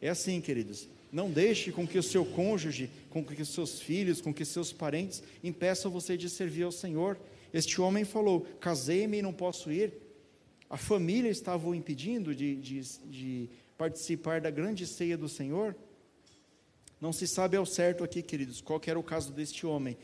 É 0.00 0.08
assim, 0.08 0.40
queridos. 0.40 0.88
Não 1.10 1.30
deixe 1.30 1.70
com 1.70 1.86
que 1.86 1.98
o 1.98 2.02
seu 2.02 2.24
cônjuge, 2.24 2.90
com 3.10 3.24
que 3.24 3.40
os 3.40 3.48
seus 3.50 3.80
filhos, 3.80 4.20
com 4.20 4.32
que 4.32 4.44
seus 4.44 4.72
parentes 4.72 5.22
impeçam 5.44 5.90
você 5.90 6.16
de 6.16 6.28
servir 6.28 6.62
ao 6.62 6.72
Senhor. 6.72 7.18
Este 7.52 7.80
homem 7.80 8.04
falou: 8.04 8.46
casei-me 8.60 9.18
e 9.18 9.22
não 9.22 9.32
posso 9.32 9.70
ir. 9.70 9.92
A 10.68 10.78
família 10.78 11.30
estava 11.30 11.68
o 11.68 11.74
impedindo 11.74 12.34
de, 12.34 12.56
de, 12.56 12.80
de 13.10 13.50
participar 13.76 14.40
da 14.40 14.50
grande 14.50 14.86
ceia 14.86 15.18
do 15.18 15.28
Senhor. 15.28 15.76
Não 16.98 17.12
se 17.12 17.26
sabe 17.26 17.56
ao 17.56 17.66
certo 17.66 18.04
aqui, 18.04 18.22
queridos, 18.22 18.60
qual 18.60 18.80
era 18.86 18.98
o 18.98 19.02
caso 19.02 19.32
deste 19.32 19.66
homem, 19.66 19.98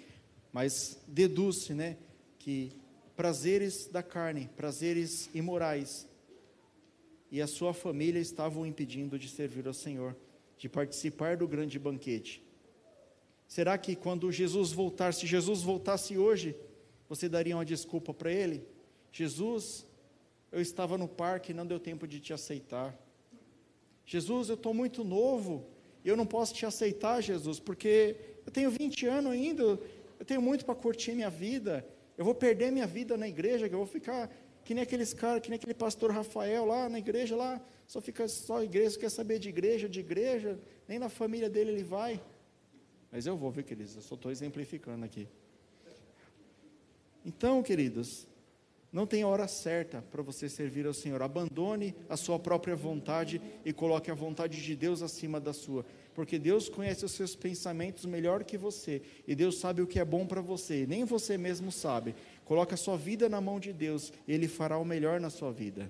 mas 0.53 0.99
deduz-se, 1.07 1.73
né, 1.73 1.97
que 2.39 2.73
prazeres 3.19 3.89
da 3.89 4.01
carne, 4.01 4.49
prazeres 4.57 5.29
imorais, 5.35 6.07
e 7.33 7.43
a 7.43 7.49
sua 7.49 7.75
família 7.75 8.21
estavam 8.21 8.63
o 8.63 8.67
impedindo 8.67 9.19
de 9.19 9.29
servir 9.29 9.67
ao 9.67 9.75
Senhor 9.75 10.15
de 10.57 10.69
participar 10.69 11.37
do 11.37 11.49
grande 11.49 11.81
banquete. 11.81 12.41
Será 13.49 13.77
que 13.77 13.97
quando 13.97 14.31
Jesus 14.31 14.71
voltar, 14.71 15.13
se 15.13 15.27
Jesus 15.27 15.63
voltasse 15.63 16.17
hoje, 16.17 16.55
você 17.09 17.29
daria 17.29 17.57
uma 17.57 17.65
desculpa 17.65 18.15
para 18.15 18.31
ele? 18.31 18.65
Jesus, 19.11 19.85
eu 20.53 20.61
estava 20.61 20.97
no 20.97 21.09
parque 21.09 21.51
e 21.51 21.55
não 21.55 21.67
deu 21.67 21.81
tempo 21.81 22.07
de 22.07 22.21
te 22.21 22.33
aceitar. 22.33 22.97
Jesus, 24.07 24.49
eu 24.49 24.55
estou 24.55 24.73
muito 24.73 25.03
novo, 25.03 25.67
eu 26.05 26.17
não 26.17 26.25
posso 26.25 26.55
te 26.55 26.65
aceitar, 26.65 27.21
Jesus, 27.21 27.59
porque 27.59 28.15
eu 28.47 28.53
tenho 28.53 28.71
20 28.71 29.07
anos 29.07 29.33
ainda, 29.33 29.65
eu 29.65 30.25
tenho 30.25 30.41
muito 30.41 30.65
para 30.65 30.77
curtir 30.77 31.15
minha 31.15 31.31
vida, 31.31 31.85
eu 32.19 32.25
vou 32.25 32.35
perder 32.35 32.73
minha 32.73 32.87
vida 32.87 33.17
na 33.17 33.29
igreja, 33.29 33.69
que 33.69 33.75
eu 33.75 33.79
vou 33.79 33.87
ficar 33.87 34.29
que 34.65 34.75
nem 34.75 34.83
aqueles 34.83 35.15
caras, 35.15 35.41
que 35.41 35.49
nem 35.49 35.57
aquele 35.57 35.73
pastor 35.73 36.11
Rafael 36.11 36.67
lá 36.67 36.91
na 36.91 36.99
igreja, 36.99 37.35
lá, 37.35 37.59
só 37.87 38.03
fica 38.03 38.29
só 38.29 38.63
igreja, 38.63 38.99
quer 38.99 39.11
saber 39.11 39.39
de 39.39 39.49
igreja, 39.49 39.89
de 39.89 40.01
igreja, 40.01 40.61
nem 40.87 40.99
na 40.99 41.09
família 41.09 41.49
dele 41.49 41.71
ele 41.71 41.83
vai. 41.83 42.21
Mas 43.11 43.25
eu 43.25 43.35
vou, 43.35 43.51
ver, 43.51 43.63
queridos, 43.63 43.97
eu 43.97 44.03
só 44.03 44.15
estou 44.15 44.31
exemplificando 44.31 45.07
aqui. 45.07 45.27
Então, 47.25 47.63
queridos, 47.63 48.29
não 48.93 49.07
tem 49.07 49.25
hora 49.25 49.49
certa 49.49 50.03
para 50.03 50.23
você 50.23 50.49
servir 50.49 50.87
ao 50.87 50.93
Senhor. 50.93 51.23
Abandone 51.23 51.95
a 52.09 52.17
sua 52.17 52.39
própria 52.39 52.77
vontade 52.77 53.41
e 53.65 53.73
coloque 53.73 54.11
a 54.11 54.15
vontade 54.15 54.63
de 54.63 54.77
Deus 54.77 55.01
acima 55.01 55.41
da 55.41 55.55
sua. 55.55 55.87
Porque 56.19 56.37
Deus 56.37 56.69
conhece 56.69 57.05
os 57.05 57.13
seus 57.13 57.37
pensamentos 57.37 58.05
melhor 58.05 58.43
que 58.43 58.59
você. 58.59 59.03
E 59.25 59.37
Deus 59.37 59.61
sabe 59.61 59.83
o 59.83 59.87
que 59.87 60.01
é 60.01 60.05
bom 60.05 60.27
para 60.27 60.41
você. 60.41 60.85
Nem 60.85 61.05
você 61.05 61.39
mesmo 61.39 61.71
sabe. 61.71 62.13
Coloque 62.45 62.75
a 62.75 62.77
sua 62.77 62.97
vida 62.97 63.29
na 63.29 63.41
mão 63.41 63.61
de 63.61 63.73
Deus, 63.73 64.13
Ele 64.27 64.49
fará 64.49 64.79
o 64.79 64.85
melhor 64.85 65.21
na 65.21 65.31
sua 65.31 65.53
vida. 65.53 65.89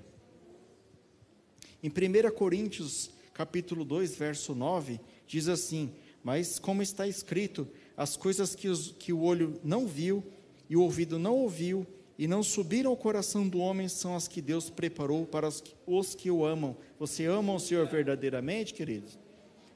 Em 1.83 1.89
1 1.89 2.31
Coríntios, 2.37 3.11
capítulo 3.33 3.87
2, 3.87 4.17
verso 4.17 4.55
9, 4.55 5.01
diz 5.27 5.49
assim: 5.49 5.95
Mas 6.23 6.59
como 6.59 6.83
está 6.83 7.09
escrito, 7.09 7.67
as 7.97 8.15
coisas 8.15 8.55
que, 8.55 8.69
os, 8.69 8.95
que 8.99 9.15
o 9.15 9.23
olho 9.23 9.59
não 9.65 9.87
viu 9.87 10.23
e 10.69 10.77
o 10.77 10.83
ouvido 10.83 11.19
não 11.19 11.37
ouviu 11.37 11.87
e 12.19 12.29
não 12.29 12.43
subiram 12.43 12.91
ao 12.91 12.99
coração 12.99 13.49
do 13.49 13.61
homem 13.61 13.89
são 13.89 14.15
as 14.15 14.29
que 14.29 14.43
Deus 14.43 14.69
preparou 14.69 15.25
para 15.25 15.49
os, 15.49 15.65
os 15.87 16.15
que 16.15 16.31
o 16.31 16.45
amam. 16.45 16.77
Você 16.99 17.25
ama 17.25 17.55
o 17.55 17.59
Senhor 17.59 17.87
verdadeiramente, 17.87 18.75
queridos? 18.75 19.19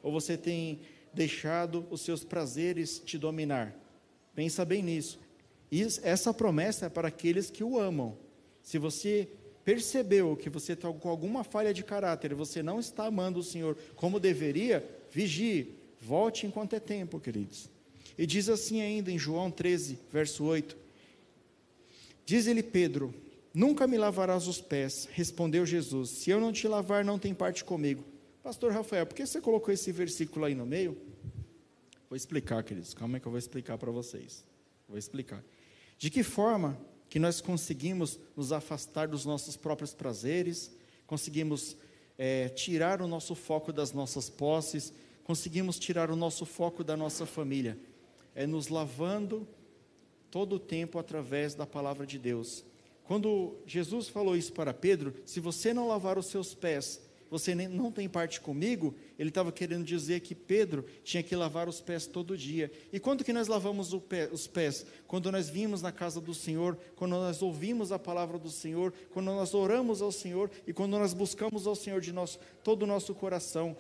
Ou 0.03 0.13
você 0.13 0.37
tem 0.37 0.81
deixado 1.13 1.87
os 1.91 2.01
seus 2.01 2.25
prazeres 2.25 3.01
te 3.05 3.19
dominar? 3.19 3.75
Pensa 4.35 4.65
bem 4.65 4.83
nisso. 4.83 5.19
E 5.71 5.83
essa 6.03 6.35
promessa 6.35 6.87
é 6.87 6.89
para 6.89 7.09
aqueles 7.09 7.51
que 7.51 7.65
o 7.65 7.79
amam. 7.79 8.17
Se 8.63 8.79
você 8.79 9.29
percebeu 9.65 10.37
que 10.37 10.51
você 10.51 10.73
está 10.73 10.93
com 10.93 11.09
alguma 11.09 11.45
falha 11.45 11.73
de 11.73 11.83
caráter, 11.83 12.35
você 12.35 12.63
não 12.63 12.81
está 12.81 13.07
amando 13.07 13.41
o 13.41 13.45
Senhor 13.45 13.77
como 13.95 14.21
deveria, 14.21 14.85
vigie, 15.11 15.75
volte 16.01 16.47
enquanto 16.47 16.75
é 16.75 16.81
tempo, 16.81 17.21
queridos. 17.21 17.71
E 18.19 18.27
diz 18.27 18.49
assim 18.49 18.81
ainda 18.81 19.11
em 19.11 19.19
João 19.19 19.51
13, 19.51 19.99
verso 20.11 20.45
8: 20.45 20.77
Diz-lhe 22.27 22.63
Pedro: 22.63 23.15
Nunca 23.55 23.87
me 23.87 23.97
lavarás 23.97 24.47
os 24.47 24.61
pés, 24.61 25.09
respondeu 25.13 25.65
Jesus. 25.65 26.11
Se 26.11 26.31
eu 26.31 26.41
não 26.41 26.53
te 26.53 26.67
lavar, 26.69 27.05
não 27.05 27.19
tem 27.19 27.35
parte 27.35 27.65
comigo. 27.65 28.05
Pastor 28.43 28.73
Rafael, 28.73 29.07
por 29.07 29.15
que 29.15 29.25
você 29.25 29.41
colocou 29.41 29.73
esse 29.73 29.93
versículo 29.93 30.45
aí 30.45 30.55
no 30.55 30.67
meio? 30.67 31.01
Vou 32.09 32.17
explicar, 32.17 32.65
queridos. 32.65 32.93
Calma 32.93 33.17
aí 33.17 33.21
que 33.21 33.27
eu 33.27 33.31
vou 33.31 33.39
explicar 33.39 33.79
para 33.79 33.93
vocês. 33.93 34.45
Vou 34.89 34.99
explicar. 34.99 35.45
De 35.97 36.11
que 36.11 36.25
forma 36.25 36.77
que 37.09 37.21
nós 37.21 37.41
conseguimos 37.41 38.19
nos 38.37 38.51
afastar 38.51 39.07
dos 39.07 39.25
nossos 39.25 39.57
próprios 39.57 39.95
prazeres, 39.95 40.73
conseguimos 41.07 41.77
é, 42.19 42.49
tirar 42.49 43.01
o 43.01 43.07
nosso 43.07 43.37
foco 43.37 43.73
das 43.73 43.93
nossas 43.93 44.29
posses, 44.29 44.93
conseguimos 45.23 45.79
tirar 45.79 46.11
o 46.11 46.17
nosso 46.17 46.45
foco 46.45 46.83
da 46.83 46.97
nossa 46.97 47.25
família? 47.25 47.79
É 48.35 48.45
nos 48.45 48.67
lavando 48.67 49.47
todo 50.33 50.57
o 50.57 50.59
tempo 50.59 50.99
através 50.99 51.55
da 51.55 51.65
palavra 51.65 52.05
de 52.05 52.19
Deus. 52.19 52.65
Quando 53.05 53.57
Jesus 53.67 54.09
falou 54.09 54.37
isso 54.37 54.53
para 54.53 54.75
Pedro, 54.75 55.15
se 55.25 55.39
você 55.39 55.73
não 55.73 55.87
lavar 55.87 56.19
os 56.19 56.27
seus 56.27 56.55
pés, 56.55 57.01
você 57.33 57.55
não 57.55 57.91
tem 57.91 58.11
parte 58.11 58.43
comigo, 58.43 58.95
ele 59.19 59.31
estava 59.31 59.51
querendo 59.51 59.87
dizer 59.87 60.21
que 60.21 60.35
Pedro 60.35 60.85
tinha 61.03 61.23
que 61.23 61.35
lavar 61.35 61.67
os 61.67 61.81
pés 61.81 62.07
todo 62.07 62.37
dia. 62.37 62.71
E 62.93 63.01
quando 63.01 63.25
que 63.25 63.33
nós 63.33 63.49
lavamos 63.49 63.95
pé, 64.07 64.29
os 64.31 64.47
pés? 64.47 64.85
Quando 65.07 65.33
nós 65.33 65.49
vimos 65.49 65.81
na 65.81 65.91
casa 65.91 66.21
do 66.21 66.35
Senhor, 66.35 66.77
quando 66.95 67.13
nós 67.13 67.41
ouvimos 67.41 67.91
a 67.91 67.99
palavra 67.99 68.39
do 68.39 68.51
Senhor, 68.51 68.93
quando 69.15 69.29
nós 69.29 69.55
oramos 69.55 70.03
ao 70.03 70.13
Senhor 70.13 70.51
e 70.67 70.75
quando 70.75 70.99
nós 70.99 71.15
buscamos 71.15 71.67
ao 71.67 71.75
Senhor 71.75 72.03
de 72.03 72.13
nosso, 72.13 72.39
todo 72.63 72.83
o 72.83 72.87
nosso 72.87 73.15
coração. 73.15 73.75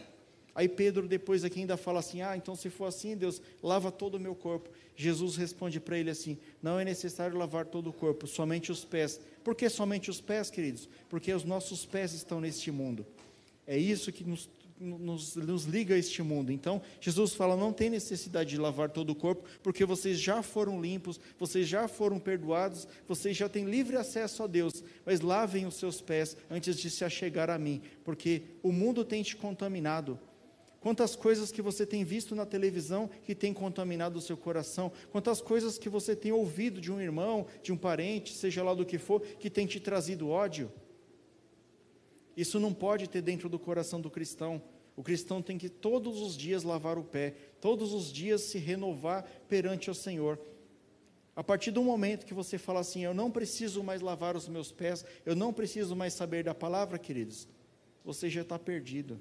Aí 0.55 0.67
Pedro 0.67 1.07
depois 1.07 1.45
aqui 1.45 1.61
ainda 1.61 1.77
fala 1.77 2.01
assim: 2.01 2.23
Ah, 2.23 2.35
então 2.35 2.57
se 2.57 2.71
for 2.71 2.87
assim, 2.87 3.15
Deus, 3.15 3.43
lava 3.63 3.93
todo 3.93 4.15
o 4.15 4.21
meu 4.21 4.35
corpo. 4.35 4.71
Jesus 4.97 5.37
responde 5.37 5.79
para 5.79 5.99
ele 5.99 6.09
assim: 6.09 6.39
Não 6.63 6.81
é 6.81 6.87
necessário 6.87 7.37
lavar 7.37 7.67
todo 7.67 7.91
o 7.91 7.93
corpo, 7.93 8.27
somente 8.27 8.73
os 8.73 8.83
pés. 8.83 9.21
Por 9.45 9.55
que 9.55 9.69
somente 9.69 10.09
os 10.09 10.23
pés, 10.23 10.49
queridos? 10.49 10.89
Porque 11.11 11.35
os 11.35 11.45
nossos 11.45 11.85
pés 11.85 12.15
estão 12.15 12.41
neste 12.41 12.71
mundo. 12.71 13.05
É 13.73 13.79
isso 13.79 14.13
que 14.13 14.23
nos, 14.23 14.51
nos, 14.79 15.35
nos 15.35 15.65
liga 15.65 15.95
a 15.95 15.99
este 15.99 16.23
mundo. 16.23 16.53
Então, 16.53 16.83
Jesus 17.01 17.33
fala: 17.33 17.57
não 17.57 17.73
tem 17.73 17.89
necessidade 17.89 18.51
de 18.51 18.59
lavar 18.59 18.91
todo 18.91 19.09
o 19.09 19.15
corpo, 19.15 19.49
porque 19.63 19.83
vocês 19.87 20.21
já 20.21 20.43
foram 20.43 20.79
limpos, 20.79 21.19
vocês 21.39 21.67
já 21.67 21.89
foram 21.89 22.19
perdoados, 22.19 22.87
vocês 23.09 23.35
já 23.35 23.49
têm 23.49 23.65
livre 23.65 23.97
acesso 23.97 24.43
a 24.43 24.47
Deus, 24.47 24.85
mas 25.07 25.23
lavem 25.23 25.65
os 25.65 25.77
seus 25.77 26.03
pés 26.03 26.37
antes 26.51 26.77
de 26.77 26.91
se 26.91 27.03
achegar 27.03 27.49
a 27.49 27.59
mim, 27.59 27.81
porque 28.05 28.43
o 28.63 28.71
mundo 28.71 29.07
tem 29.07 29.23
te 29.23 29.37
contaminado. 29.37 30.21
Quantas 30.79 31.17
coisas 31.17 31.51
que 31.51 31.63
você 31.63 31.87
tem 31.87 32.05
visto 32.05 32.35
na 32.35 32.45
televisão 32.45 33.09
que 33.25 33.35
tem 33.35 33.55
contaminado 33.55 34.19
o 34.19 34.21
seu 34.21 34.37
coração, 34.37 34.93
quantas 35.11 35.41
coisas 35.41 35.79
que 35.79 35.89
você 35.89 36.15
tem 36.15 36.31
ouvido 36.33 36.79
de 36.79 36.93
um 36.93 37.01
irmão, 37.01 37.47
de 37.63 37.73
um 37.73 37.77
parente, 37.77 38.35
seja 38.35 38.63
lá 38.63 38.75
do 38.75 38.85
que 38.85 38.99
for, 38.99 39.23
que 39.23 39.49
tem 39.49 39.67
te 39.67 39.81
trazido 39.81 40.29
ódio. 40.29 40.71
Isso 42.37 42.59
não 42.59 42.73
pode 42.73 43.09
ter 43.09 43.23
dentro 43.23 43.49
do 43.49 43.59
coração 43.59 44.01
do 44.01 44.11
cristão. 44.11 44.63
O 44.97 45.03
cristão 45.03 45.41
tem 45.41 45.57
que 45.57 45.69
todos 45.69 46.21
os 46.21 46.37
dias 46.37 46.63
lavar 46.63 46.99
o 46.99 47.05
pé, 47.05 47.35
todos 47.61 47.93
os 47.93 48.13
dias 48.13 48.43
se 48.43 48.59
renovar 48.59 49.25
perante 49.49 49.91
o 49.91 49.95
Senhor. 49.95 50.39
A 51.35 51.43
partir 51.43 51.71
do 51.71 51.83
momento 51.83 52.27
que 52.27 52.35
você 52.35 52.59
fala 52.59 52.81
assim, 52.81 53.03
eu 53.03 53.15
não 53.15 53.31
preciso 53.31 53.83
mais 53.83 54.03
lavar 54.03 54.37
os 54.37 54.49
meus 54.49 54.71
pés, 54.71 55.05
eu 55.25 55.35
não 55.35 55.53
preciso 55.53 55.97
mais 55.97 56.13
saber 56.13 56.45
da 56.45 56.55
palavra, 56.55 56.99
queridos, 56.99 57.49
você 58.05 58.29
já 58.29 58.43
está 58.43 58.59
perdido. 58.59 59.19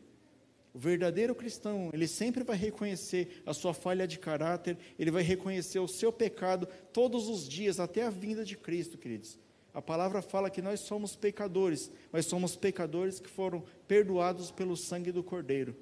O 0.73 0.79
verdadeiro 0.79 1.33
cristão, 1.33 1.89
ele 1.93 2.07
sempre 2.07 2.43
vai 2.43 2.57
reconhecer 2.57 3.41
a 3.45 3.53
sua 3.53 3.73
falha 3.73 4.07
de 4.07 4.19
caráter, 4.19 4.77
ele 4.99 5.11
vai 5.11 5.23
reconhecer 5.23 5.79
o 5.79 5.87
seu 5.87 6.11
pecado 6.11 6.67
todos 6.91 7.29
os 7.29 7.47
dias, 7.47 7.79
até 7.79 8.03
a 8.03 8.09
vinda 8.09 8.43
de 8.43 8.57
Cristo, 8.57 8.97
queridos. 8.97 9.37
A 9.73 9.81
palavra 9.81 10.21
fala 10.21 10.49
que 10.49 10.61
nós 10.61 10.81
somos 10.81 11.15
pecadores, 11.15 11.91
mas 12.11 12.25
somos 12.25 12.55
pecadores 12.55 13.19
que 13.19 13.29
foram 13.29 13.63
perdoados 13.87 14.51
pelo 14.51 14.75
sangue 14.75 15.11
do 15.11 15.23
Cordeiro. 15.23 15.75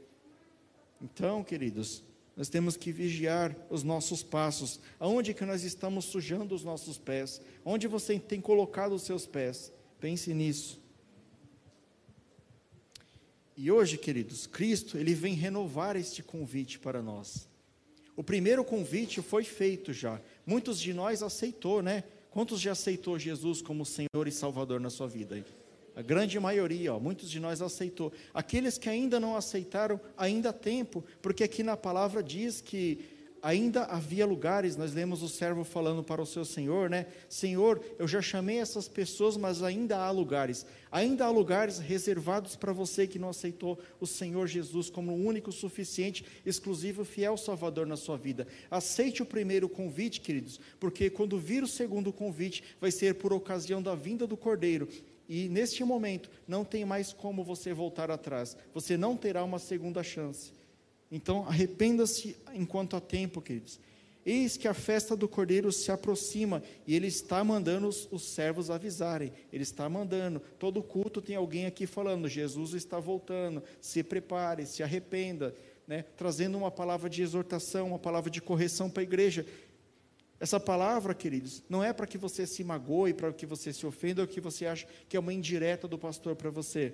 Então, 1.01 1.43
queridos, 1.43 2.03
nós 2.35 2.49
temos 2.49 2.77
que 2.77 2.91
vigiar 2.91 3.55
os 3.69 3.83
nossos 3.83 4.21
passos. 4.21 4.79
Aonde 4.99 5.33
que 5.33 5.43
nós 5.43 5.63
estamos 5.63 6.05
sujando 6.05 6.53
os 6.53 6.63
nossos 6.63 6.97
pés? 6.97 7.41
Onde 7.65 7.87
você 7.87 8.19
tem 8.19 8.39
colocado 8.39 8.93
os 8.93 9.03
seus 9.03 9.25
pés? 9.25 9.73
Pense 9.99 10.33
nisso. 10.33 10.79
E 13.57 13.69
hoje, 13.69 13.97
queridos, 13.97 14.47
Cristo, 14.47 14.97
ele 14.97 15.13
vem 15.13 15.33
renovar 15.33 15.97
este 15.97 16.23
convite 16.23 16.79
para 16.79 17.01
nós. 17.01 17.45
O 18.15 18.23
primeiro 18.23 18.63
convite 18.63 19.21
foi 19.21 19.43
feito 19.43 19.91
já. 19.91 20.21
Muitos 20.45 20.79
de 20.79 20.93
nós 20.93 21.21
aceitou, 21.21 21.81
né? 21.81 22.05
Quantos 22.31 22.59
já 22.59 22.73
aceitou 22.73 23.17
Jesus 23.17 23.61
como 23.61 23.85
Senhor 23.85 24.27
e 24.27 24.31
Salvador 24.31 24.79
na 24.79 24.89
sua 24.89 25.07
vida? 25.07 25.43
A 25.95 26.01
grande 26.01 26.39
maioria, 26.39 26.93
ó, 26.93 26.99
muitos 26.99 27.29
de 27.29 27.39
nós 27.39 27.61
aceitou. 27.61 28.13
Aqueles 28.33 28.77
que 28.77 28.87
ainda 28.87 29.19
não 29.19 29.35
aceitaram, 29.35 29.99
ainda 30.15 30.49
há 30.49 30.53
tempo, 30.53 31.03
porque 31.21 31.43
aqui 31.43 31.63
na 31.63 31.75
palavra 31.75 32.23
diz 32.23 32.61
que 32.61 33.18
ainda 33.41 33.83
havia 33.83 34.25
lugares, 34.25 34.75
nós 34.75 34.93
lemos 34.93 35.21
o 35.21 35.29
servo 35.29 35.63
falando 35.63 36.03
para 36.03 36.21
o 36.21 36.25
seu 36.25 36.43
senhor, 36.43 36.89
né? 36.89 37.05
Senhor, 37.27 37.81
eu 37.97 38.07
já 38.07 38.21
chamei 38.21 38.59
essas 38.59 38.87
pessoas, 38.87 39.37
mas 39.37 39.63
ainda 39.63 39.97
há 39.97 40.11
lugares. 40.11 40.65
Ainda 40.91 41.25
há 41.25 41.29
lugares 41.29 41.79
reservados 41.79 42.55
para 42.55 42.73
você 42.73 43.05
que 43.05 43.19
não 43.19 43.29
aceitou 43.29 43.79
o 43.99 44.07
Senhor 44.07 44.47
Jesus 44.47 44.89
como 44.89 45.11
o 45.11 45.25
único, 45.25 45.51
suficiente, 45.51 46.25
exclusivo, 46.45 47.05
fiel 47.05 47.37
Salvador 47.37 47.85
na 47.85 47.95
sua 47.95 48.17
vida. 48.17 48.47
Aceite 48.71 49.21
o 49.21 49.25
primeiro 49.25 49.69
convite, 49.69 50.21
queridos, 50.21 50.59
porque 50.79 51.09
quando 51.09 51.39
vir 51.39 51.63
o 51.63 51.67
segundo 51.67 52.11
convite, 52.11 52.63
vai 52.81 52.91
ser 52.91 53.15
por 53.15 53.31
ocasião 53.31 53.81
da 53.81 53.95
vinda 53.95 54.25
do 54.25 54.37
Cordeiro. 54.37 54.87
E 55.27 55.47
neste 55.47 55.83
momento, 55.83 56.29
não 56.47 56.65
tem 56.65 56.83
mais 56.83 57.13
como 57.13 57.43
você 57.43 57.71
voltar 57.71 58.09
atrás. 58.09 58.57
Você 58.73 58.97
não 58.97 59.15
terá 59.15 59.43
uma 59.43 59.59
segunda 59.59 60.01
chance. 60.01 60.58
Então, 61.11 61.47
arrependa-se 61.47 62.35
enquanto 62.53 62.95
há 62.95 63.01
tempo, 63.01 63.41
queridos. 63.41 63.79
Eis 64.25 64.57
que 64.57 64.67
a 64.67 64.73
festa 64.73 65.15
do 65.15 65.27
Cordeiro 65.27 65.71
se 65.71 65.91
aproxima 65.91 66.61
e 66.85 66.95
ele 66.95 67.07
está 67.07 67.43
mandando 67.43 67.87
os, 67.87 68.07
os, 68.11 68.23
servos 68.23 68.69
avisarem. 68.69 69.31
Ele 69.51 69.63
está 69.63 69.89
mandando. 69.89 70.39
Todo 70.59 70.83
culto 70.83 71.21
tem 71.21 71.35
alguém 71.35 71.65
aqui 71.65 71.87
falando: 71.87 72.27
Jesus 72.27 72.73
está 72.73 72.99
voltando. 72.99 73.63
Se 73.81 74.03
prepare, 74.03 74.65
se 74.65 74.83
arrependa, 74.83 75.55
né? 75.87 76.03
trazendo 76.15 76.57
uma 76.57 76.69
palavra 76.69 77.09
de 77.09 77.23
exortação, 77.23 77.87
uma 77.87 77.99
palavra 77.99 78.29
de 78.29 78.41
correção 78.41 78.89
para 78.89 79.01
a 79.01 79.03
igreja. 79.03 79.45
Essa 80.39 80.59
palavra, 80.59 81.13
queridos, 81.13 81.63
não 81.67 81.83
é 81.83 81.91
para 81.91 82.07
que 82.07 82.17
você 82.17 82.45
se 82.45 82.63
magoe, 82.63 83.13
para 83.13 83.33
que 83.33 83.45
você 83.45 83.73
se 83.73 83.85
ofenda 83.85 84.21
ou 84.21 84.27
que 84.27 84.39
você 84.39 84.65
ache 84.65 84.85
que 85.09 85.17
é 85.17 85.19
uma 85.19 85.33
indireta 85.33 85.87
do 85.87 85.97
pastor 85.97 86.35
para 86.35 86.49
você. 86.49 86.93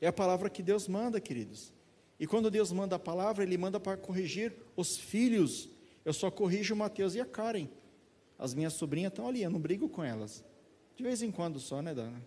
É 0.00 0.06
a 0.06 0.12
palavra 0.12 0.48
que 0.48 0.62
Deus 0.62 0.88
manda, 0.88 1.20
queridos. 1.20 1.75
E 2.18 2.26
quando 2.26 2.50
Deus 2.50 2.72
manda 2.72 2.96
a 2.96 2.98
palavra, 2.98 3.44
Ele 3.44 3.58
manda 3.58 3.78
para 3.78 3.96
corrigir 3.96 4.52
os 4.74 4.96
filhos. 4.96 5.68
Eu 6.04 6.12
só 6.12 6.30
corrijo 6.30 6.74
o 6.74 6.76
Mateus 6.76 7.14
e 7.14 7.20
a 7.20 7.24
Karen. 7.24 7.68
As 8.38 8.54
minhas 8.54 8.74
sobrinhas 8.74 9.12
estão 9.12 9.28
ali, 9.28 9.42
eu 9.42 9.50
não 9.50 9.60
brigo 9.60 9.88
com 9.88 10.02
elas. 10.02 10.44
De 10.96 11.02
vez 11.02 11.22
em 11.22 11.30
quando 11.30 11.58
só, 11.58 11.82
né, 11.82 11.94
Dana? 11.94 12.22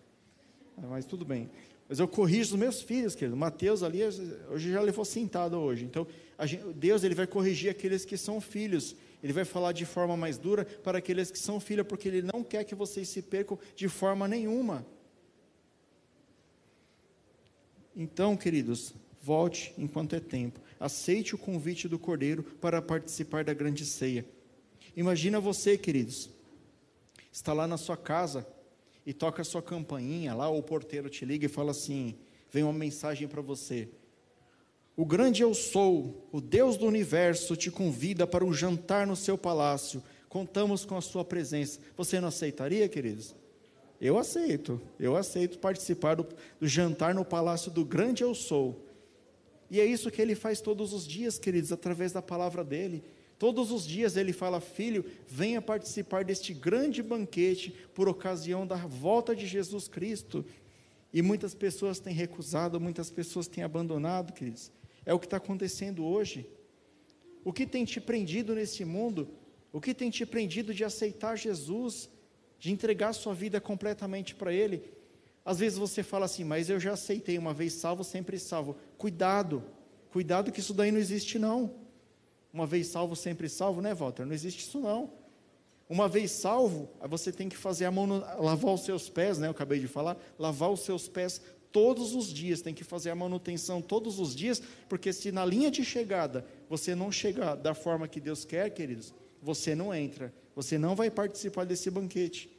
Ah, 0.76 0.86
mas 0.88 1.04
tudo 1.04 1.24
bem. 1.24 1.50
Mas 1.88 1.98
eu 1.98 2.06
corrijo 2.06 2.54
os 2.54 2.60
meus 2.60 2.80
filhos, 2.80 3.16
querido. 3.16 3.36
Mateus 3.36 3.82
ali, 3.82 4.00
hoje 4.48 4.70
já 4.70 4.80
levou 4.80 5.04
sentado 5.04 5.58
hoje. 5.58 5.84
Então, 5.84 6.06
gente, 6.44 6.72
Deus 6.74 7.02
ele 7.02 7.14
vai 7.14 7.26
corrigir 7.26 7.70
aqueles 7.70 8.04
que 8.04 8.16
são 8.16 8.40
filhos. 8.40 8.94
Ele 9.22 9.32
vai 9.32 9.44
falar 9.44 9.72
de 9.72 9.84
forma 9.84 10.16
mais 10.16 10.38
dura 10.38 10.64
para 10.64 10.98
aqueles 10.98 11.30
que 11.30 11.38
são 11.38 11.60
filhos, 11.60 11.86
porque 11.86 12.08
Ele 12.08 12.22
não 12.22 12.42
quer 12.42 12.64
que 12.64 12.74
vocês 12.74 13.08
se 13.08 13.20
percam 13.20 13.58
de 13.76 13.88
forma 13.88 14.26
nenhuma. 14.26 14.86
Então, 17.94 18.36
queridos, 18.36 18.94
volte 19.20 19.72
enquanto 19.76 20.16
é 20.16 20.20
tempo. 20.20 20.60
Aceite 20.78 21.34
o 21.34 21.38
convite 21.38 21.86
do 21.86 21.98
Cordeiro 21.98 22.42
para 22.42 22.80
participar 22.80 23.44
da 23.44 23.52
grande 23.52 23.84
ceia. 23.84 24.24
Imagina 24.96 25.38
você, 25.38 25.76
queridos, 25.76 26.30
está 27.30 27.52
lá 27.52 27.66
na 27.66 27.76
sua 27.76 27.96
casa 27.96 28.46
e 29.04 29.12
toca 29.12 29.42
a 29.42 29.44
sua 29.44 29.62
campainha, 29.62 30.34
lá 30.34 30.48
o 30.48 30.62
porteiro 30.62 31.08
te 31.08 31.24
liga 31.24 31.46
e 31.46 31.48
fala 31.48 31.70
assim: 31.70 32.16
vem 32.50 32.62
uma 32.62 32.72
mensagem 32.72 33.28
para 33.28 33.40
você. 33.40 33.88
O 34.96 35.04
grande 35.04 35.42
eu 35.42 35.54
sou, 35.54 36.28
o 36.30 36.40
Deus 36.40 36.76
do 36.76 36.86
universo, 36.86 37.56
te 37.56 37.70
convida 37.70 38.26
para 38.26 38.44
um 38.44 38.52
jantar 38.52 39.06
no 39.06 39.16
seu 39.16 39.38
palácio. 39.38 40.02
Contamos 40.28 40.84
com 40.84 40.96
a 40.96 41.00
sua 41.00 41.24
presença. 41.24 41.80
Você 41.96 42.20
não 42.20 42.28
aceitaria, 42.28 42.88
queridos? 42.88 43.34
Eu 44.00 44.18
aceito, 44.18 44.80
eu 44.98 45.16
aceito 45.16 45.58
participar 45.58 46.16
do, 46.16 46.26
do 46.58 46.66
jantar 46.66 47.14
no 47.14 47.24
palácio 47.24 47.70
do 47.70 47.84
grande 47.84 48.22
eu 48.22 48.34
sou. 48.34 48.89
E 49.70 49.80
é 49.80 49.84
isso 49.84 50.10
que 50.10 50.20
ele 50.20 50.34
faz 50.34 50.60
todos 50.60 50.92
os 50.92 51.06
dias, 51.06 51.38
queridos, 51.38 51.70
através 51.70 52.10
da 52.12 52.20
palavra 52.20 52.64
dele. 52.64 53.04
Todos 53.38 53.70
os 53.70 53.86
dias 53.86 54.16
ele 54.16 54.32
fala: 54.32 54.60
Filho, 54.60 55.04
venha 55.28 55.62
participar 55.62 56.24
deste 56.24 56.52
grande 56.52 57.02
banquete 57.02 57.72
por 57.94 58.08
ocasião 58.08 58.66
da 58.66 58.76
volta 58.76 59.34
de 59.34 59.46
Jesus 59.46 59.86
Cristo. 59.86 60.44
E 61.12 61.22
muitas 61.22 61.54
pessoas 61.54 61.98
têm 61.98 62.12
recusado, 62.12 62.80
muitas 62.80 63.10
pessoas 63.10 63.46
têm 63.46 63.64
abandonado, 63.64 64.32
queridos. 64.32 64.70
É 65.06 65.14
o 65.14 65.18
que 65.18 65.26
está 65.26 65.38
acontecendo 65.38 66.04
hoje. 66.04 66.46
O 67.44 67.52
que 67.52 67.66
tem 67.66 67.84
te 67.84 68.00
prendido 68.00 68.54
nesse 68.54 68.84
mundo? 68.84 69.28
O 69.72 69.80
que 69.80 69.94
tem 69.94 70.10
te 70.10 70.26
prendido 70.26 70.74
de 70.74 70.84
aceitar 70.84 71.36
Jesus, 71.36 72.10
de 72.58 72.70
entregar 72.70 73.12
sua 73.12 73.34
vida 73.34 73.60
completamente 73.60 74.34
para 74.34 74.52
Ele? 74.52 74.82
Às 75.44 75.58
vezes 75.58 75.78
você 75.78 76.02
fala 76.02 76.26
assim, 76.26 76.44
mas 76.44 76.68
eu 76.68 76.78
já 76.78 76.92
aceitei, 76.92 77.38
uma 77.38 77.54
vez 77.54 77.72
salvo, 77.72 78.04
sempre 78.04 78.38
salvo. 78.38 78.76
Cuidado, 78.98 79.64
cuidado 80.12 80.52
que 80.52 80.60
isso 80.60 80.74
daí 80.74 80.90
não 80.92 80.98
existe 80.98 81.38
não. 81.38 81.74
Uma 82.52 82.66
vez 82.66 82.88
salvo, 82.88 83.14
sempre 83.16 83.48
salvo, 83.48 83.80
né, 83.80 83.94
Walter? 83.94 84.24
Não 84.24 84.34
existe 84.34 84.60
isso 84.60 84.80
não. 84.80 85.10
Uma 85.88 86.08
vez 86.08 86.30
salvo, 86.30 86.88
você 87.08 87.32
tem 87.32 87.48
que 87.48 87.56
fazer 87.56 87.84
a 87.84 87.90
mão, 87.90 88.06
no, 88.06 88.18
lavar 88.18 88.74
os 88.74 88.82
seus 88.82 89.08
pés, 89.08 89.38
né? 89.38 89.46
Eu 89.46 89.52
acabei 89.52 89.80
de 89.80 89.88
falar, 89.88 90.16
lavar 90.38 90.70
os 90.70 90.80
seus 90.80 91.08
pés 91.08 91.40
todos 91.72 92.14
os 92.14 92.32
dias, 92.32 92.60
tem 92.60 92.74
que 92.74 92.84
fazer 92.84 93.10
a 93.10 93.14
manutenção 93.14 93.80
todos 93.80 94.18
os 94.18 94.34
dias, 94.34 94.62
porque 94.88 95.12
se 95.12 95.32
na 95.32 95.44
linha 95.44 95.70
de 95.70 95.84
chegada 95.84 96.44
você 96.68 96.94
não 96.94 97.10
chegar 97.10 97.54
da 97.54 97.74
forma 97.74 98.08
que 98.08 98.20
Deus 98.20 98.44
quer, 98.44 98.70
queridos, 98.70 99.14
você 99.42 99.74
não 99.74 99.94
entra, 99.94 100.32
você 100.54 100.76
não 100.78 100.94
vai 100.94 101.10
participar 101.10 101.64
desse 101.64 101.90
banquete. 101.90 102.50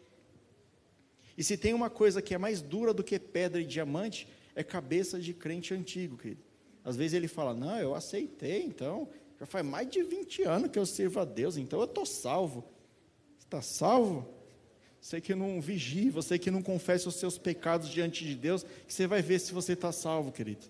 E 1.37 1.43
se 1.43 1.57
tem 1.57 1.73
uma 1.73 1.89
coisa 1.89 2.21
que 2.21 2.33
é 2.33 2.37
mais 2.37 2.61
dura 2.61 2.93
do 2.93 3.03
que 3.03 3.17
pedra 3.19 3.61
e 3.61 3.65
diamante, 3.65 4.27
é 4.55 4.63
cabeça 4.63 5.19
de 5.19 5.33
crente 5.33 5.73
antigo, 5.73 6.17
querido. 6.17 6.41
Às 6.83 6.95
vezes 6.95 7.13
ele 7.13 7.27
fala: 7.27 7.53
Não, 7.53 7.77
eu 7.77 7.95
aceitei, 7.95 8.63
então, 8.63 9.07
já 9.39 9.45
faz 9.45 9.65
mais 9.65 9.89
de 9.89 10.03
20 10.03 10.43
anos 10.43 10.69
que 10.69 10.79
eu 10.79 10.85
sirvo 10.85 11.19
a 11.19 11.25
Deus, 11.25 11.57
então 11.57 11.79
eu 11.79 11.85
estou 11.85 12.05
salvo. 12.05 12.63
Está 13.39 13.61
salvo? 13.61 14.27
Você 15.01 15.19
que 15.19 15.33
não 15.33 15.59
vigia, 15.59 16.11
você 16.11 16.37
que 16.37 16.51
não 16.51 16.61
confessa 16.61 17.09
os 17.09 17.15
seus 17.15 17.37
pecados 17.37 17.89
diante 17.89 18.23
de 18.23 18.35
Deus, 18.35 18.63
que 18.87 18.93
você 18.93 19.07
vai 19.07 19.21
ver 19.21 19.39
se 19.39 19.51
você 19.51 19.73
está 19.73 19.91
salvo, 19.91 20.31
querido. 20.31 20.67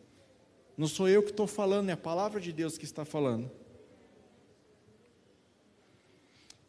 Não 0.78 0.88
sou 0.88 1.10
eu 1.10 1.22
que 1.22 1.32
estou 1.32 1.48
falando, 1.48 1.90
é 1.90 1.92
a 1.92 1.98
palavra 1.98 2.40
de 2.40 2.54
Deus 2.54 2.78
que 2.78 2.86
está 2.86 3.04
falando. 3.04 3.52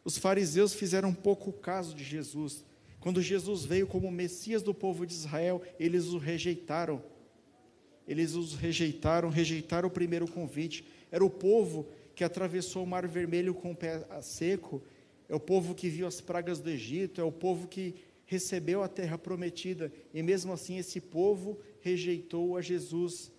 Os 0.03 0.17
fariseus 0.17 0.73
fizeram 0.73 1.13
pouco 1.13 1.53
caso 1.53 1.95
de 1.95 2.03
Jesus. 2.03 2.65
Quando 3.03 3.21
Jesus 3.21 3.65
veio 3.65 3.85
como 3.85 4.09
Messias 4.09 4.61
do 4.61 4.73
povo 4.73 5.05
de 5.05 5.11
Israel, 5.11 5.61
eles 5.77 6.05
o 6.13 6.17
rejeitaram. 6.17 7.03
eles 8.07 8.33
os 8.33 8.55
rejeitaram, 8.55 9.27
rejeitaram 9.27 9.89
o 9.89 9.91
primeiro 9.91 10.25
convite. 10.25 10.85
Era 11.11 11.21
o 11.21 11.29
povo 11.29 11.85
que 12.15 12.23
atravessou 12.23 12.81
o 12.81 12.87
Mar 12.87 13.05
Vermelho 13.05 13.53
com 13.53 13.73
o 13.73 13.75
pé 13.75 14.07
seco, 14.21 14.81
é 15.27 15.35
o 15.35 15.39
povo 15.39 15.75
que 15.75 15.89
viu 15.89 16.07
as 16.07 16.21
pragas 16.21 16.61
do 16.61 16.69
Egito, 16.69 17.19
é 17.19 17.23
o 17.25 17.31
povo 17.31 17.67
que 17.67 17.93
recebeu 18.25 18.81
a 18.81 18.87
terra 18.87 19.17
prometida, 19.17 19.91
e 20.13 20.23
mesmo 20.23 20.53
assim 20.53 20.77
esse 20.77 21.01
povo 21.01 21.59
rejeitou 21.81 22.55
a 22.55 22.61
Jesus. 22.61 23.33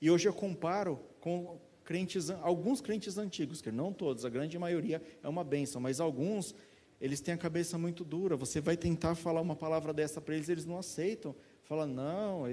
E 0.00 0.10
hoje 0.10 0.28
eu 0.28 0.34
comparo 0.34 0.98
com 1.20 1.60
crentes, 1.84 2.28
alguns 2.28 2.80
crentes 2.80 3.18
antigos, 3.18 3.62
que 3.62 3.70
não 3.70 3.92
todos, 3.92 4.24
a 4.24 4.28
grande 4.28 4.58
maioria 4.58 5.00
é 5.22 5.28
uma 5.28 5.44
bênção, 5.44 5.80
mas 5.80 6.00
alguns, 6.00 6.56
eles 7.02 7.20
têm 7.20 7.34
a 7.34 7.36
cabeça 7.36 7.76
muito 7.76 8.04
dura. 8.04 8.36
Você 8.36 8.60
vai 8.60 8.76
tentar 8.76 9.16
falar 9.16 9.40
uma 9.40 9.56
palavra 9.56 9.92
dessa 9.92 10.20
para 10.20 10.36
eles, 10.36 10.48
eles 10.48 10.64
não 10.64 10.78
aceitam. 10.78 11.34
Fala, 11.64 11.84
não, 11.84 12.44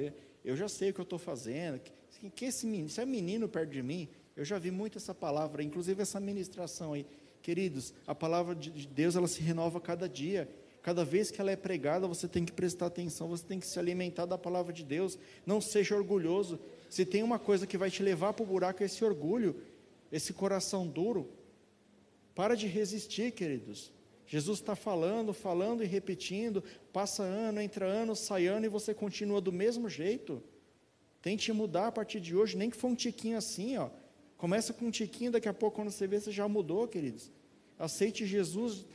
eu 0.44 0.58
já 0.58 0.68
sei 0.68 0.90
o 0.90 0.94
que 0.94 1.00
eu 1.00 1.04
estou 1.04 1.20
fazendo. 1.20 1.80
Que, 1.80 2.32
que 2.32 2.46
esse 2.46 2.66
menino, 2.66 2.90
se 2.90 3.00
é 3.00 3.06
menino 3.06 3.48
perto 3.48 3.70
de 3.70 3.84
mim, 3.84 4.10
eu 4.36 4.44
já 4.44 4.58
vi 4.58 4.72
muito 4.72 4.98
essa 4.98 5.14
palavra, 5.14 5.62
inclusive 5.62 6.02
essa 6.02 6.20
ministração 6.20 6.94
aí. 6.94 7.06
Queridos, 7.44 7.94
a 8.08 8.16
palavra 8.16 8.56
de 8.56 8.88
Deus, 8.88 9.16
ela 9.16 9.28
se 9.28 9.40
renova 9.40 9.80
cada 9.80 10.10
dia. 10.10 10.50
Cada 10.82 11.06
vez 11.06 11.30
que 11.30 11.40
ela 11.40 11.52
é 11.52 11.56
pregada, 11.56 12.08
você 12.08 12.28
tem 12.28 12.44
que 12.44 12.52
prestar 12.52 12.88
atenção, 12.88 13.28
você 13.28 13.46
tem 13.46 13.60
que 13.60 13.68
se 13.68 13.78
alimentar 13.78 14.26
da 14.26 14.38
palavra 14.38 14.74
de 14.74 14.84
Deus. 14.84 15.20
Não 15.46 15.62
seja 15.62 15.96
orgulhoso. 15.96 16.60
Se 16.90 17.06
tem 17.06 17.22
uma 17.22 17.38
coisa 17.38 17.68
que 17.68 17.78
vai 17.78 17.92
te 17.92 18.02
levar 18.02 18.34
para 18.34 18.42
o 18.42 18.48
buraco, 18.48 18.82
é 18.82 18.88
esse 18.88 19.06
orgulho, 19.06 19.62
esse 20.12 20.34
coração 20.34 20.88
duro. 20.88 21.30
Para 22.34 22.56
de 22.56 22.66
resistir, 22.66 23.32
queridos. 23.32 23.94
Jesus 24.30 24.60
está 24.60 24.76
falando, 24.76 25.34
falando 25.34 25.84
e 25.84 25.88
repetindo. 25.88 26.64
Passa 26.94 27.24
ano, 27.24 27.60
entra 27.60 27.88
ano, 27.88 28.16
sai 28.16 28.46
ano 28.46 28.68
e 28.68 28.70
você 28.70 28.94
continua 28.94 29.42
do 29.42 29.52
mesmo 29.52 29.90
jeito. 29.90 30.44
Tente 31.20 31.52
mudar 31.52 31.88
a 31.88 31.92
partir 31.92 32.20
de 32.20 32.36
hoje, 32.36 32.56
nem 32.56 32.70
que 32.70 32.78
for 32.78 32.90
um 32.90 32.96
tiquinho 32.96 33.40
assim, 33.40 33.76
ó. 33.78 33.90
Começa 34.38 34.72
com 34.72 34.86
um 34.86 34.92
tiquinho, 34.92 35.32
daqui 35.32 35.50
a 35.50 35.54
pouco, 35.54 35.78
quando 35.78 35.90
você 35.90 36.06
vê, 36.06 36.22
você 36.22 36.32
já 36.32 36.48
mudou, 36.48 36.88
queridos. 36.88 37.32
Aceite 37.80 38.24
Jesus 38.24 38.86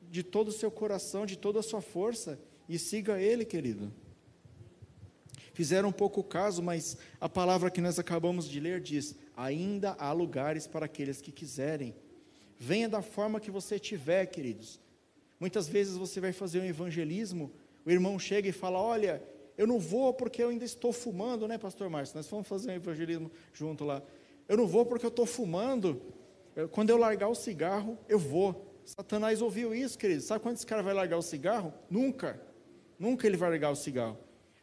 de 0.00 0.22
todo 0.22 0.48
o 0.48 0.52
seu 0.52 0.70
coração, 0.70 1.26
de 1.26 1.36
toda 1.36 1.58
a 1.58 1.62
sua 1.62 1.80
força, 1.80 2.38
e 2.68 2.78
siga 2.78 3.20
Ele, 3.20 3.44
querido. 3.44 3.92
Fizeram 5.54 5.88
um 5.88 5.92
pouco 5.92 6.22
caso, 6.22 6.62
mas 6.62 6.96
a 7.20 7.28
palavra 7.28 7.68
que 7.68 7.80
nós 7.80 7.98
acabamos 7.98 8.48
de 8.48 8.60
ler 8.60 8.80
diz: 8.80 9.16
ainda 9.36 9.96
há 9.98 10.12
lugares 10.12 10.68
para 10.68 10.86
aqueles 10.86 11.20
que 11.20 11.32
quiserem. 11.32 11.96
Venha 12.56 12.88
da 12.88 13.02
forma 13.02 13.40
que 13.40 13.50
você 13.50 13.76
tiver, 13.76 14.26
queridos. 14.26 14.83
Muitas 15.38 15.68
vezes 15.68 15.96
você 15.96 16.20
vai 16.20 16.32
fazer 16.32 16.60
um 16.60 16.64
evangelismo, 16.64 17.50
o 17.84 17.90
irmão 17.90 18.18
chega 18.18 18.48
e 18.48 18.52
fala: 18.52 18.80
Olha, 18.80 19.22
eu 19.56 19.66
não 19.66 19.78
vou 19.78 20.12
porque 20.12 20.42
eu 20.42 20.48
ainda 20.48 20.64
estou 20.64 20.92
fumando, 20.92 21.46
né, 21.46 21.58
Pastor 21.58 21.88
Márcio? 21.88 22.16
Nós 22.16 22.26
vamos 22.26 22.48
fazer 22.48 22.70
um 22.70 22.74
evangelismo 22.74 23.30
junto 23.52 23.84
lá. 23.84 24.02
Eu 24.48 24.56
não 24.56 24.66
vou 24.66 24.84
porque 24.84 25.06
eu 25.06 25.10
estou 25.10 25.26
fumando. 25.26 26.00
Quando 26.70 26.90
eu 26.90 26.96
largar 26.96 27.28
o 27.28 27.34
cigarro, 27.34 27.98
eu 28.08 28.18
vou. 28.18 28.72
Satanás 28.84 29.40
ouviu 29.40 29.74
isso, 29.74 29.98
querido. 29.98 30.20
Sabe 30.20 30.40
quando 30.40 30.56
esse 30.56 30.66
cara 30.66 30.82
vai 30.82 30.94
largar 30.94 31.16
o 31.16 31.22
cigarro? 31.22 31.72
Nunca. 31.90 32.40
Nunca 32.98 33.26
ele 33.26 33.36
vai 33.36 33.50
largar 33.50 33.70
o 33.70 33.76
cigarro. 33.76 34.18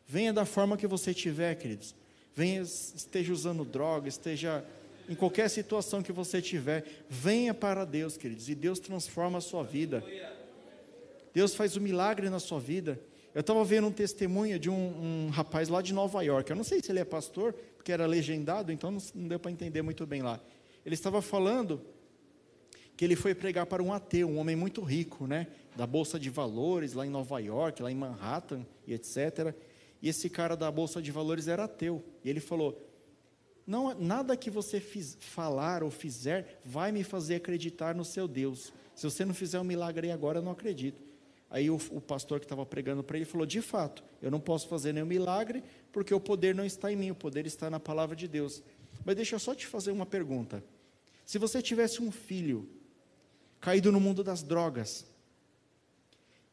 Venha 0.08 0.32
da 0.32 0.46
forma 0.46 0.78
que 0.78 0.88
você 0.88 1.14
tiver, 1.14 1.56
queridos. 1.56 1.96
Venha, 2.34 2.62
esteja 2.62 3.34
usando 3.34 3.66
droga, 3.66 4.08
esteja 4.08 4.64
em 5.10 5.16
qualquer 5.16 5.50
situação 5.50 6.02
que 6.02 6.12
você 6.12 6.42
tiver. 6.42 6.86
Venha 7.10 7.54
para 7.54 7.84
Deus, 7.84 8.16
queridos. 8.16 8.48
E 8.48 8.56
Deus 8.56 8.80
transforma 8.80 9.40
a 9.40 9.42
sua 9.42 9.64
vida. 9.64 10.04
Deus 11.34 11.56
faz 11.56 11.78
um 11.78 11.82
milagre 11.82 12.30
na 12.30 12.40
sua 12.40 12.60
vida. 12.60 13.00
Eu 13.34 13.42
estava 13.42 13.64
vendo 13.64 13.88
um 13.88 13.92
testemunho 13.92 14.60
de 14.60 14.70
um, 14.70 15.28
um, 15.28 15.30
rapaz 15.30 15.70
lá 15.70 15.82
de 15.82 15.94
Nova 15.94 16.22
York. 16.22 16.50
Eu 16.50 16.56
não 16.56 16.64
sei 16.64 16.82
se 16.82 16.92
ele 16.92 17.00
é 17.00 17.06
pastor, 17.06 17.54
porque 17.78 17.92
era 17.92 18.06
legendado, 18.06 18.72
então 18.72 18.92
não, 18.92 19.28
deu 19.28 19.40
para 19.40 19.52
entender 19.52 19.82
muito 19.82 20.06
bem 20.06 20.22
lá. 20.22 20.40
Ele 20.86 20.96
estava 20.96 21.22
falando 21.22 21.82
que 22.98 23.06
ele 23.06 23.16
foi 23.16 23.34
pregar 23.34 23.66
para 23.66 23.82
um 23.82 23.94
ateu, 23.94 24.28
um 24.28 24.38
homem 24.38 24.56
muito 24.56 24.82
rico, 24.82 25.26
né, 25.26 25.48
da 25.76 25.88
bolsa 25.88 26.20
de 26.20 26.30
valores 26.30 26.94
lá 26.94 27.06
em 27.06 27.10
Nova 27.10 27.40
York, 27.40 27.82
lá 27.82 27.90
em 27.90 27.96
Manhattan 27.96 28.66
e 28.86 28.94
etc. 28.94 29.56
E 30.02 30.10
esse 30.10 30.30
cara 30.30 30.58
da 30.58 30.70
bolsa 30.70 31.02
de 31.02 31.12
valores 31.12 31.48
era 31.48 31.64
ateu. 31.64 32.04
E 32.26 32.30
ele 32.30 32.42
falou: 32.42 32.86
não, 33.66 33.98
nada 33.98 34.36
que 34.36 34.50
você 34.50 34.82
fiz, 34.82 35.18
falar 35.22 35.84
ou 35.84 35.90
fizer 35.90 36.60
vai 36.66 36.92
me 36.92 37.04
fazer 37.04 37.36
acreditar 37.36 37.96
no 37.96 38.04
seu 38.04 38.28
Deus. 38.28 38.74
Se 38.94 39.04
você 39.06 39.24
não 39.24 39.34
fizer 39.34 39.60
um 39.60 39.64
milagre 39.64 40.12
agora, 40.12 40.40
eu 40.40 40.44
não 40.44 40.52
acredito. 40.52 41.11
Aí 41.52 41.70
o, 41.70 41.76
o 41.92 42.00
pastor 42.00 42.40
que 42.40 42.46
estava 42.46 42.66
pregando 42.66 43.04
para 43.04 43.18
ele 43.18 43.26
falou: 43.26 43.46
De 43.46 43.62
fato, 43.62 44.02
eu 44.22 44.32
não 44.32 44.40
posso 44.40 44.70
fazer 44.70 44.94
nenhum 44.94 45.06
milagre, 45.06 45.62
porque 45.92 46.14
o 46.14 46.20
poder 46.20 46.56
não 46.56 46.66
está 46.66 46.90
em 46.90 46.96
mim, 46.96 47.12
o 47.12 47.16
poder 47.16 47.46
está 47.46 47.70
na 47.70 47.80
palavra 47.80 48.16
de 48.16 48.26
Deus. 48.26 48.64
Mas 49.04 49.18
deixa 49.18 49.36
eu 49.36 49.40
só 49.40 49.54
te 49.54 49.68
fazer 49.68 49.92
uma 49.92 50.06
pergunta. 50.06 50.64
Se 51.26 51.38
você 51.38 51.62
tivesse 51.62 52.02
um 52.02 52.10
filho 52.10 52.70
caído 53.60 53.92
no 53.92 54.00
mundo 54.00 54.24
das 54.24 54.42
drogas, 54.42 55.06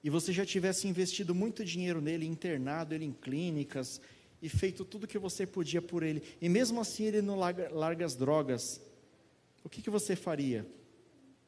e 0.02 0.10
você 0.10 0.32
já 0.32 0.44
tivesse 0.44 0.88
investido 0.88 1.32
muito 1.32 1.64
dinheiro 1.64 2.00
nele, 2.00 2.26
internado 2.26 2.92
ele 2.92 3.04
em 3.04 3.12
clínicas, 3.12 4.00
e 4.42 4.48
feito 4.48 4.84
tudo 4.84 5.06
que 5.06 5.18
você 5.18 5.46
podia 5.46 5.80
por 5.80 6.02
ele, 6.02 6.22
e 6.40 6.48
mesmo 6.48 6.80
assim 6.80 7.04
ele 7.04 7.22
não 7.22 7.36
larga, 7.38 7.68
larga 7.72 8.04
as 8.04 8.16
drogas, 8.16 8.80
o 9.62 9.68
que, 9.68 9.80
que 9.80 9.90
você 9.90 10.16
faria? 10.16 10.66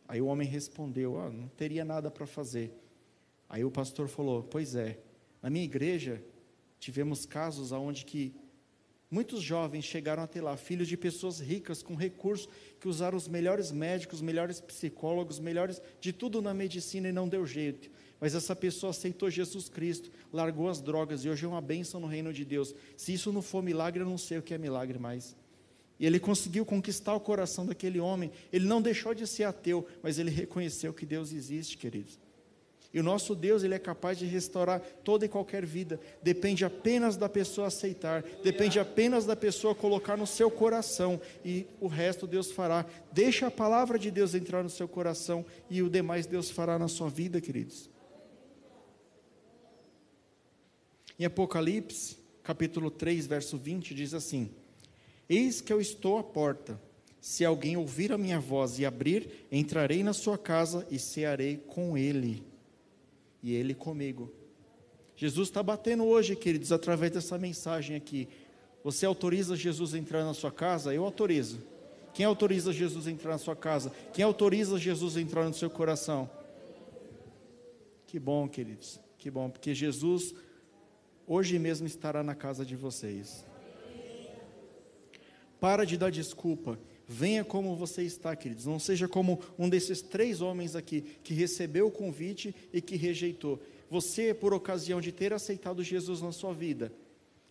Aí 0.06 0.20
o 0.20 0.26
homem 0.26 0.46
respondeu: 0.46 1.14
oh, 1.14 1.30
Não 1.30 1.48
teria 1.48 1.84
nada 1.84 2.10
para 2.12 2.26
fazer. 2.26 2.79
Aí 3.50 3.64
o 3.64 3.70
pastor 3.70 4.08
falou: 4.08 4.44
Pois 4.44 4.76
é, 4.76 4.98
na 5.42 5.50
minha 5.50 5.64
igreja 5.64 6.22
tivemos 6.78 7.26
casos 7.26 7.72
onde 7.72 8.04
que 8.04 8.32
muitos 9.10 9.42
jovens 9.42 9.84
chegaram 9.84 10.22
até 10.22 10.40
lá, 10.40 10.56
filhos 10.56 10.86
de 10.86 10.96
pessoas 10.96 11.40
ricas 11.40 11.82
com 11.82 11.96
recursos, 11.96 12.48
que 12.78 12.88
usaram 12.88 13.18
os 13.18 13.26
melhores 13.26 13.72
médicos, 13.72 14.20
os 14.20 14.22
melhores 14.22 14.60
psicólogos, 14.60 15.40
melhores 15.40 15.82
de 16.00 16.12
tudo 16.12 16.40
na 16.40 16.54
medicina 16.54 17.08
e 17.08 17.12
não 17.12 17.28
deu 17.28 17.44
jeito. 17.44 17.90
Mas 18.20 18.34
essa 18.34 18.54
pessoa 18.54 18.90
aceitou 18.90 19.28
Jesus 19.28 19.68
Cristo, 19.68 20.10
largou 20.32 20.68
as 20.68 20.80
drogas 20.80 21.24
e 21.24 21.28
hoje 21.28 21.44
é 21.44 21.48
uma 21.48 21.60
bênção 21.60 22.00
no 22.00 22.06
reino 22.06 22.32
de 22.32 22.44
Deus. 22.44 22.72
Se 22.96 23.12
isso 23.12 23.32
não 23.32 23.42
for 23.42 23.62
milagre, 23.62 24.02
eu 24.02 24.08
não 24.08 24.18
sei 24.18 24.38
o 24.38 24.42
que 24.42 24.54
é 24.54 24.58
milagre 24.58 24.98
mais. 24.98 25.34
E 25.98 26.06
ele 26.06 26.20
conseguiu 26.20 26.64
conquistar 26.64 27.14
o 27.14 27.20
coração 27.20 27.66
daquele 27.66 27.98
homem. 27.98 28.30
Ele 28.52 28.66
não 28.66 28.80
deixou 28.80 29.12
de 29.12 29.26
ser 29.26 29.44
ateu, 29.44 29.86
mas 30.02 30.18
ele 30.18 30.30
reconheceu 30.30 30.94
que 30.94 31.04
Deus 31.04 31.32
existe, 31.32 31.76
queridos. 31.76 32.18
E 32.92 32.98
o 32.98 33.04
nosso 33.04 33.36
Deus, 33.36 33.62
ele 33.62 33.74
é 33.74 33.78
capaz 33.78 34.18
de 34.18 34.26
restaurar 34.26 34.80
toda 35.04 35.24
e 35.24 35.28
qualquer 35.28 35.64
vida. 35.64 36.00
Depende 36.20 36.64
apenas 36.64 37.16
da 37.16 37.28
pessoa 37.28 37.68
aceitar, 37.68 38.22
depende 38.42 38.80
apenas 38.80 39.24
da 39.24 39.36
pessoa 39.36 39.76
colocar 39.76 40.16
no 40.16 40.26
seu 40.26 40.50
coração 40.50 41.20
e 41.44 41.66
o 41.80 41.86
resto 41.86 42.26
Deus 42.26 42.50
fará. 42.50 42.84
Deixa 43.12 43.46
a 43.46 43.50
palavra 43.50 43.96
de 43.96 44.10
Deus 44.10 44.34
entrar 44.34 44.64
no 44.64 44.70
seu 44.70 44.88
coração 44.88 45.46
e 45.68 45.82
o 45.82 45.88
demais 45.88 46.26
Deus 46.26 46.50
fará 46.50 46.78
na 46.80 46.88
sua 46.88 47.08
vida, 47.08 47.40
queridos. 47.40 47.88
Em 51.16 51.24
Apocalipse, 51.24 52.16
capítulo 52.42 52.90
3, 52.90 53.24
verso 53.24 53.56
20, 53.56 53.94
diz 53.94 54.14
assim: 54.14 54.50
Eis 55.28 55.60
que 55.60 55.72
eu 55.72 55.80
estou 55.80 56.18
à 56.18 56.24
porta. 56.24 56.80
Se 57.20 57.44
alguém 57.44 57.76
ouvir 57.76 58.12
a 58.12 58.18
minha 58.18 58.40
voz 58.40 58.78
e 58.78 58.86
abrir, 58.86 59.46
entrarei 59.52 60.02
na 60.02 60.14
sua 60.14 60.38
casa 60.38 60.86
e 60.90 60.98
cearei 60.98 61.58
com 61.58 61.96
ele 61.96 62.49
e 63.42 63.54
Ele 63.54 63.74
comigo. 63.74 64.32
Jesus 65.16 65.48
está 65.48 65.62
batendo 65.62 66.04
hoje, 66.04 66.34
queridos, 66.34 66.72
através 66.72 67.12
dessa 67.12 67.36
mensagem 67.36 67.96
aqui. 67.96 68.28
Você 68.82 69.04
autoriza 69.04 69.54
Jesus 69.54 69.94
a 69.94 69.98
entrar 69.98 70.24
na 70.24 70.32
sua 70.32 70.50
casa? 70.50 70.94
Eu 70.94 71.04
autorizo. 71.04 71.60
Quem 72.14 72.24
autoriza 72.24 72.72
Jesus 72.72 73.06
a 73.06 73.10
entrar 73.10 73.32
na 73.32 73.38
sua 73.38 73.54
casa? 73.54 73.92
Quem 74.12 74.24
autoriza 74.24 74.78
Jesus 74.78 75.16
a 75.16 75.20
entrar 75.20 75.44
no 75.44 75.54
seu 75.54 75.70
coração? 75.70 76.28
Que 78.06 78.18
bom, 78.18 78.48
queridos. 78.48 78.98
Que 79.18 79.30
bom, 79.30 79.50
porque 79.50 79.74
Jesus 79.74 80.34
hoje 81.26 81.58
mesmo 81.58 81.86
estará 81.86 82.22
na 82.22 82.34
casa 82.34 82.64
de 82.64 82.74
vocês. 82.74 83.44
Para 85.60 85.84
de 85.84 85.96
dar 85.96 86.10
desculpa. 86.10 86.78
Venha 87.12 87.44
como 87.44 87.74
você 87.74 88.04
está, 88.04 88.36
queridos. 88.36 88.66
Não 88.66 88.78
seja 88.78 89.08
como 89.08 89.40
um 89.58 89.68
desses 89.68 90.00
três 90.00 90.40
homens 90.40 90.76
aqui 90.76 91.00
que 91.24 91.34
recebeu 91.34 91.88
o 91.88 91.90
convite 91.90 92.54
e 92.72 92.80
que 92.80 92.94
rejeitou. 92.94 93.60
Você, 93.90 94.32
por 94.32 94.54
ocasião 94.54 95.00
de 95.00 95.10
ter 95.10 95.32
aceitado 95.32 95.82
Jesus 95.82 96.22
na 96.22 96.30
sua 96.30 96.54
vida, 96.54 96.92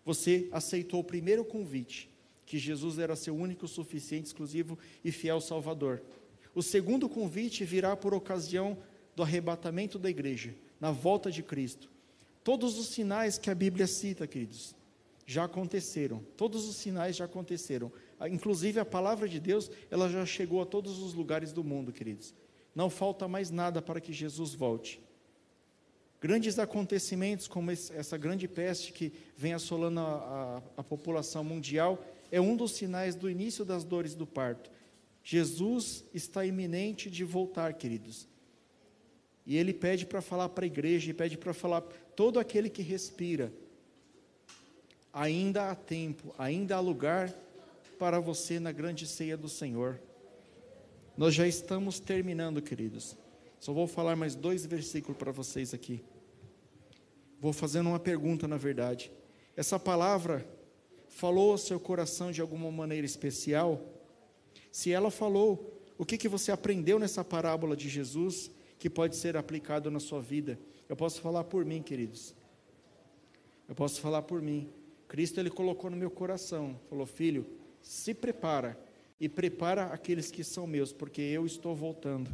você 0.05 0.47
aceitou 0.53 1.01
o 1.01 1.03
primeiro 1.03 1.43
convite, 1.43 2.09
que 2.45 2.57
Jesus 2.57 2.97
era 2.97 3.17
seu 3.17 3.35
único, 3.35 3.67
suficiente, 3.67 4.27
exclusivo 4.27 4.79
e 5.03 5.11
fiel 5.11 5.41
Salvador. 5.41 6.01
O 6.55 6.63
segundo 6.63 7.09
convite 7.09 7.65
virá 7.65 7.97
por 7.97 8.13
ocasião 8.13 8.77
do 9.13 9.23
arrebatamento 9.23 9.99
da 9.99 10.09
igreja, 10.09 10.55
na 10.79 10.89
volta 10.89 11.29
de 11.29 11.43
Cristo. 11.43 11.89
Todos 12.45 12.79
os 12.79 12.87
sinais 12.87 13.37
que 13.37 13.49
a 13.49 13.55
Bíblia 13.55 13.87
cita, 13.87 14.25
queridos, 14.25 14.73
já 15.25 15.43
aconteceram. 15.43 16.23
Todos 16.37 16.65
os 16.65 16.77
sinais 16.77 17.17
já 17.17 17.25
aconteceram. 17.25 17.91
Inclusive 18.27 18.79
a 18.79 18.85
palavra 18.85 19.27
de 19.29 19.39
Deus, 19.39 19.71
ela 19.89 20.09
já 20.09 20.25
chegou 20.25 20.61
a 20.61 20.65
todos 20.65 20.99
os 20.99 21.13
lugares 21.13 21.53
do 21.53 21.63
mundo, 21.63 21.93
queridos. 21.93 22.33
Não 22.75 22.89
falta 22.89 23.27
mais 23.27 23.49
nada 23.49 23.81
para 23.81 24.01
que 24.01 24.11
Jesus 24.11 24.53
volte. 24.53 25.01
Grandes 26.21 26.59
acontecimentos, 26.59 27.47
como 27.47 27.71
essa 27.71 28.17
grande 28.17 28.47
peste 28.47 28.91
que 28.91 29.13
vem 29.37 29.53
assolando 29.53 30.01
a, 30.01 30.03
a, 30.03 30.81
a 30.81 30.83
população 30.83 31.43
mundial, 31.43 32.03
é 32.29 32.41
um 32.41 32.57
dos 32.57 32.73
sinais 32.73 33.15
do 33.15 33.29
início 33.29 33.63
das 33.63 33.85
dores 33.85 34.15
do 34.15 34.27
parto. 34.27 34.69
Jesus 35.23 36.03
está 36.13 36.45
iminente 36.45 37.09
de 37.09 37.23
voltar, 37.23 37.73
queridos. 37.73 38.27
E 39.45 39.55
ele 39.57 39.73
pede 39.73 40.05
para 40.05 40.21
falar 40.21 40.49
para 40.49 40.65
a 40.65 40.67
igreja, 40.67 41.09
e 41.09 41.13
pede 41.13 41.37
para 41.37 41.53
falar 41.53 41.81
todo 42.15 42.39
aquele 42.39 42.69
que 42.69 42.81
respira. 42.81 43.51
Ainda 45.13 45.71
há 45.71 45.75
tempo, 45.75 46.35
ainda 46.37 46.75
há 46.75 46.79
lugar 46.79 47.33
para 47.99 48.21
você 48.21 48.61
na 48.61 48.71
grande 48.71 49.05
ceia 49.05 49.35
do 49.35 49.49
Senhor. 49.49 49.99
Nós 51.17 51.35
já 51.35 51.45
estamos 51.45 51.99
terminando, 51.99 52.61
queridos. 52.61 53.17
Só 53.59 53.73
vou 53.73 53.85
falar 53.85 54.15
mais 54.15 54.35
dois 54.35 54.65
versículos 54.65 55.17
para 55.17 55.33
vocês 55.33 55.73
aqui. 55.73 56.01
Vou 57.41 57.51
fazendo 57.51 57.89
uma 57.89 57.99
pergunta, 57.99 58.47
na 58.47 58.55
verdade. 58.55 59.11
Essa 59.55 59.77
palavra 59.77 60.47
falou 61.09 61.51
ao 61.51 61.57
seu 61.57 61.77
coração 61.77 62.31
de 62.31 62.39
alguma 62.39 62.71
maneira 62.71 63.05
especial? 63.05 63.81
Se 64.71 64.93
ela 64.93 65.11
falou, 65.11 65.83
o 65.97 66.05
que, 66.05 66.17
que 66.17 66.29
você 66.29 66.53
aprendeu 66.53 66.99
nessa 66.99 67.23
parábola 67.25 67.75
de 67.75 67.89
Jesus 67.89 68.49
que 68.77 68.89
pode 68.89 69.17
ser 69.17 69.35
aplicado 69.35 69.91
na 69.91 69.99
sua 69.99 70.21
vida? 70.21 70.57
Eu 70.87 70.95
posso 70.95 71.19
falar 71.19 71.43
por 71.43 71.65
mim, 71.65 71.81
queridos. 71.81 72.33
Eu 73.67 73.75
posso 73.75 73.99
falar 73.99 74.21
por 74.21 74.41
mim. 74.41 74.69
Cristo 75.09 75.39
ele 75.39 75.49
colocou 75.49 75.89
no 75.89 75.97
meu 75.97 76.09
coração, 76.09 76.79
falou: 76.89 77.05
"Filho, 77.05 77.58
se 77.81 78.13
prepara 78.13 78.79
e 79.19 79.27
prepara 79.27 79.85
aqueles 79.87 80.31
que 80.31 80.43
são 80.43 80.65
meus, 80.65 80.93
porque 80.93 81.21
eu 81.21 81.45
estou 81.45 81.75
voltando. 81.75 82.29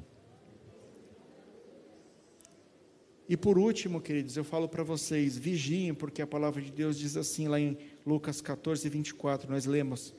E 3.27 3.35
por 3.35 3.57
último, 3.57 3.99
queridos, 3.99 4.37
eu 4.37 4.43
falo 4.43 4.69
para 4.69 4.83
vocês, 4.83 5.35
vigiem, 5.35 5.95
porque 5.95 6.21
a 6.21 6.27
palavra 6.27 6.61
de 6.61 6.71
Deus 6.71 6.97
diz 6.97 7.17
assim 7.17 7.47
lá 7.47 7.59
em 7.59 7.75
Lucas 8.05 8.39
14, 8.39 8.87
24, 8.87 9.49
nós 9.49 9.65
lemos. 9.65 10.13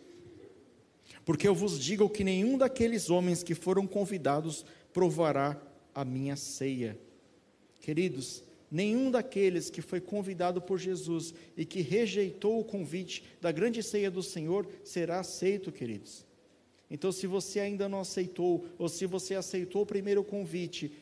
Porque 1.24 1.46
eu 1.46 1.54
vos 1.54 1.78
digo 1.78 2.10
que 2.10 2.24
nenhum 2.24 2.58
daqueles 2.58 3.08
homens 3.08 3.44
que 3.44 3.54
foram 3.54 3.86
convidados 3.86 4.66
provará 4.92 5.60
a 5.94 6.04
minha 6.04 6.34
ceia. 6.34 6.98
Queridos, 7.80 8.42
nenhum 8.76 9.10
daqueles 9.10 9.70
que 9.70 9.80
foi 9.80 10.02
convidado 10.02 10.60
por 10.60 10.78
Jesus 10.78 11.32
e 11.56 11.64
que 11.64 11.80
rejeitou 11.80 12.60
o 12.60 12.64
convite 12.64 13.24
da 13.40 13.50
grande 13.50 13.82
ceia 13.82 14.10
do 14.10 14.22
Senhor 14.22 14.68
será 14.84 15.20
aceito, 15.20 15.72
queridos. 15.72 16.26
Então, 16.90 17.10
se 17.10 17.26
você 17.26 17.58
ainda 17.58 17.88
não 17.88 18.00
aceitou, 18.00 18.66
ou 18.78 18.86
se 18.86 19.06
você 19.06 19.34
aceitou 19.34 19.80
o 19.80 19.86
primeiro 19.86 20.22
convite, 20.22 20.92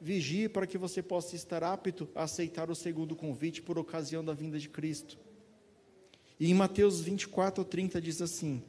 vigie 0.00 0.48
para 0.48 0.66
que 0.66 0.76
você 0.76 1.00
possa 1.00 1.36
estar 1.36 1.62
apto 1.62 2.08
a 2.12 2.24
aceitar 2.24 2.72
o 2.72 2.74
segundo 2.74 3.14
convite 3.14 3.62
por 3.62 3.78
ocasião 3.78 4.24
da 4.24 4.34
vinda 4.34 4.58
de 4.58 4.68
Cristo. 4.68 5.16
E 6.40 6.50
em 6.50 6.54
Mateus 6.54 7.00
24, 7.00 7.64
30 7.64 8.00
diz 8.00 8.20
assim: 8.20 8.60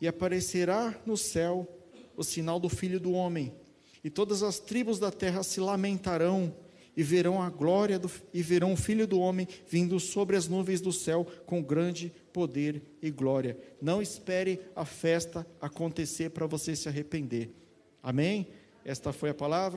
E 0.00 0.06
aparecerá 0.06 0.98
no 1.04 1.16
céu 1.16 1.66
o 2.16 2.22
sinal 2.22 2.60
do 2.60 2.68
Filho 2.68 3.00
do 3.00 3.10
Homem, 3.10 3.52
e 4.04 4.08
todas 4.08 4.44
as 4.44 4.60
tribos 4.60 5.00
da 5.00 5.10
terra 5.10 5.42
se 5.42 5.58
lamentarão 5.58 6.54
e 6.96 7.02
verão 7.02 7.42
a 7.42 7.50
glória 7.50 7.98
do, 7.98 8.10
e 8.32 8.42
verão 8.42 8.72
o 8.72 8.76
Filho 8.76 9.06
do 9.06 9.20
Homem 9.20 9.46
vindo 9.68 10.00
sobre 10.00 10.36
as 10.36 10.48
nuvens 10.48 10.80
do 10.80 10.92
céu 10.92 11.26
com 11.44 11.62
grande 11.62 12.12
poder 12.32 12.80
e 13.02 13.10
glória. 13.10 13.58
Não 13.80 14.00
espere 14.00 14.60
a 14.74 14.84
festa 14.84 15.46
acontecer 15.60 16.30
para 16.30 16.46
você 16.46 16.74
se 16.74 16.88
arrepender. 16.88 17.50
Amém? 18.02 18.48
Esta 18.84 19.12
foi 19.12 19.30
a 19.30 19.34
palavra. 19.34 19.74